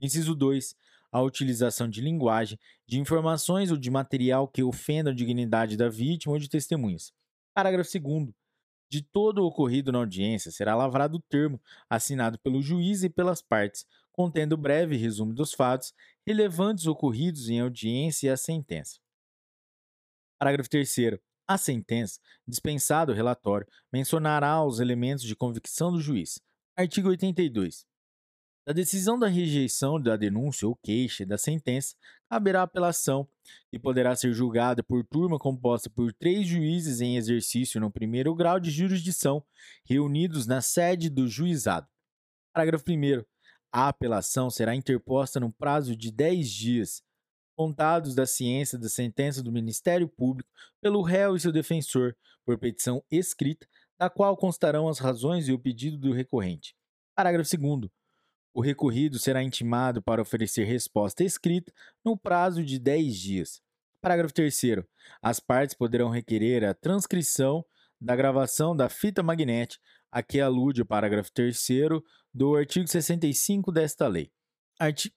Inciso 0.00 0.34
2. 0.34 0.74
A 1.12 1.20
utilização 1.20 1.88
de 1.88 2.00
linguagem, 2.00 2.58
de 2.86 2.98
informações 2.98 3.70
ou 3.70 3.76
de 3.76 3.90
material 3.90 4.48
que 4.48 4.62
ofenda 4.62 5.10
a 5.10 5.14
dignidade 5.14 5.76
da 5.76 5.88
vítima 5.90 6.32
ou 6.32 6.38
de 6.38 6.48
testemunhas. 6.48 7.12
Parágrafo 7.54 7.90
2 8.00 8.34
de 8.94 9.02
todo 9.02 9.38
o 9.38 9.46
ocorrido 9.46 9.90
na 9.90 9.98
audiência, 9.98 10.52
será 10.52 10.76
lavrado 10.76 11.16
o 11.16 11.20
termo, 11.20 11.60
assinado 11.90 12.38
pelo 12.38 12.62
juiz 12.62 13.02
e 13.02 13.10
pelas 13.10 13.42
partes, 13.42 13.84
contendo 14.12 14.56
breve 14.56 14.96
resumo 14.96 15.34
dos 15.34 15.52
fatos 15.52 15.92
relevantes 16.24 16.86
ocorridos 16.86 17.48
em 17.48 17.58
audiência 17.58 18.28
e 18.28 18.30
a 18.30 18.36
sentença. 18.36 19.00
Parágrafo 20.38 20.70
3. 20.70 21.18
A 21.48 21.58
sentença, 21.58 22.20
dispensado 22.46 23.10
o 23.10 23.14
relatório, 23.14 23.66
mencionará 23.92 24.64
os 24.64 24.78
elementos 24.78 25.24
de 25.24 25.34
convicção 25.34 25.90
do 25.90 26.00
juiz. 26.00 26.40
Artigo 26.76 27.08
82. 27.08 27.84
Da 28.66 28.72
decisão 28.72 29.18
da 29.18 29.26
rejeição 29.26 30.00
da 30.00 30.16
denúncia 30.16 30.66
ou 30.66 30.74
queixa 30.74 31.26
da 31.26 31.36
sentença, 31.36 31.94
caberá 32.30 32.62
apelação 32.62 33.28
e 33.70 33.78
poderá 33.78 34.16
ser 34.16 34.32
julgada 34.32 34.82
por 34.82 35.04
turma 35.04 35.38
composta 35.38 35.90
por 35.90 36.14
três 36.14 36.46
juízes 36.46 37.02
em 37.02 37.18
exercício 37.18 37.78
no 37.78 37.90
primeiro 37.90 38.34
grau 38.34 38.58
de 38.58 38.70
jurisdição, 38.70 39.44
reunidos 39.84 40.46
na 40.46 40.62
sede 40.62 41.10
do 41.10 41.28
juizado. 41.28 41.86
Parágrafo 42.54 42.84
1. 42.90 43.22
A 43.70 43.88
apelação 43.88 44.48
será 44.48 44.74
interposta 44.74 45.38
no 45.38 45.52
prazo 45.52 45.94
de 45.94 46.10
10 46.10 46.48
dias, 46.48 47.02
contados 47.54 48.14
da 48.14 48.24
ciência 48.24 48.78
da 48.78 48.88
sentença 48.88 49.42
do 49.42 49.52
Ministério 49.52 50.08
Público 50.08 50.48
pelo 50.80 51.02
réu 51.02 51.36
e 51.36 51.40
seu 51.40 51.52
defensor, 51.52 52.16
por 52.46 52.56
petição 52.56 53.04
escrita, 53.10 53.66
da 53.98 54.08
qual 54.08 54.36
constarão 54.38 54.88
as 54.88 54.98
razões 54.98 55.48
e 55.48 55.52
o 55.52 55.58
pedido 55.58 55.98
do 55.98 56.12
recorrente. 56.12 56.74
Parágrafo 57.14 57.56
2. 57.58 57.90
O 58.54 58.60
recorrido 58.60 59.18
será 59.18 59.42
intimado 59.42 60.00
para 60.00 60.22
oferecer 60.22 60.62
resposta 60.62 61.24
escrita 61.24 61.72
no 62.04 62.16
prazo 62.16 62.64
de 62.64 62.78
10 62.78 63.16
dias. 63.16 63.62
Parágrafo 64.00 64.32
3. 64.32 64.56
As 65.20 65.40
partes 65.40 65.74
poderão 65.74 66.08
requerer 66.08 66.64
a 66.64 66.72
transcrição 66.72 67.64
da 68.00 68.14
gravação 68.14 68.76
da 68.76 68.88
fita 68.88 69.24
magnética 69.24 69.82
a 70.08 70.22
que 70.22 70.40
alude 70.40 70.82
o 70.82 70.86
parágrafo 70.86 71.32
3 71.32 71.66
do 72.32 72.54
artigo 72.54 72.86
65 72.86 73.72
desta 73.72 74.06
lei. 74.06 74.30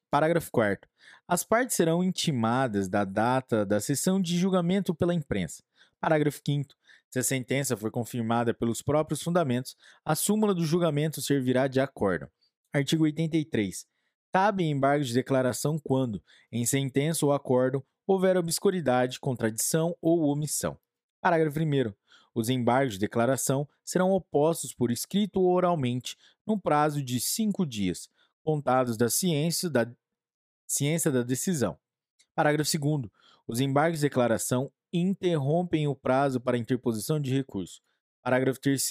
Parágrafo 0.09 0.49
4. 0.51 0.89
As 1.27 1.43
partes 1.43 1.75
serão 1.75 2.03
intimadas 2.03 2.89
da 2.89 3.05
data 3.05 3.63
da 3.63 3.79
sessão 3.79 4.19
de 4.19 4.35
julgamento 4.35 4.95
pela 4.95 5.13
imprensa. 5.13 5.61
Parágrafo 5.99 6.41
5. 6.43 6.73
Se 7.11 7.19
a 7.19 7.23
sentença 7.23 7.77
for 7.77 7.91
confirmada 7.91 8.51
pelos 8.51 8.81
próprios 8.81 9.21
fundamentos, 9.21 9.75
a 10.03 10.15
súmula 10.15 10.55
do 10.55 10.65
julgamento 10.65 11.21
servirá 11.21 11.67
de 11.67 11.79
acordo. 11.79 12.27
Artigo 12.73 13.03
83. 13.03 13.87
Cabe 14.31 14.63
embargo 14.65 15.03
de 15.03 15.13
declaração 15.13 15.79
quando, 15.79 16.21
em 16.51 16.65
sentença 16.65 17.25
ou 17.25 17.31
acordo, 17.31 17.83
houver 18.05 18.37
obscuridade, 18.37 19.19
contradição 19.19 19.95
ou 20.01 20.23
omissão. 20.25 20.77
Parágrafo 21.21 21.59
1. 21.59 21.93
Os 22.35 22.49
embargos 22.49 22.93
de 22.93 22.99
declaração 22.99 23.67
serão 23.83 24.11
opostos 24.11 24.73
por 24.73 24.91
escrito 24.91 25.41
ou 25.41 25.51
oralmente 25.51 26.15
no 26.45 26.59
prazo 26.59 27.01
de 27.01 27.19
cinco 27.19 27.65
dias, 27.65 28.09
contados 28.43 28.95
da 28.95 29.09
ciência 29.09 29.69
da, 29.69 29.89
ciência 30.67 31.11
da 31.11 31.23
decisão. 31.23 31.77
Parágrafo 32.35 32.77
2. 32.77 33.09
Os 33.47 33.59
embargos 33.59 33.99
de 33.99 34.05
declaração 34.05 34.71
interrompem 34.93 35.87
o 35.87 35.95
prazo 35.95 36.39
para 36.39 36.57
interposição 36.57 37.19
de 37.19 37.33
recurso. 37.33 37.81
Parágrafo 38.21 38.59
3. 38.59 38.89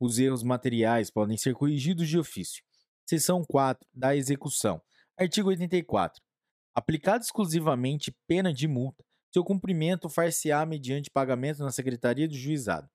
Os 0.00 0.18
erros 0.18 0.42
materiais 0.42 1.10
podem 1.10 1.36
ser 1.36 1.54
corrigidos 1.54 2.08
de 2.08 2.18
ofício. 2.18 2.64
Seção 3.08 3.42
4 3.42 3.88
da 3.94 4.14
execução. 4.14 4.82
Artigo 5.18 5.48
84. 5.48 6.22
Aplicada 6.74 7.24
exclusivamente 7.24 8.14
pena 8.26 8.52
de 8.52 8.68
multa, 8.68 9.02
seu 9.32 9.42
cumprimento 9.42 10.10
far-se-á 10.10 10.66
mediante 10.66 11.10
pagamento 11.10 11.60
na 11.60 11.72
Secretaria 11.72 12.28
do 12.28 12.36
Juizado. 12.36 12.86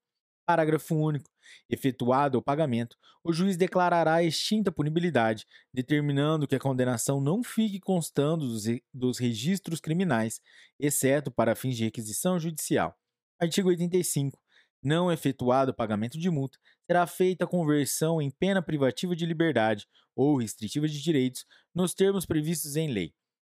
Parágrafo 0.46 0.94
único. 0.94 1.28
Efetuado 1.68 2.38
o 2.38 2.44
pagamento, 2.44 2.96
o 3.24 3.34
juiz 3.34 3.58
declarará 3.58 4.22
extinta 4.22 4.72
punibilidade, 4.72 5.48
determinando 5.74 6.48
que 6.48 6.54
a 6.54 6.60
condenação 6.60 7.20
não 7.20 7.44
fique 7.44 7.80
constando 7.80 8.46
dos 8.94 9.18
registros 9.18 9.80
criminais, 9.80 10.40
exceto 10.80 11.32
para 11.32 11.56
fins 11.56 11.76
de 11.76 11.86
requisição 11.86 12.40
judicial. 12.40 12.96
Artigo 13.42 13.70
85 13.70 14.43
não 14.84 15.12
efetuado 15.12 15.72
o 15.72 15.74
pagamento 15.74 16.20
de 16.20 16.30
multa, 16.30 16.60
será 16.86 17.08
feita 17.08 17.46
a 17.46 17.48
conversão 17.48 18.22
em 18.22 18.30
pena 18.30 18.62
privativa 18.62 19.16
de 19.16 19.26
liberdade 19.26 19.88
ou 20.16 20.38
restritiva 20.38 20.88
de 20.88 21.02
direitos 21.02 21.46
nos 21.74 21.94
termos 21.94 22.26
previstos 22.26 22.76
em 22.76 22.92
lei. 22.92 23.14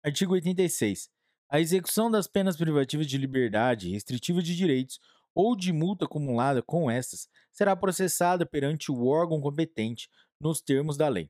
Artigo 0.04 0.34
86. 0.34 1.10
A 1.50 1.60
execução 1.60 2.12
das 2.12 2.28
penas 2.28 2.58
privativas 2.58 3.08
de 3.08 3.18
liberdade, 3.18 3.92
restritiva 3.92 4.42
de 4.42 4.56
direitos 4.56 5.00
ou 5.34 5.56
de 5.56 5.72
multa 5.72 6.06
acumulada 6.06 6.62
com 6.62 6.90
estas 6.90 7.28
será 7.52 7.76
processada 7.76 8.46
perante 8.46 8.92
o 8.92 9.06
órgão 9.06 9.40
competente 9.40 10.10
nos 10.40 10.62
termos 10.62 10.98
da 10.98 11.08
lei. 11.08 11.30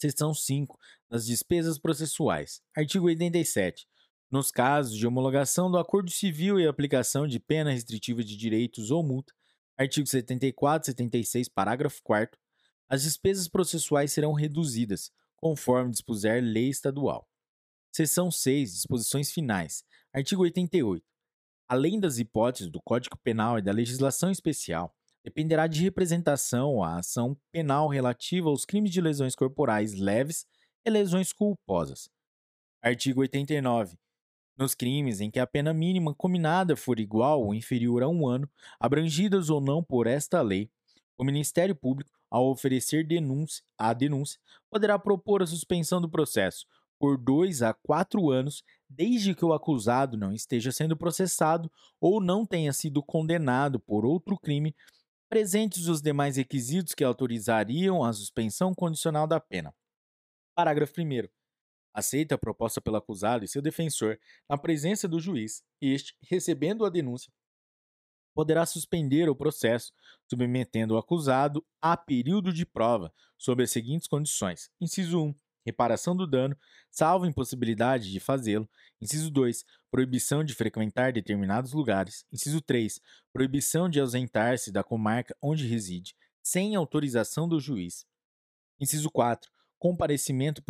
Seção 0.00 0.32
5 0.32 0.78
das 1.10 1.26
despesas 1.26 1.78
processuais. 1.78 2.62
Artigo 2.74 3.06
87. 3.06 3.86
Nos 4.30 4.52
casos 4.52 4.96
de 4.96 5.04
homologação 5.04 5.68
do 5.68 5.76
acordo 5.76 6.08
civil 6.08 6.60
e 6.60 6.66
aplicação 6.66 7.26
de 7.26 7.40
pena 7.40 7.72
restritiva 7.72 8.22
de 8.22 8.36
direitos 8.36 8.92
ou 8.92 9.02
multa, 9.02 9.34
artigo 9.76 10.06
74 10.06 10.84
e 10.84 10.92
76, 10.92 11.48
parágrafo 11.48 12.00
4 12.04 12.38
as 12.88 13.02
despesas 13.02 13.48
processuais 13.48 14.12
serão 14.12 14.32
reduzidas, 14.32 15.12
conforme 15.36 15.90
dispuser 15.90 16.42
lei 16.42 16.68
estadual. 16.68 17.28
Seção 17.92 18.30
6. 18.30 18.72
Disposições 18.72 19.32
finais. 19.32 19.84
Artigo 20.12 20.42
88. 20.42 21.04
Além 21.68 21.98
das 21.98 22.18
hipóteses 22.18 22.70
do 22.70 22.80
Código 22.82 23.16
Penal 23.18 23.58
e 23.58 23.62
da 23.62 23.72
legislação 23.72 24.30
especial, 24.30 24.94
dependerá 25.24 25.66
de 25.66 25.82
representação 25.82 26.82
a 26.82 26.98
ação 26.98 27.36
penal 27.50 27.88
relativa 27.88 28.48
aos 28.48 28.64
crimes 28.64 28.92
de 28.92 29.00
lesões 29.00 29.34
corporais 29.34 29.94
leves 29.94 30.46
e 30.84 30.90
lesões 30.90 31.32
culposas. 31.32 32.08
Artigo 32.80 33.20
89 33.20 33.98
nos 34.60 34.74
crimes 34.74 35.20
em 35.20 35.30
que 35.30 35.40
a 35.40 35.46
pena 35.46 35.72
mínima 35.72 36.14
combinada 36.14 36.76
for 36.76 37.00
igual 37.00 37.42
ou 37.42 37.54
inferior 37.54 38.02
a 38.02 38.08
um 38.08 38.28
ano, 38.28 38.48
abrangidas 38.78 39.48
ou 39.48 39.60
não 39.60 39.82
por 39.82 40.06
esta 40.06 40.42
lei, 40.42 40.70
o 41.16 41.24
Ministério 41.24 41.74
Público, 41.74 42.10
ao 42.30 42.50
oferecer 42.50 43.06
denúncia, 43.06 43.64
a 43.78 43.92
denúncia, 43.92 44.38
poderá 44.70 44.98
propor 44.98 45.42
a 45.42 45.46
suspensão 45.46 46.00
do 46.00 46.08
processo 46.08 46.66
por 46.98 47.16
dois 47.16 47.62
a 47.62 47.72
quatro 47.72 48.30
anos, 48.30 48.62
desde 48.86 49.34
que 49.34 49.44
o 49.44 49.54
acusado 49.54 50.18
não 50.18 50.34
esteja 50.34 50.70
sendo 50.70 50.94
processado 50.94 51.72
ou 51.98 52.20
não 52.20 52.44
tenha 52.44 52.74
sido 52.74 53.02
condenado 53.02 53.80
por 53.80 54.04
outro 54.04 54.38
crime, 54.38 54.76
presentes 55.26 55.86
os 55.86 56.02
demais 56.02 56.36
requisitos 56.36 56.94
que 56.94 57.02
autorizariam 57.02 58.04
a 58.04 58.12
suspensão 58.12 58.74
condicional 58.74 59.26
da 59.26 59.40
pena. 59.40 59.74
Parágrafo 60.54 61.00
1 61.00 61.39
aceita 61.92 62.34
a 62.34 62.38
proposta 62.38 62.80
pelo 62.80 62.96
acusado 62.96 63.44
e 63.44 63.48
seu 63.48 63.60
defensor 63.60 64.18
na 64.48 64.56
presença 64.56 65.08
do 65.08 65.20
juiz, 65.20 65.62
este, 65.80 66.16
recebendo 66.22 66.84
a 66.84 66.90
denúncia, 66.90 67.32
poderá 68.34 68.64
suspender 68.64 69.28
o 69.28 69.36
processo, 69.36 69.92
submetendo 70.28 70.94
o 70.94 70.98
acusado 70.98 71.64
a 71.80 71.96
período 71.96 72.52
de 72.52 72.64
prova, 72.64 73.12
sob 73.36 73.62
as 73.62 73.70
seguintes 73.70 74.08
condições: 74.08 74.70
inciso 74.80 75.22
1, 75.22 75.34
reparação 75.64 76.16
do 76.16 76.26
dano, 76.26 76.56
salvo 76.90 77.26
impossibilidade 77.26 78.10
de 78.10 78.20
fazê-lo. 78.20 78.68
Inciso 79.00 79.30
2, 79.30 79.64
proibição 79.90 80.44
de 80.44 80.54
frequentar 80.54 81.12
determinados 81.12 81.72
lugares. 81.72 82.24
Inciso 82.32 82.60
3, 82.60 83.00
proibição 83.32 83.88
de 83.88 84.00
ausentar-se 84.00 84.70
da 84.72 84.82
comarca 84.82 85.36
onde 85.42 85.66
reside, 85.66 86.14
sem 86.42 86.74
autorização 86.74 87.48
do 87.48 87.60
juiz. 87.60 88.06
Inciso 88.78 89.10
4, 89.10 89.50
comparecimento 89.78 90.62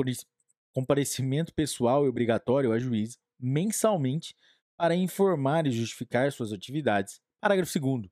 comparecimento 0.72 1.52
pessoal 1.54 2.04
e 2.04 2.08
obrigatório 2.08 2.72
a 2.72 2.78
juiz 2.78 3.18
mensalmente 3.38 4.34
para 4.76 4.94
informar 4.94 5.66
e 5.66 5.70
justificar 5.70 6.30
suas 6.32 6.52
atividades. 6.52 7.20
Parágrafo 7.40 7.78
2. 7.78 8.08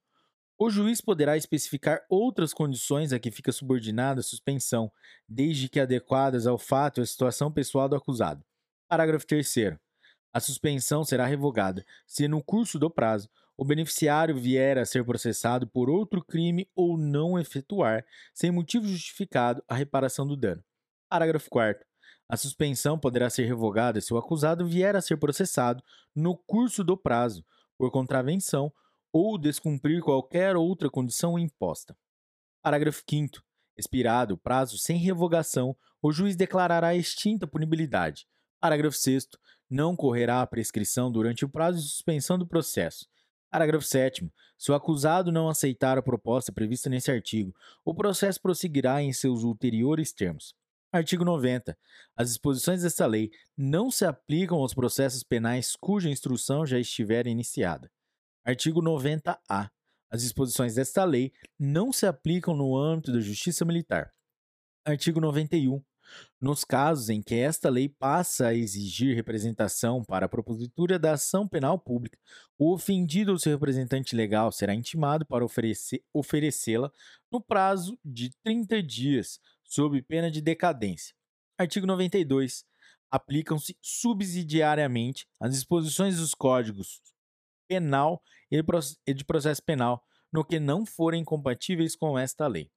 O 0.60 0.70
juiz 0.70 1.00
poderá 1.00 1.36
especificar 1.36 2.04
outras 2.10 2.52
condições 2.52 3.12
a 3.12 3.18
que 3.18 3.30
fica 3.30 3.52
subordinada 3.52 4.20
a 4.20 4.24
suspensão, 4.24 4.90
desde 5.28 5.68
que 5.68 5.78
adequadas 5.78 6.46
ao 6.46 6.58
fato 6.58 7.00
e 7.00 7.02
à 7.02 7.06
situação 7.06 7.52
pessoal 7.52 7.88
do 7.88 7.94
acusado. 7.94 8.44
Parágrafo 8.88 9.26
3. 9.26 9.78
A 10.32 10.40
suspensão 10.40 11.04
será 11.04 11.26
revogada 11.26 11.84
se, 12.06 12.26
no 12.26 12.42
curso 12.42 12.78
do 12.78 12.90
prazo, 12.90 13.30
o 13.56 13.64
beneficiário 13.64 14.36
vier 14.36 14.78
a 14.78 14.84
ser 14.84 15.04
processado 15.04 15.66
por 15.66 15.88
outro 15.88 16.24
crime 16.24 16.68
ou 16.74 16.96
não 16.96 17.38
efetuar, 17.38 18.04
sem 18.32 18.50
motivo 18.50 18.86
justificado, 18.86 19.62
a 19.68 19.74
reparação 19.74 20.26
do 20.26 20.36
dano. 20.36 20.62
Parágrafo 21.08 21.48
4. 21.50 21.84
A 22.28 22.36
suspensão 22.36 22.98
poderá 22.98 23.30
ser 23.30 23.46
revogada 23.46 24.00
se 24.00 24.12
o 24.12 24.18
acusado 24.18 24.66
vier 24.66 24.94
a 24.94 25.00
ser 25.00 25.16
processado 25.16 25.82
no 26.14 26.36
curso 26.36 26.84
do 26.84 26.96
prazo 26.96 27.44
por 27.76 27.90
contravenção 27.90 28.72
ou 29.10 29.38
descumprir 29.38 30.02
qualquer 30.02 30.54
outra 30.54 30.90
condição 30.90 31.38
imposta. 31.38 31.96
Parágrafo 32.62 33.02
5 33.08 33.42
Expirado 33.78 34.34
o 34.34 34.38
prazo 34.38 34.76
sem 34.76 34.98
revogação, 34.98 35.74
o 36.02 36.12
juiz 36.12 36.36
declarará 36.36 36.94
extinta 36.94 37.46
a 37.46 37.48
punibilidade. 37.48 38.26
Parágrafo 38.60 38.96
6 38.96 39.28
Não 39.70 39.96
correrá 39.96 40.42
a 40.42 40.46
prescrição 40.46 41.10
durante 41.10 41.44
o 41.44 41.48
prazo 41.48 41.78
de 41.80 41.88
suspensão 41.88 42.36
do 42.36 42.46
processo. 42.46 43.06
Parágrafo 43.50 43.86
7. 43.86 44.30
Se 44.58 44.70
o 44.70 44.74
acusado 44.74 45.32
não 45.32 45.48
aceitar 45.48 45.96
a 45.96 46.02
proposta 46.02 46.52
prevista 46.52 46.90
nesse 46.90 47.10
artigo, 47.10 47.54
o 47.84 47.94
processo 47.94 48.40
prosseguirá 48.42 49.00
em 49.00 49.12
seus 49.12 49.42
ulteriores 49.44 50.12
termos. 50.12 50.54
Artigo 50.90 51.22
90. 51.22 51.76
As 52.16 52.28
disposições 52.28 52.82
desta 52.82 53.04
lei 53.04 53.30
não 53.54 53.90
se 53.90 54.06
aplicam 54.06 54.58
aos 54.58 54.72
processos 54.72 55.22
penais 55.22 55.76
cuja 55.76 56.08
instrução 56.08 56.64
já 56.64 56.78
estiver 56.78 57.26
iniciada. 57.26 57.90
Artigo 58.42 58.80
90-A. 58.80 59.70
As 60.10 60.22
disposições 60.22 60.76
desta 60.76 61.04
lei 61.04 61.30
não 61.58 61.92
se 61.92 62.06
aplicam 62.06 62.56
no 62.56 62.74
âmbito 62.74 63.12
da 63.12 63.20
Justiça 63.20 63.66
Militar. 63.66 64.14
Artigo 64.82 65.20
91. 65.20 65.82
Nos 66.40 66.64
casos 66.64 67.10
em 67.10 67.20
que 67.20 67.34
esta 67.34 67.68
lei 67.68 67.90
passa 67.90 68.46
a 68.46 68.54
exigir 68.54 69.14
representação 69.14 70.02
para 70.02 70.24
a 70.24 70.28
propositura 70.28 70.98
da 70.98 71.12
ação 71.12 71.46
penal 71.46 71.78
pública, 71.78 72.18
o 72.56 72.72
ofendido 72.72 73.32
ou 73.32 73.38
seu 73.38 73.52
representante 73.52 74.16
legal 74.16 74.50
será 74.50 74.74
intimado 74.74 75.26
para 75.26 75.44
oferecê-la 76.14 76.90
no 77.30 77.42
prazo 77.42 77.98
de 78.02 78.30
30 78.42 78.82
dias, 78.82 79.38
sob 79.68 80.00
pena 80.02 80.30
de 80.30 80.40
decadência. 80.40 81.14
Artigo 81.56 81.86
92. 81.86 82.64
Aplicam-se 83.10 83.76
subsidiariamente 83.80 85.26
as 85.38 85.52
disposições 85.52 86.16
dos 86.16 86.34
códigos 86.34 87.00
penal 87.68 88.22
e 88.50 89.14
de 89.14 89.24
processo 89.24 89.62
penal 89.62 90.02
no 90.32 90.44
que 90.44 90.58
não 90.58 90.84
forem 90.84 91.22
compatíveis 91.22 91.94
com 91.94 92.18
esta 92.18 92.46
lei. 92.46 92.70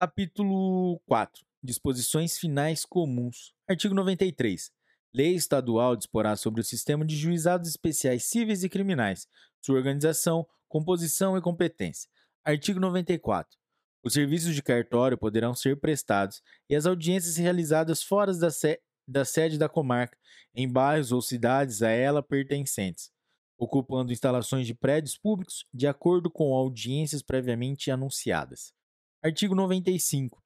Capítulo 0.00 1.00
4. 1.06 1.44
Disposições 1.62 2.38
finais 2.38 2.84
comuns. 2.84 3.54
Artigo 3.68 3.94
93. 3.94 4.70
Lei 5.14 5.34
estadual 5.34 5.96
disporá 5.96 6.36
sobre 6.36 6.60
o 6.60 6.64
sistema 6.64 7.04
de 7.04 7.16
juizados 7.16 7.68
especiais 7.68 8.24
cíveis 8.24 8.62
e 8.62 8.68
criminais, 8.68 9.26
sua 9.62 9.76
organização, 9.76 10.46
composição 10.68 11.36
e 11.36 11.40
competência. 11.40 12.10
Artigo 12.44 12.78
94. 12.78 13.58
Os 14.06 14.12
serviços 14.12 14.54
de 14.54 14.62
cartório 14.62 15.18
poderão 15.18 15.52
ser 15.52 15.80
prestados 15.80 16.40
e 16.70 16.76
as 16.76 16.86
audiências 16.86 17.36
realizadas 17.38 18.04
fora 18.04 18.32
da, 18.32 18.46
da 19.04 19.24
sede 19.24 19.58
da 19.58 19.68
comarca, 19.68 20.16
em 20.54 20.70
bairros 20.70 21.10
ou 21.10 21.20
cidades 21.20 21.82
a 21.82 21.90
ela 21.90 22.22
pertencentes, 22.22 23.10
ocupando 23.58 24.12
instalações 24.12 24.64
de 24.64 24.76
prédios 24.76 25.18
públicos 25.18 25.64
de 25.74 25.88
acordo 25.88 26.30
com 26.30 26.54
audiências 26.54 27.20
previamente 27.20 27.90
anunciadas. 27.90 28.72
Artigo 29.20 29.56
95. 29.56 30.40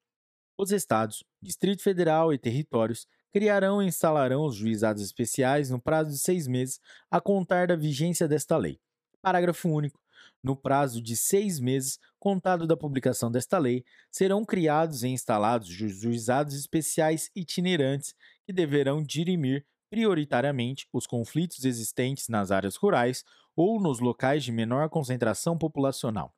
Os 0.56 0.72
Estados, 0.72 1.22
Distrito 1.42 1.82
Federal 1.82 2.32
e 2.32 2.38
territórios 2.38 3.06
criarão 3.30 3.82
e 3.82 3.86
instalarão 3.86 4.46
os 4.46 4.56
juizados 4.56 5.02
especiais 5.02 5.68
no 5.68 5.78
prazo 5.78 6.08
de 6.08 6.18
seis 6.18 6.46
meses 6.46 6.80
a 7.10 7.20
contar 7.20 7.66
da 7.66 7.76
vigência 7.76 8.26
desta 8.26 8.56
lei. 8.56 8.80
Parágrafo 9.20 9.68
único. 9.68 10.00
No 10.42 10.56
prazo 10.56 11.02
de 11.02 11.16
seis 11.16 11.60
meses, 11.60 11.98
contado 12.18 12.66
da 12.66 12.76
publicação 12.76 13.30
desta 13.30 13.58
lei, 13.58 13.84
serão 14.10 14.44
criados 14.44 15.02
e 15.02 15.08
instalados 15.08 15.68
juizados 15.68 16.54
especiais 16.54 17.30
itinerantes 17.36 18.14
que 18.46 18.52
deverão 18.52 19.02
dirimir 19.02 19.66
prioritariamente 19.90 20.86
os 20.92 21.06
conflitos 21.06 21.64
existentes 21.64 22.28
nas 22.28 22.50
áreas 22.50 22.76
rurais 22.76 23.24
ou 23.54 23.80
nos 23.80 24.00
locais 24.00 24.44
de 24.44 24.52
menor 24.52 24.88
concentração 24.88 25.58
populacional. 25.58 26.34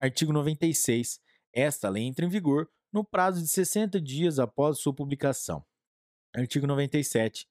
Artigo 0.00 0.32
96. 0.32 1.20
Esta 1.52 1.88
lei 1.88 2.04
entra 2.04 2.24
em 2.24 2.28
vigor 2.28 2.68
no 2.92 3.04
prazo 3.04 3.40
de 3.40 3.48
60 3.48 4.00
dias 4.00 4.38
após 4.38 4.78
sua 4.78 4.94
publicação. 4.94 5.64
Artigo 6.34 6.66
97. 6.66 7.46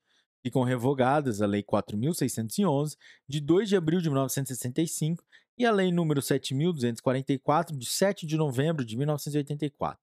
Ficam 0.45 0.63
revogadas 0.63 1.41
a 1.41 1.47
Lei 1.47 1.63
4.611, 1.63 2.97
de 3.27 3.39
2 3.39 3.69
de 3.69 3.75
abril 3.75 3.99
de 3.99 4.09
1965, 4.09 5.23
e 5.57 5.65
a 5.65 5.71
Lei 5.71 5.91
número 5.91 6.21
7.244, 6.21 7.75
de 7.75 7.85
7 7.85 8.27
de 8.27 8.37
novembro 8.37 8.85
de 8.85 8.95
1984. 8.95 9.99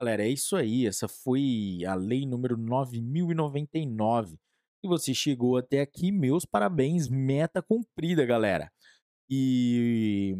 Galera, 0.00 0.24
é 0.24 0.28
isso 0.28 0.56
aí. 0.56 0.86
Essa 0.86 1.08
foi 1.08 1.80
a 1.86 1.94
Lei 1.94 2.24
número 2.24 2.56
9.099 2.56 4.38
que 4.80 4.88
você 4.88 5.12
chegou 5.12 5.56
até 5.56 5.80
aqui, 5.80 6.12
meus 6.12 6.44
parabéns, 6.44 7.08
meta 7.08 7.60
cumprida, 7.60 8.24
galera. 8.24 8.72
E 9.28 10.36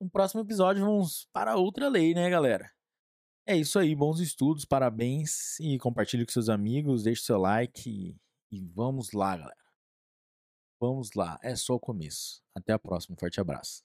no 0.00 0.08
próximo 0.08 0.40
episódio 0.40 0.84
vamos 0.84 1.28
para 1.32 1.56
outra 1.56 1.88
lei, 1.88 2.14
né, 2.14 2.30
galera? 2.30 2.70
É 3.46 3.56
isso 3.56 3.78
aí, 3.78 3.94
bons 3.94 4.20
estudos, 4.20 4.64
parabéns 4.64 5.58
e 5.60 5.78
compartilhe 5.78 6.24
com 6.24 6.32
seus 6.32 6.48
amigos, 6.48 7.02
deixe 7.02 7.22
seu 7.22 7.38
like 7.38 8.16
e, 8.54 8.64
vamos 8.74 9.12
lá, 9.12 9.36
galera. 9.36 9.64
Vamos 10.80 11.12
lá, 11.14 11.38
é 11.42 11.56
só 11.56 11.74
o 11.74 11.80
começo. 11.80 12.42
Até 12.54 12.72
a 12.72 12.78
próxima, 12.78 13.16
forte 13.18 13.40
abraço. 13.40 13.82